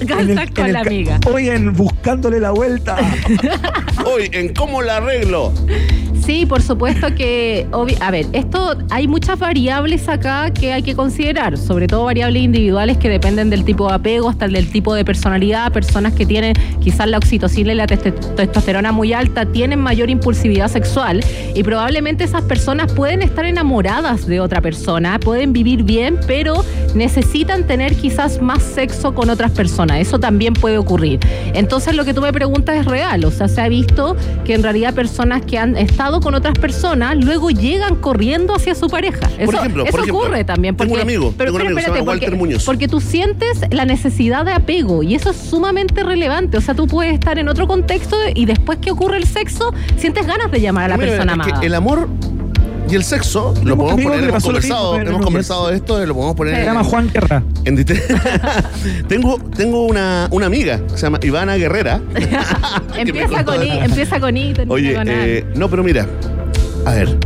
en 0.00 0.10
el- 0.10 0.36
Hashtag 0.36 0.54
con 0.54 0.58
en 0.64 0.66
el 0.66 0.72
la 0.74 0.80
amiga. 0.80 1.20
Hoy 1.32 1.48
en 1.48 1.72
Buscándole 1.72 2.38
la 2.40 2.50
Vuelta. 2.50 2.96
Hoy, 4.04 4.28
¿en 4.32 4.52
cómo 4.52 4.82
la 4.82 4.96
arreglo? 4.98 5.54
Sí, 6.24 6.44
por 6.44 6.60
supuesto 6.60 7.14
que, 7.14 7.68
a 8.00 8.10
ver, 8.10 8.26
esto 8.32 8.76
hay 8.90 9.06
muchas 9.06 9.38
variables 9.38 10.08
acá 10.08 10.50
que 10.50 10.72
hay 10.72 10.82
que 10.82 10.96
considerar, 10.96 11.56
sobre 11.56 11.86
todo 11.86 12.04
variables 12.04 12.42
individuales 12.42 12.98
que 12.98 13.08
dependen 13.08 13.48
del 13.48 13.64
tipo 13.64 13.88
de 13.88 13.94
apego 13.94 14.28
hasta 14.28 14.46
el 14.46 14.52
del 14.52 14.68
tipo 14.70 14.94
de 14.94 15.04
personalidad. 15.04 15.72
Personas 15.72 16.14
que 16.14 16.26
tienen 16.26 16.54
quizás 16.80 17.08
la 17.08 17.18
oxitocina 17.18 17.72
y 17.72 17.76
la 17.76 17.86
testosterona 17.86 18.90
muy 18.92 19.12
alta 19.12 19.46
tienen 19.46 19.80
mayor 19.80 20.10
impulsividad 20.10 20.68
sexual 20.68 21.24
y 21.54 21.62
probablemente 21.62 22.24
esas 22.24 22.42
personas 22.42 22.92
pueden 22.92 23.22
estar 23.22 23.44
enamoradas 23.44 24.26
de 24.26 24.40
otra 24.40 24.60
persona, 24.60 25.20
pueden 25.20 25.52
vivir 25.52 25.84
bien, 25.84 26.18
pero 26.26 26.64
necesitan 26.94 27.66
tener 27.66 27.94
quizás 27.94 28.42
más 28.42 28.62
sexo 28.62 29.14
con 29.14 29.30
otras 29.30 29.52
personas. 29.52 29.98
Eso 29.98 30.18
también 30.18 30.54
puede 30.54 30.78
ocurrir. 30.78 31.20
Entonces 31.54 31.94
lo 31.94 32.04
que 32.04 32.14
tú 32.14 32.20
me 32.20 32.32
preguntas 32.32 32.76
es 32.76 32.84
real, 32.84 33.24
o 33.24 33.30
sea, 33.30 33.48
se 33.48 33.60
ha 33.60 33.68
visto 33.68 34.16
que 34.44 34.54
en 34.54 34.62
realidad 34.62 34.94
personas 34.94 35.42
que 35.44 35.58
han 35.58 35.76
estado 35.76 36.05
con 36.20 36.34
otras 36.34 36.54
personas 36.58 37.16
luego 37.16 37.50
llegan 37.50 37.96
corriendo 37.96 38.54
hacia 38.54 38.74
su 38.74 38.88
pareja. 38.88 39.28
Eso, 39.38 39.52
ejemplo, 39.52 39.82
eso 39.84 39.90
por 39.90 40.00
ejemplo, 40.00 40.22
ocurre 40.22 40.44
también. 40.44 40.76
tengo 40.76 40.90
Porque, 40.90 40.94
un 40.94 41.08
amigo, 41.08 41.34
pero 41.36 41.52
tengo 41.52 41.56
un 41.56 41.62
amigo, 41.62 41.74
se 41.76 41.80
espérate, 41.80 42.00
llama 42.00 42.12
porque, 42.12 42.24
Walter 42.26 42.38
Muñoz. 42.38 42.64
porque 42.64 42.88
tú 42.88 43.00
sientes 43.00 43.60
la 43.70 43.84
necesidad 43.84 44.44
de 44.44 44.52
apego 44.52 45.02
y 45.02 45.14
eso 45.14 45.30
es 45.30 45.36
sumamente 45.36 46.02
relevante. 46.02 46.56
O 46.56 46.60
sea, 46.60 46.74
tú 46.74 46.86
puedes 46.86 47.12
estar 47.14 47.38
en 47.38 47.48
otro 47.48 47.66
contexto 47.66 48.16
y 48.34 48.46
después 48.46 48.78
que 48.78 48.90
ocurre 48.90 49.16
el 49.18 49.26
sexo, 49.26 49.72
sientes 49.96 50.26
ganas 50.26 50.50
de 50.50 50.60
llamar 50.60 50.84
a 50.84 50.88
la 50.88 50.96
Mira, 50.96 51.08
persona 51.10 51.32
amada. 51.34 51.60
el 51.62 51.74
amor 51.74 52.08
Y 52.88 52.94
el 52.94 53.02
sexo, 53.04 53.52
lo 53.64 53.76
podemos 53.76 54.00
poner, 54.02 54.20
hemos 54.24 54.34
mismo, 54.34 54.46
conversado, 54.48 54.92
pero 54.92 55.08
hemos 55.08 55.20
no, 55.20 55.24
conversado 55.24 55.68
de 55.68 55.76
esto, 55.76 56.06
lo 56.06 56.14
podemos 56.14 56.36
poner 56.36 56.54
Se 56.54 56.60
en- 56.60 56.66
llama 56.66 56.84
Juan 56.84 57.10
Guerra. 57.12 57.42
en 57.64 57.76
tengo 59.08 59.38
tengo 59.56 59.86
una, 59.86 60.28
una 60.30 60.46
amiga 60.46 60.78
que 60.86 60.90
se 60.90 60.98
llama 61.02 61.18
Ivana 61.22 61.56
Guerrera. 61.56 62.00
empieza, 62.96 63.44
con 63.44 63.62
I, 63.62 63.70
empieza 63.70 64.20
con 64.20 64.36
I, 64.36 64.54
Oye, 64.68 64.94
con 64.94 65.08
A. 65.08 65.12
eh, 65.26 65.44
no, 65.56 65.68
pero 65.68 65.82
mira, 65.82 66.06
a 66.84 66.92
ver, 66.94 67.16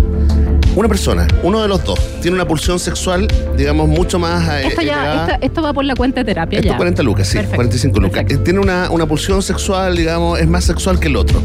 una 0.77 0.89
persona, 0.89 1.27
uno 1.43 1.61
de 1.63 1.69
los 1.69 1.85
dos, 1.85 1.99
tiene 2.23 2.37
una 2.37 2.47
pulsión 2.47 2.79
sexual, 2.79 3.27
digamos, 3.57 3.89
mucho 3.89 4.19
más. 4.19 4.49
eh, 4.49 4.69
esto, 4.69 4.83
ya, 4.83 5.27
esto, 5.27 5.39
esto 5.47 5.63
va 5.63 5.73
por 5.73 5.85
la 5.85 5.95
cuenta 5.95 6.21
de 6.21 6.25
terapia 6.27 6.59
Esto 6.61 6.71
ya. 6.73 6.77
40 6.77 7.03
lucas, 7.03 7.27
sí, 7.27 7.35
Perfecto, 7.35 7.57
45 7.57 8.01
lucas. 8.01 8.25
Eh, 8.29 8.37
Tiene 8.39 8.61
una, 8.61 8.89
una 8.91 9.07
pulsión 9.07 9.43
sexual, 9.43 9.97
digamos, 9.97 10.39
es 10.39 10.49
más 10.49 10.65
sexual 10.65 10.99
que 11.01 11.09
el 11.09 11.17
otro. 11.17 11.41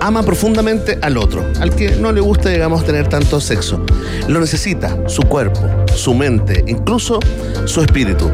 Ama 0.00 0.22
profundamente 0.22 0.98
al 1.02 1.16
otro, 1.16 1.44
al 1.60 1.74
que 1.74 1.90
no 1.96 2.12
le 2.12 2.20
gusta, 2.20 2.48
digamos, 2.50 2.84
tener 2.84 3.08
tanto 3.08 3.40
sexo. 3.40 3.84
Lo 4.28 4.40
necesita, 4.40 4.96
su 5.08 5.22
cuerpo, 5.22 5.60
su 5.94 6.14
mente, 6.14 6.64
incluso 6.66 7.18
su 7.66 7.80
espíritu. 7.82 8.30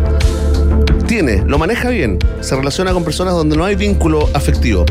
Tiene, 1.07 1.43
lo 1.47 1.59
maneja 1.59 1.89
bien, 1.89 2.19
se 2.41 2.55
relaciona 2.55 2.93
con 2.93 3.03
personas 3.03 3.35
donde 3.35 3.57
no 3.57 3.65
hay 3.65 3.77
vínculo 3.77 4.29
afectivo. 4.35 4.85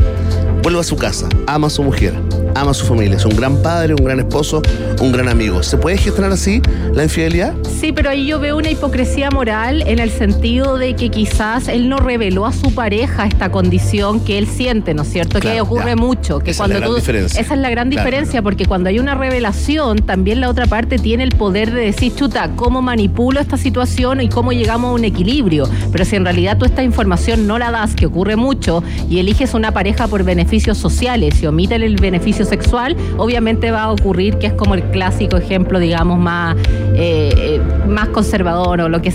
Vuelve 0.62 0.80
a 0.80 0.84
su 0.84 0.96
casa, 0.96 1.28
ama 1.46 1.68
a 1.68 1.70
su 1.70 1.82
mujer, 1.84 2.12
ama 2.58 2.72
a 2.72 2.74
su 2.74 2.84
familia, 2.86 3.16
es 3.16 3.24
un 3.24 3.36
gran 3.36 3.56
padre, 3.62 3.94
un 3.94 4.04
gran 4.04 4.18
esposo, 4.20 4.62
un 5.00 5.12
gran 5.12 5.28
amigo. 5.28 5.62
¿Se 5.62 5.76
puede 5.76 5.96
gestionar 5.96 6.32
así 6.32 6.60
la 6.92 7.04
infidelidad? 7.04 7.54
Sí, 7.80 7.92
pero 7.92 8.10
ahí 8.10 8.26
yo 8.26 8.40
veo 8.40 8.56
una 8.56 8.70
hipocresía 8.70 9.30
moral 9.30 9.82
en 9.86 9.98
el 9.98 10.10
sentido 10.10 10.76
de 10.78 10.94
que 10.96 11.10
quizás 11.10 11.68
él 11.68 11.88
no 11.88 11.98
reveló 11.98 12.46
a 12.46 12.52
su 12.52 12.74
pareja 12.74 13.26
esta 13.26 13.50
condición 13.50 14.20
que 14.24 14.38
él 14.38 14.46
siente, 14.46 14.94
¿no 14.94 15.02
es 15.02 15.08
cierto? 15.08 15.38
que 15.40 15.60
ocurre 15.60 15.90
ya. 15.90 15.96
mucho. 15.96 16.38
Que 16.40 16.50
Esa 16.50 16.64
es 16.64 16.70
la 16.70 16.76
gran 16.78 16.90
tú, 16.90 16.96
diferencia. 16.96 17.40
Esa 17.40 17.54
es 17.54 17.60
la 17.60 17.70
gran 17.70 17.88
Claro. 17.90 18.04
diferencia, 18.04 18.42
porque 18.42 18.66
cuando 18.66 18.88
hay 18.88 18.98
una 18.98 19.14
revelación, 19.14 19.98
también 19.98 20.40
la 20.40 20.48
otra 20.50 20.66
parte 20.66 20.98
tiene 20.98 21.22
el 21.24 21.30
poder 21.30 21.72
de 21.72 21.80
decir, 21.82 22.14
chuta, 22.14 22.50
¿cómo 22.56 22.82
manipulo 22.82 23.40
esta 23.40 23.56
situación 23.56 24.20
y 24.20 24.28
cómo 24.28 24.52
llegamos 24.52 24.90
a 24.90 24.94
un 24.94 25.04
equilibrio? 25.04 25.68
Pero 25.92 26.04
si 26.04 26.16
en 26.16 26.24
realidad 26.24 26.58
tú 26.58 26.64
esta 26.64 26.82
información 26.82 27.46
no 27.46 27.58
la 27.58 27.70
das, 27.70 27.94
que 27.94 28.06
ocurre 28.06 28.36
mucho, 28.36 28.82
y 29.08 29.18
eliges 29.20 29.54
una 29.54 29.72
pareja 29.72 30.08
por 30.08 30.24
beneficios 30.24 30.76
sociales 30.76 31.40
y 31.42 31.46
omiten 31.46 31.82
el 31.82 31.96
beneficio 31.96 32.44
sexual, 32.48 32.96
obviamente 33.16 33.70
va 33.70 33.84
a 33.84 33.92
ocurrir 33.92 34.38
que 34.38 34.48
es 34.48 34.52
como 34.54 34.74
el 34.74 34.82
clásico 34.90 35.36
ejemplo, 35.36 35.78
digamos, 35.78 36.18
más, 36.18 36.56
eh, 36.94 37.32
eh, 37.36 37.60
más 37.86 38.08
conservador 38.08 38.80
o 38.80 38.88
lo 38.88 39.00
que 39.00 39.06